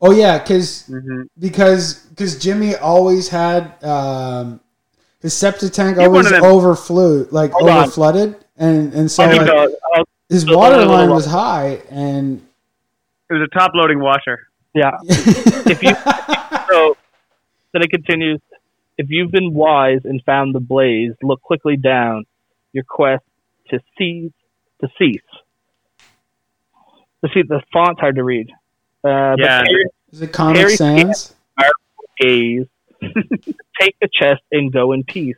[0.00, 4.60] Oh yeah, because hmm because because Jimmy always had um,
[5.20, 7.78] his septic tank Yeah, one always of overflew like Hold on.
[7.84, 9.74] over flooded, and and so I'll keep like, going.
[9.94, 12.46] I'll- his so water the little- line was high, and
[13.30, 14.48] It was a top loading washer.
[14.74, 14.90] yeah.
[15.04, 15.94] if you-
[16.70, 16.96] So
[17.72, 18.40] then it continues.
[18.98, 22.24] If you've been wise and found the blaze, look quickly down.
[22.74, 23.24] Your quest
[23.70, 24.32] to cease
[24.82, 25.22] to cease.
[27.24, 28.50] To see the font's hard to read.
[29.04, 29.60] Uh, Yeah.
[29.60, 31.34] But here is it Comic Harry Sans?
[32.20, 32.66] gaze,
[33.80, 35.36] take the chest and go in peace.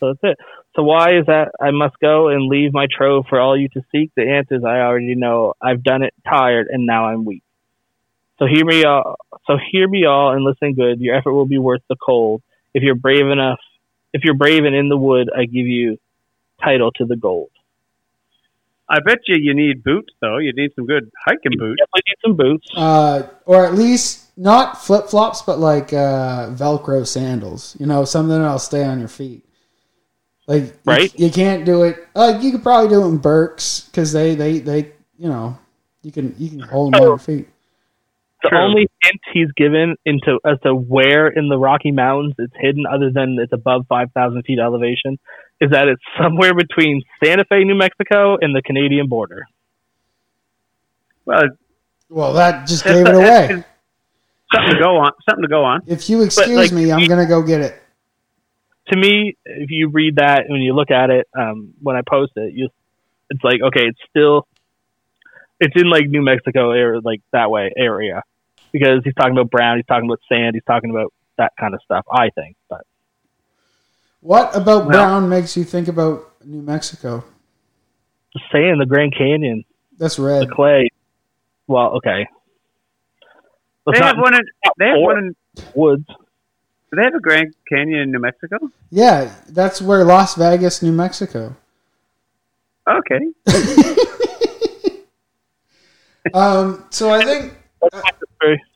[0.00, 0.38] So that's it.
[0.74, 3.82] So why is that I must go and leave my trove for all you to
[3.92, 4.10] seek?
[4.14, 5.54] The answer is I already know.
[5.60, 7.42] I've done it, tired, and now I'm weak.
[8.38, 9.16] So hear me all.
[9.46, 11.00] So hear me all and listen good.
[11.00, 12.42] Your effort will be worth the cold.
[12.74, 13.60] If you're brave enough,
[14.12, 15.98] if you're brave and in the wood, I give you
[16.62, 17.50] title to the gold.
[18.88, 20.38] I bet you you need boots though.
[20.38, 21.80] You need some good hiking boots.
[21.80, 22.66] Definitely need some boots.
[22.76, 27.76] Uh, or at least not flip flops, but like uh, Velcro sandals.
[27.80, 29.44] You know, something that'll stay on your feet.
[30.46, 31.12] Like Right.
[31.18, 32.06] you, can't do it.
[32.14, 35.58] Like you could probably do it in Birks because they, they they you know
[36.02, 37.48] you can you can hold them on your feet.
[38.42, 38.58] The True.
[38.58, 43.10] only hint he's given into as to where in the Rocky Mountains it's hidden, other
[43.10, 45.18] than it's above five thousand feet elevation,
[45.60, 49.46] is that it's somewhere between Santa Fe, New Mexico, and the Canadian border.
[51.24, 51.42] Well,
[52.08, 53.64] Well, that just gave it away.
[54.54, 55.12] something to go on.
[55.28, 55.82] Something to go on.
[55.86, 57.82] If you excuse like, me, I'm gonna go get it.
[58.88, 62.02] To me, if you read that and when you look at it, um, when I
[62.08, 62.68] post it, you,
[63.30, 64.46] it's like okay, it's still,
[65.58, 68.22] it's in like New Mexico area, like that way area,
[68.70, 71.80] because he's talking about brown, he's talking about sand, he's talking about that kind of
[71.82, 72.04] stuff.
[72.08, 72.86] I think, but
[74.26, 77.22] What about Well- brown makes you think about New Mexico?
[78.32, 79.64] just saying the Grand Canyon,
[79.98, 80.42] That's red.
[80.42, 80.88] the clay.
[81.68, 82.26] Well, okay.
[83.86, 84.40] Let's They have one in.
[84.78, 85.36] They have one in.
[85.76, 86.04] woods.
[86.08, 88.58] Do they have a Grand Canyon in New Mexico?
[88.90, 91.54] Yeah, that's where Las Vegas, New Mexico.
[92.88, 93.20] Okay.
[96.34, 97.54] Um, so I think
[97.92, 98.02] Very-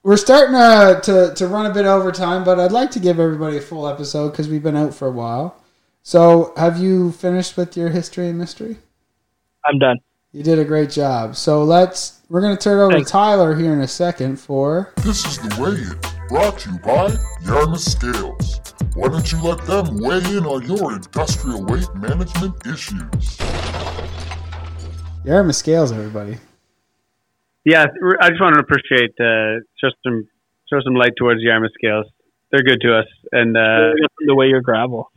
[0.03, 3.21] we're starting to, to to run a bit over time, but I'd like to give
[3.21, 5.57] everybody a full episode because we've been out for a while.
[6.03, 8.79] So, have you finished with your history and mystery?
[9.67, 9.99] I'm done.
[10.33, 11.35] You did a great job.
[11.35, 13.11] So let's we're gonna turn it over Thanks.
[13.11, 17.17] to Tyler here in a second for This is the weigh-in, brought to you by
[17.43, 18.61] Yarmouth Scales.
[18.95, 23.39] Why don't you let them weigh in on your industrial weight management issues?
[25.25, 26.39] Yarmouth Scales, everybody.
[27.65, 27.87] Yeah,
[28.21, 30.27] I just want to appreciate uh, just some
[30.69, 32.07] throw some light towards the Yarmouth scales.
[32.51, 33.93] They're good to us, and uh,
[34.27, 35.11] the way your gravel.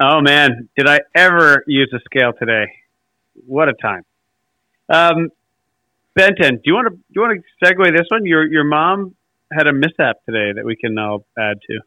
[0.00, 2.66] oh man, did I ever use a scale today?
[3.46, 4.04] What a time!
[4.88, 5.30] Um,
[6.14, 8.24] Benton, do you want to do you want to segue this one?
[8.26, 9.14] Your your mom
[9.52, 11.80] had a mishap today that we can now add to.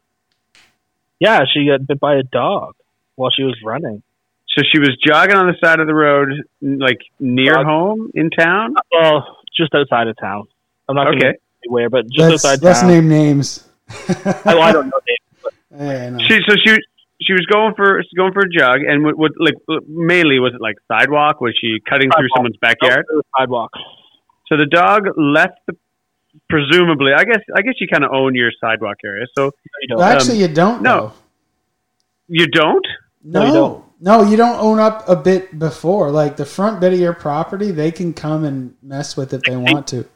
[1.20, 2.74] Yeah, she got bit by a dog
[3.16, 4.02] while she was running.
[4.56, 6.28] So she was jogging on the side of the road,
[6.60, 7.66] like near Dog.
[7.66, 8.74] home in town.
[8.92, 10.44] Well, just outside of town.
[10.88, 11.38] I'm not going to Okay.
[11.64, 12.90] anywhere, but just Let's outside let's town.
[12.90, 13.66] name names.
[13.88, 15.54] I, well, I don't know names.
[15.76, 16.18] Yeah, no.
[16.20, 16.76] She so she
[17.20, 19.54] she was going for going for a jog, and what, what like
[19.88, 21.40] mainly was it like sidewalk?
[21.40, 23.04] Was she cutting through someone's backyard?
[23.12, 23.70] Nope, sidewalk.
[24.46, 25.74] So the dog left the
[26.48, 27.12] presumably.
[27.12, 29.26] I guess I guess you kind of own your sidewalk area.
[29.36, 29.46] So
[29.82, 29.98] You don't.
[29.98, 30.76] Well, actually, you don't.
[30.76, 31.12] um, no.
[32.28, 32.86] you don't.
[33.24, 33.83] No, No, you don't.
[34.00, 36.10] No, you don't own up a bit before.
[36.10, 39.42] Like the front bit of your property, they can come and mess with it if
[39.42, 40.06] they want to.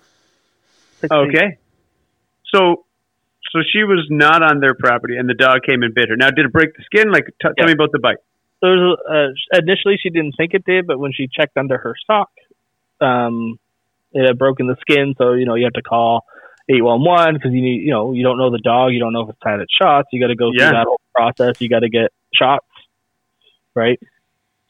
[1.10, 1.58] Okay.
[2.54, 2.84] So
[3.52, 6.16] so she was not on their property, and the dog came and bit her.
[6.16, 7.10] Now, did it break the skin?
[7.10, 8.18] Like, t- tell me about the bite.
[8.60, 11.94] There was uh, initially she didn't think it did, but when she checked under her
[12.06, 12.30] sock,
[13.00, 13.58] um,
[14.12, 15.14] it had broken the skin.
[15.16, 16.24] So you know you have to call
[16.68, 19.12] eight one one because you need you know you don't know the dog, you don't
[19.12, 20.08] know if it's had its shots.
[20.12, 21.60] You got to go through that whole process.
[21.60, 22.66] You got to get shots,
[23.78, 23.98] right?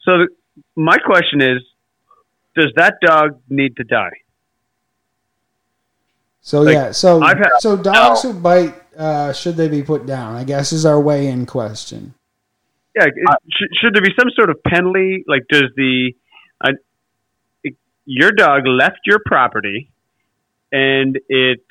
[0.05, 0.27] So the,
[0.75, 1.61] my question is,
[2.55, 4.17] does that dog need to die?
[6.41, 10.05] So Like, yeah, so I've had- so dogs who bite, uh, should they be put
[10.05, 10.35] down?
[10.35, 12.13] I guess is our way in question.
[12.95, 13.13] Yeah, it,
[13.55, 15.23] should, should there be some sort of penalty?
[15.27, 16.15] Like, does the
[16.63, 16.71] uh,
[17.63, 17.75] it-
[18.05, 19.91] your dog left your property
[20.71, 21.63] and it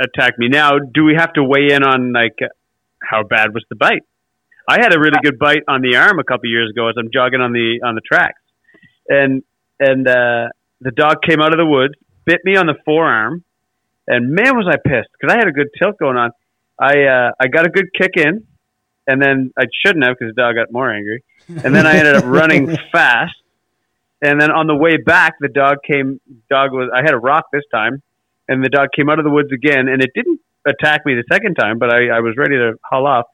[0.00, 0.48] attacked me?
[0.48, 2.38] Now, do we have to weigh in on like
[3.02, 4.04] how bad was the bite?
[4.70, 7.10] I had a really good bite on the arm a couple years ago as I'm
[7.12, 8.40] jogging on the on the tracks,
[9.08, 9.42] and
[9.80, 10.46] and uh,
[10.80, 11.94] the dog came out of the woods,
[12.24, 13.42] bit me on the forearm,
[14.06, 16.30] and man was I pissed because I had a good tilt going on.
[16.78, 18.46] I uh, I got a good kick in,
[19.08, 22.14] and then I shouldn't have because the dog got more angry, and then I ended
[22.14, 23.34] up running fast,
[24.22, 26.20] and then on the way back, the dog came.
[26.48, 28.02] Dog was I had a rock this time,
[28.46, 31.24] and the dog came out of the woods again, and it didn't attack me the
[31.28, 33.26] second time, but I, I was ready to haul off.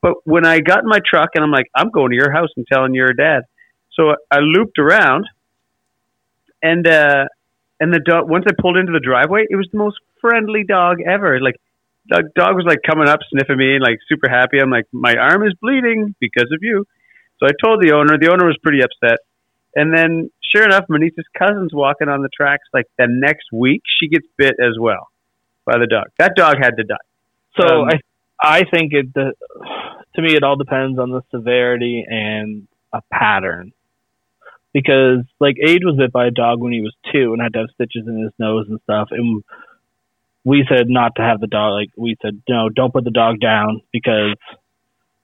[0.00, 2.50] But when I got in my truck and I'm like, I'm going to your house
[2.56, 3.42] and telling your dad.
[3.94, 5.26] So I looped around,
[6.62, 7.24] and uh,
[7.80, 8.30] and the dog.
[8.30, 11.40] Once I pulled into the driveway, it was the most friendly dog ever.
[11.40, 11.56] Like,
[12.08, 14.58] dog, dog was like coming up, sniffing me, and like super happy.
[14.60, 16.86] I'm like, my arm is bleeding because of you.
[17.38, 18.18] So I told the owner.
[18.18, 19.18] The owner was pretty upset.
[19.74, 22.66] And then, sure enough, Manisa's cousin's walking on the tracks.
[22.72, 25.08] Like the next week, she gets bit as well
[25.64, 26.06] by the dog.
[26.18, 26.96] That dog had to die.
[27.60, 28.00] So Um, I
[28.40, 29.34] I think it the,
[30.18, 33.72] to me it all depends on the severity and a pattern.
[34.72, 37.60] Because like Age was bit by a dog when he was two and had to
[37.60, 39.42] have stitches in his nose and stuff and
[40.44, 43.40] we said not to have the dog like we said no don't put the dog
[43.40, 44.36] down because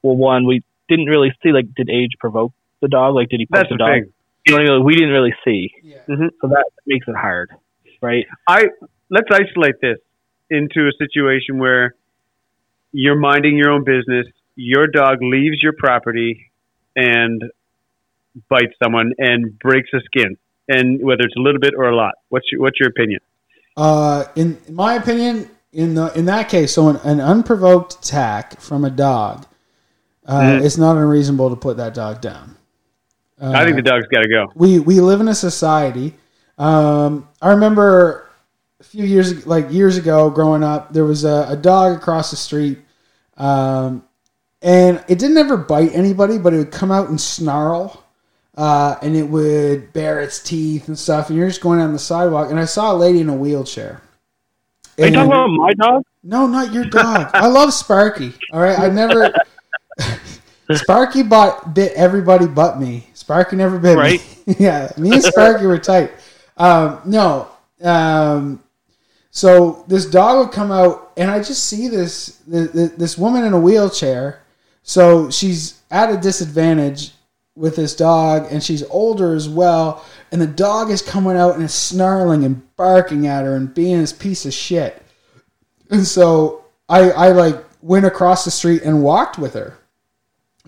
[0.02, 3.46] well one we didn't really see like did Age provoke the dog like did he
[3.46, 4.12] poke That's the the dog thing.
[4.46, 4.84] you know what I mean?
[4.84, 5.98] we didn't really see Yeah.
[6.08, 6.26] Mm-hmm.
[6.40, 7.50] so that makes it hard
[8.00, 8.66] right I
[9.10, 9.98] let's isolate this
[10.50, 11.94] into a situation where
[12.92, 14.26] you're minding your own business.
[14.56, 16.50] Your dog leaves your property
[16.96, 17.42] and
[18.48, 20.36] bites someone and breaks a skin,
[20.68, 22.14] and whether it's a little bit or a lot.
[22.28, 23.20] What's your, what's your opinion?
[23.76, 28.60] Uh, in, in my opinion, in the in that case, so an, an unprovoked attack
[28.60, 29.46] from a dog,
[30.26, 30.64] uh, Mhm.
[30.64, 32.56] it's not unreasonable to put that dog down.
[33.40, 34.52] Uh, I think the dog's got to go.
[34.54, 36.14] we we live in a society.
[36.58, 38.28] Um, I remember
[38.78, 42.36] a few years like years ago, growing up, there was a, a dog across the
[42.36, 42.78] street,
[43.36, 44.04] um,
[44.64, 48.02] and it didn't ever bite anybody, but it would come out and snarl,
[48.56, 51.28] uh, and it would bare its teeth and stuff.
[51.28, 54.02] And you're just going down the sidewalk, and I saw a lady in a wheelchair.
[54.98, 57.30] are you talking about my dog no, not your dog.
[57.34, 58.32] I love Sparky.
[58.50, 59.34] All right, I never.
[60.72, 63.06] Sparky bought bit everybody but me.
[63.12, 64.20] Sparky never bit Right.
[64.46, 64.54] me.
[64.58, 66.12] yeah, me and Sparky were tight.
[66.56, 67.48] Um, no,
[67.82, 68.62] um,
[69.30, 73.52] So this dog would come out, and I just see this this, this woman in
[73.52, 74.40] a wheelchair.
[74.84, 77.12] So she's at a disadvantage
[77.56, 80.04] with this dog, and she's older as well.
[80.30, 83.98] And the dog is coming out and is snarling and barking at her and being
[83.98, 85.02] this piece of shit.
[85.90, 89.78] And so I I like went across the street and walked with her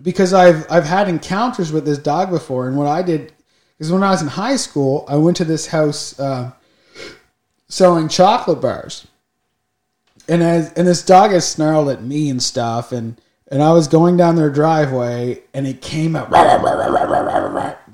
[0.01, 3.34] because I've I've had encounters with this dog before, and what I did
[3.78, 6.52] is when I was in high school, I went to this house uh,
[7.68, 9.06] selling chocolate bars,
[10.26, 13.20] and as and this dog had snarled at me and stuff, and
[13.51, 16.31] and I was going down their driveway, and it came out.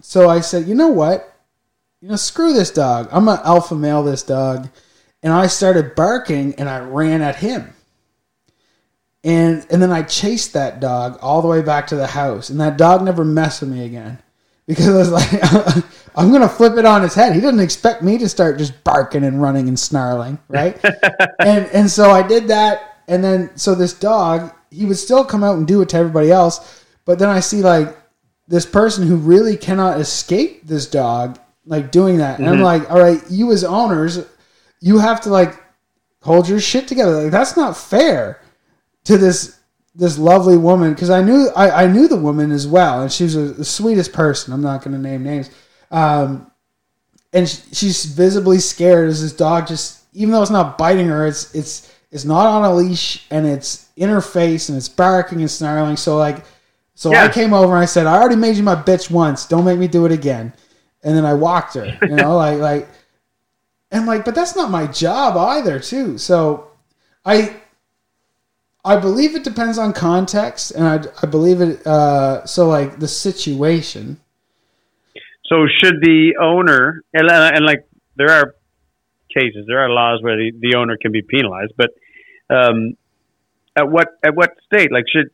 [0.01, 1.35] So I said, you know what,
[2.01, 3.09] you know, screw this dog.
[3.13, 4.69] I'm gonna alpha male this dog,
[5.23, 7.75] and I started barking, and I ran at him
[9.25, 12.61] and and then I chased that dog all the way back to the house, and
[12.61, 14.19] that dog never messed with me again
[14.67, 15.85] because I was like,
[16.17, 17.35] I'm gonna flip it on his head.
[17.35, 20.79] He doesn't expect me to start just barking and running and snarling, right?
[21.39, 25.45] and and so I did that, and then so this dog, he would still come
[25.45, 27.97] out and do it to everybody else, but then I see like
[28.49, 33.01] this person who really cannot escape this dog, like doing that, and I'm like, all
[33.01, 34.25] right, you as owners,
[34.81, 35.61] you have to like
[36.23, 37.23] hold your shit together.
[37.23, 38.41] Like that's not fair
[39.05, 39.59] to this
[39.95, 43.25] this lovely woman because I knew I, I knew the woman as well, and she
[43.25, 44.53] was a, the sweetest person.
[44.53, 45.51] I'm not going to name names,
[45.91, 46.51] um,
[47.33, 51.27] and sh- she's visibly scared as this dog just even though it's not biting her,
[51.27, 55.41] it's it's it's not on a leash and it's in her face and it's barking
[55.41, 55.97] and snarling.
[55.97, 56.45] So like,
[56.95, 59.47] so I came over and I said, I already made you my bitch once.
[59.47, 60.53] Don't make me do it again.
[61.03, 62.89] And then I walked her, you know, like like,
[63.91, 66.19] and like, but that's not my job either, too.
[66.19, 66.71] So
[67.25, 67.57] I
[68.85, 71.87] I believe it depends on context, and I, I believe it.
[71.87, 74.21] Uh, so like the situation.
[75.47, 77.87] So should the owner and, and like
[78.17, 78.55] there are
[79.37, 81.91] cases, there are laws where the, the owner can be penalized, but
[82.51, 82.95] um,
[83.77, 84.93] at what at what state?
[84.93, 85.31] Like should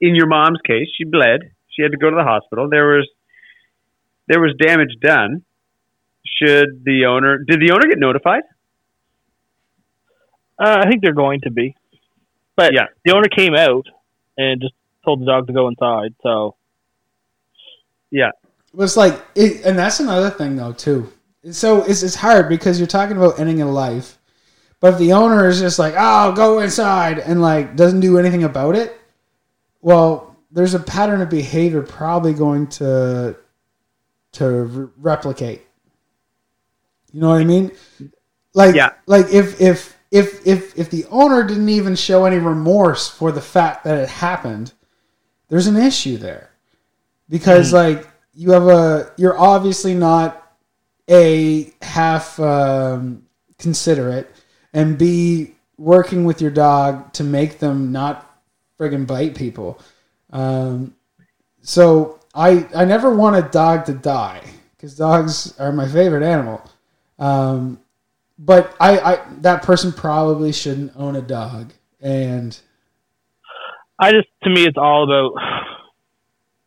[0.00, 2.68] in your mom's case, she bled, she had to go to the hospital.
[2.68, 3.08] There was
[4.28, 5.42] there was damage done.
[6.42, 8.42] Should the owner did the owner get notified?
[10.58, 11.74] Uh, I think they're going to be,
[12.56, 12.86] but Yeah.
[13.04, 13.86] the owner came out
[14.36, 14.74] and just
[15.04, 16.14] told the dog to go inside.
[16.22, 16.56] So
[18.10, 18.30] Yeah.
[18.72, 21.12] It was like, it, and that's another thing though too.
[21.50, 24.18] So it's it's hard because you're talking about ending a life,
[24.78, 28.44] but if the owner is just like, "Oh, go inside," and like doesn't do anything
[28.44, 29.00] about it,
[29.80, 33.36] well, there's a pattern of behavior probably going to
[34.32, 35.66] to re- replicate.
[37.12, 37.72] You know what I mean?
[38.54, 38.90] Like, Yeah.
[39.06, 43.40] like if if if if if the owner didn't even show any remorse for the
[43.40, 44.72] fact that it happened,
[45.48, 46.50] there's an issue there
[47.28, 47.98] because mm-hmm.
[47.98, 50.49] like you have a you're obviously not
[51.10, 53.24] a half um,
[53.58, 54.30] considerate
[54.72, 58.40] and b working with your dog to make them not
[58.78, 59.78] friggin' bite people
[60.32, 60.94] um,
[61.62, 64.42] so i i never want a dog to die
[64.76, 66.62] because dogs are my favorite animal
[67.18, 67.78] um,
[68.38, 72.58] but I, I that person probably shouldn't own a dog and
[73.98, 75.34] I just to me it's all about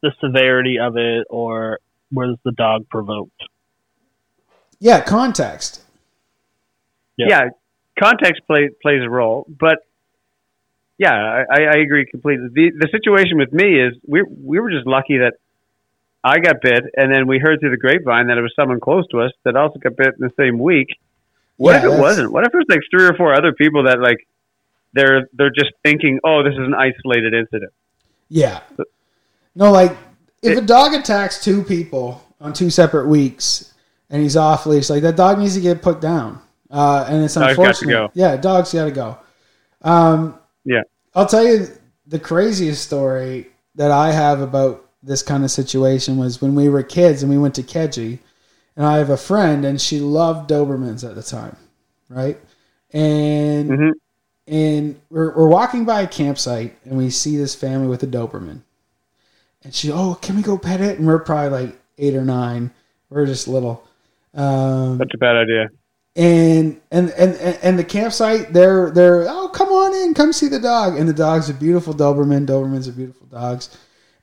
[0.03, 1.80] the severity of it or
[2.11, 3.41] was the dog provoked.
[4.88, 5.81] Yeah context
[7.18, 7.27] Yeah.
[7.30, 7.43] yeah,
[7.99, 9.80] context play, plays a role, but
[10.97, 11.14] yeah,
[11.49, 12.47] I, I agree completely.
[12.53, 15.34] The the situation with me is we we were just lucky that
[16.23, 19.05] I got bit, and then we heard through the grapevine that it was someone close
[19.11, 20.88] to us that also got bit in the same week.
[21.57, 22.31] What Yeah, if it that's- wasn't?
[22.31, 24.27] What if it was like three or four other people that like
[24.93, 27.73] they're they're just thinking, oh, this is an isolated incident.
[28.30, 28.60] Yeah.
[29.55, 29.95] No, like
[30.41, 33.73] if a dog attacks two people on two separate weeks
[34.09, 36.39] and he's off leash, like that dog needs to get put down.
[36.69, 37.91] Uh, and it's Dog's unfortunate.
[37.91, 38.11] go.
[38.13, 39.17] Yeah, dog's got to go.
[39.81, 40.81] Um, Yeah.
[41.15, 41.67] I'll tell you
[42.07, 46.81] the craziest story that I have about this kind of situation was when we were
[46.84, 48.19] kids and we went to Keji,
[48.75, 51.55] and I have a friend and she loved Dobermans at the time,
[52.09, 52.39] right?
[52.91, 53.91] And Mhm.
[54.47, 58.61] and we're, we're walking by a campsite and we see this family with a Doberman.
[59.63, 60.97] And she, oh, can we go pet it?
[60.97, 62.71] And we're probably like eight or nine.
[63.09, 63.84] We're just little.
[64.34, 65.69] Um, Such a bad idea.
[66.15, 70.60] and and and and the campsite they're they're oh come on in come see the
[70.60, 70.97] dog.
[70.97, 72.45] And the dog's a beautiful doberman.
[72.47, 73.76] Dobermans are beautiful dogs.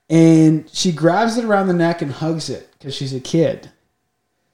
[0.08, 3.70] And she grabs it around the neck and hugs it because she's a kid.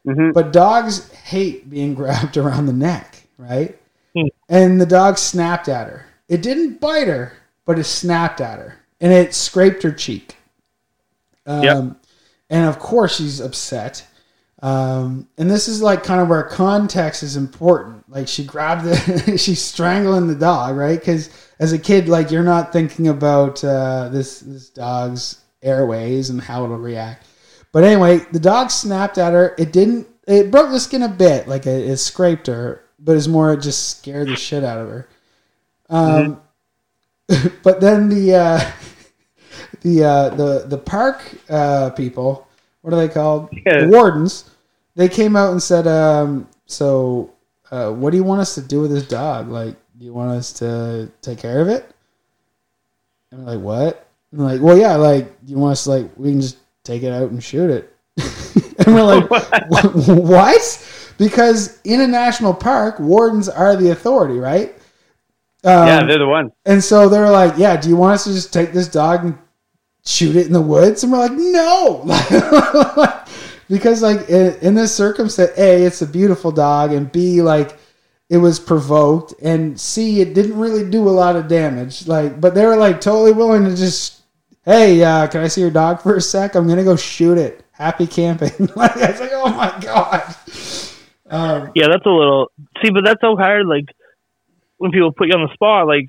[0.07, 3.79] Hmm but dogs hate being grabbed around the neck right?
[4.15, 4.29] Hmm.
[4.49, 6.07] and the dog snapped at her.
[6.29, 7.33] It didn't bite her
[7.65, 8.77] but it snapped at her.
[9.01, 10.37] And it scraped her cheek.
[11.47, 11.85] Um, Yep.
[12.51, 14.07] and of course she's upset
[14.63, 18.09] Um, and this is like kind of where context is important.
[18.11, 20.99] Like she grabbed the, she's strangling the dog, right?
[20.99, 26.41] Because as a kid, like you're not thinking about uh, this this dog's airways and
[26.41, 27.27] how it'll react.
[27.73, 29.55] But anyway, the dog snapped at her.
[29.59, 30.07] It didn't.
[30.27, 33.61] It broke the skin a bit, like it, it scraped her, but it's more it
[33.61, 35.09] just scared the shit out of her.
[35.89, 36.41] Um,
[37.63, 38.71] but then the uh,
[39.83, 42.46] the uh, the the park uh, people,
[42.87, 43.49] what are they called?
[43.67, 43.81] Yeah.
[43.81, 44.49] The wardens.
[44.95, 47.33] They came out and said, um, "So,
[47.73, 49.49] uh, what do you want us to do with this dog?
[49.49, 51.91] Like, do you want us to take care of it?"
[53.33, 54.95] And we're like, "What?" And they're like, "Well, yeah.
[54.95, 57.93] Like, you want us to, like we can just take it out and shoot it?"
[58.87, 59.25] and we're like,
[59.73, 64.77] "Wh- "What?" Because in a national park, wardens are the authority, right?
[65.65, 66.53] Um, yeah, they're the ones.
[66.65, 69.37] and so they're like, "Yeah, do you want us to just take this dog and
[70.07, 72.05] shoot it in the woods?" And we're like, "No,"
[73.69, 77.79] because like in, in this circumstance, a it's a beautiful dog, and b like
[78.29, 82.07] it was provoked, and c it didn't really do a lot of damage.
[82.09, 84.23] Like, but they were like totally willing to just,
[84.65, 86.55] "Hey, uh, can I see your dog for a sec?
[86.55, 88.51] I'm gonna go shoot it." Happy camping.
[88.77, 90.35] like, I was like, "Oh my god."
[91.29, 92.51] Um, Yeah, that's a little.
[92.83, 93.67] See, but that's so hard.
[93.67, 93.87] Like
[94.79, 96.07] when people put you on the spot, like,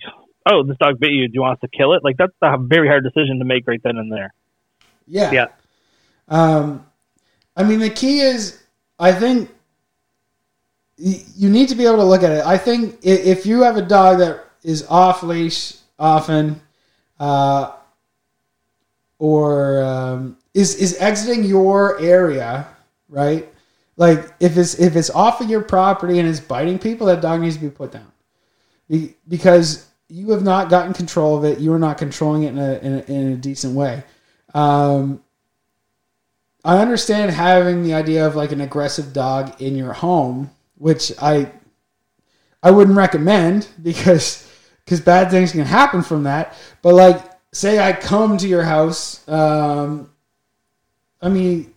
[0.49, 1.27] oh, this dog bit you.
[1.27, 2.03] Do you want us to kill it?
[2.03, 4.33] Like that's a very hard decision to make right then and there.
[5.07, 5.31] Yeah.
[5.31, 5.47] Yeah.
[6.27, 6.85] Um,
[7.55, 8.61] I mean, the key is,
[8.99, 9.49] I think
[10.99, 12.45] y- you need to be able to look at it.
[12.45, 16.61] I think if you have a dog that is off leash often,
[17.19, 17.71] uh,
[19.19, 22.67] or um, is is exiting your area,
[23.09, 23.51] right?
[23.95, 27.41] Like if it's if it's off of your property and it's biting people, that dog
[27.41, 28.11] needs to be put down,
[29.27, 31.59] because you have not gotten control of it.
[31.59, 34.03] You are not controlling it in a in a, in a decent way.
[34.53, 35.23] Um,
[36.63, 41.51] I understand having the idea of like an aggressive dog in your home, which I
[42.63, 44.49] I wouldn't recommend because
[44.83, 46.55] because bad things can happen from that.
[46.81, 47.21] But like,
[47.51, 50.09] say I come to your house, um,
[51.21, 51.73] I mean,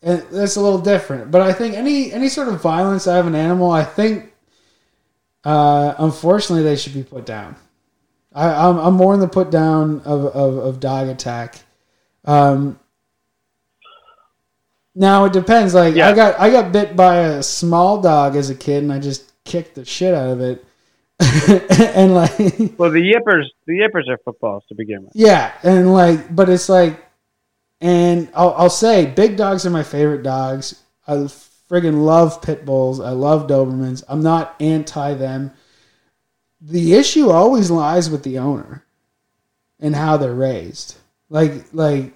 [0.00, 1.30] and that's a little different.
[1.30, 4.31] But I think any any sort of violence out of an animal, I think,
[5.44, 7.56] uh, unfortunately, they should be put down.
[8.34, 11.60] I, I'm I'm more in the put down of of, of dog attack.
[12.24, 12.78] Um,
[14.94, 15.74] now it depends.
[15.74, 18.98] Like I got I got bit by a small dog as a kid, and I
[18.98, 20.64] just kicked the shit out of it.
[21.96, 22.32] and like
[22.78, 25.14] Well, the yippers, the yippers are footballs to begin with.
[25.14, 26.98] yeah, and like, but it's like,
[27.80, 30.82] and I'll, I'll say, big dogs are my favorite dogs.
[31.06, 31.14] I
[31.72, 33.00] friggin' love pit bulls.
[33.00, 34.04] I love Dobermans.
[34.06, 35.52] I'm not anti them.
[36.60, 38.84] The issue always lies with the owner
[39.80, 40.96] and how they're raised.
[41.30, 42.12] Like, like,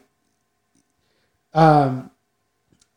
[1.55, 2.11] um,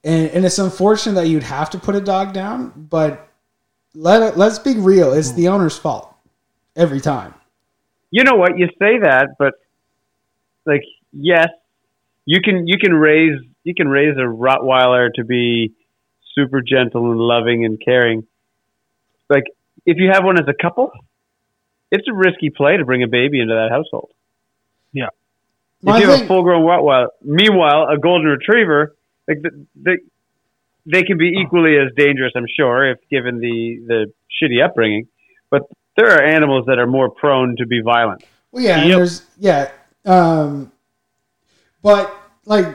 [0.03, 3.29] and and it's unfortunate that you'd have to put a dog down, but
[3.95, 5.13] let let's be real.
[5.13, 6.13] It's the owner's fault
[6.75, 7.33] every time.
[8.11, 8.57] You know what?
[8.57, 9.53] You say that, but
[10.65, 10.83] like,
[11.13, 11.47] yes,
[12.25, 15.73] you can you can raise you can raise a Rottweiler to be
[16.39, 18.25] super gentle and loving and caring.
[19.29, 19.43] Like,
[19.85, 20.91] if you have one as a couple,
[21.91, 24.11] it's a risky play to bring a baby into that household.
[24.93, 25.07] Yeah.
[25.81, 28.95] if you have thing- a full-grown Rottweiler, meanwhile, a golden retriever,
[29.27, 29.97] like the, the,
[30.85, 35.07] they can be equally as dangerous, I'm sure, if given the the shitty upbringing.
[35.51, 35.63] But
[35.95, 38.23] there are animals that are more prone to be violent.
[38.51, 38.97] Well, yeah, Yep.
[38.97, 39.71] there's yeah,
[40.05, 40.71] um,
[41.83, 42.11] but
[42.45, 42.65] like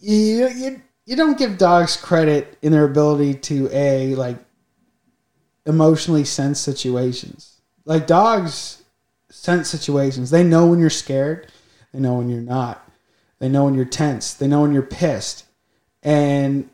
[0.00, 4.38] you, you you don't give dogs credit in their ability to a like
[5.66, 7.60] emotionally sense situations.
[7.84, 8.82] Like dogs
[9.30, 10.30] sense situations.
[10.30, 11.50] They know when you're scared.
[11.92, 12.88] They know when you're not.
[13.38, 14.34] They know when you're tense.
[14.34, 15.44] They know when you're pissed.
[16.02, 16.68] And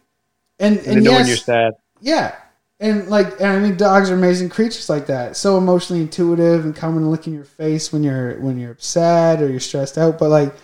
[0.58, 1.72] and And, and, they know yes, when you're sad.
[2.00, 2.34] yeah.
[2.80, 5.36] And like, and I mean, dogs are amazing creatures like that.
[5.36, 9.42] So emotionally intuitive and come and lick in your face when you're when you're upset
[9.42, 10.18] or you're stressed out.
[10.18, 10.54] But like,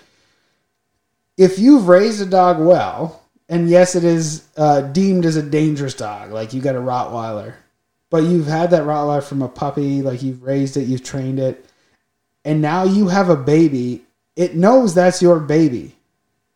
[1.36, 5.94] if you've raised a dog well, and yes, it is uh, deemed as a dangerous
[5.94, 7.54] dog, like you got a Rottweiler,
[8.10, 11.66] but you've had that Rottweiler from a puppy, like you've raised it, you've trained it,
[12.44, 14.02] and now you have a baby.
[14.36, 15.94] It knows that's your baby.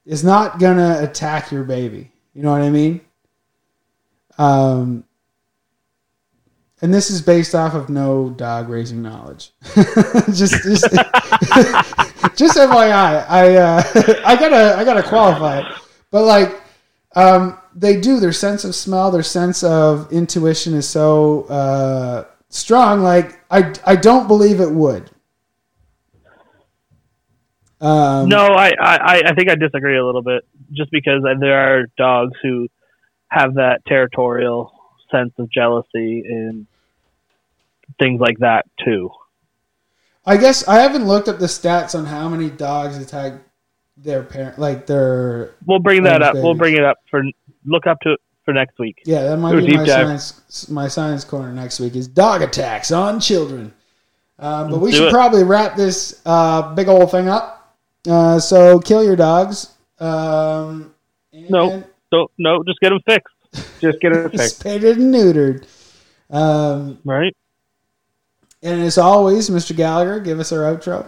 [0.06, 2.10] It's not gonna attack your baby.
[2.34, 3.00] You know what I mean?
[4.38, 5.04] Um,
[6.80, 9.50] and this is based off of no dog raising knowledge.
[10.32, 10.84] just, just,
[12.36, 13.82] just FYI, I, uh,
[14.24, 15.66] I gotta, I gotta qualify it.
[16.10, 16.58] But like,
[17.18, 23.02] um, they do their sense of smell, their sense of intuition is so uh, strong.
[23.02, 25.10] Like, I, I don't believe it would.
[27.80, 30.44] Um, No, I, I, I think I disagree a little bit.
[30.70, 32.68] Just because there are dogs who
[33.28, 34.72] have that territorial
[35.10, 36.68] sense of jealousy and
[37.98, 39.10] things like that too.
[40.24, 43.40] I guess I haven't looked up the stats on how many dogs attack
[44.02, 45.54] their parent, like their.
[45.66, 46.34] We'll bring that up.
[46.34, 47.22] We'll bring it up for
[47.64, 49.02] look up to it for next week.
[49.04, 50.20] Yeah, that might be my dive.
[50.20, 50.68] science.
[50.70, 53.72] My science corner next week is dog attacks on children.
[54.38, 55.12] Um, but we should it.
[55.12, 57.76] probably wrap this uh, big old thing up.
[58.08, 59.74] Uh, so kill your dogs.
[59.98, 60.94] Um,
[61.32, 61.82] No.
[62.12, 63.34] So no, just get them fixed,
[63.80, 64.60] Just get it fixed.
[64.60, 65.66] spayed and neutered.
[66.30, 67.34] Um, right?
[68.62, 69.76] and as always, Mr.
[69.76, 71.06] Gallagher, give us our outro.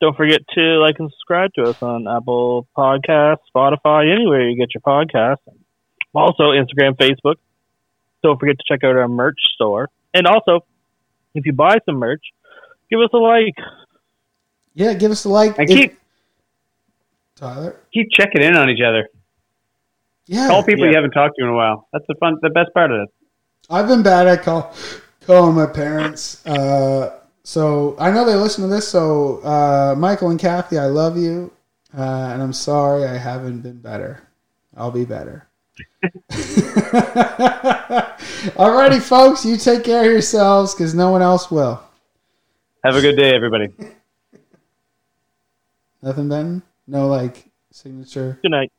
[0.00, 4.70] Don't forget to like and subscribe to us on Apple Podcasts, Spotify, anywhere you get
[4.74, 5.36] your podcasts.
[6.14, 7.34] Also, Instagram, Facebook.
[8.22, 9.88] Don't forget to check out our merch store.
[10.14, 10.64] And also,
[11.34, 12.22] if you buy some merch,
[12.90, 13.54] give us a like.
[14.74, 15.58] Yeah, give us a like.
[15.58, 15.98] And If- keep
[17.36, 17.76] Tyler.
[17.92, 19.08] keep checking in on each other.
[20.26, 20.90] Yeah, Call people Yeah.
[20.90, 21.88] you haven't talked to in a while.
[21.92, 23.08] That's the fun, the best part of it.
[23.68, 24.72] I've been bad at call
[25.26, 26.44] calling my parents.
[26.46, 28.88] Uh, so I know they listen to this.
[28.88, 31.52] So uh, Michael and Kathy, I love you,
[31.96, 34.22] uh, and I'm sorry I haven't been better.
[34.76, 35.46] I'll be better.
[38.52, 41.82] Alrighty, folks, you take care of yourselves because no one else will.
[42.84, 43.68] Have a good day, everybody.
[46.02, 46.62] Nothing, Ben?
[46.86, 48.38] No, like signature.
[48.42, 48.72] Good night.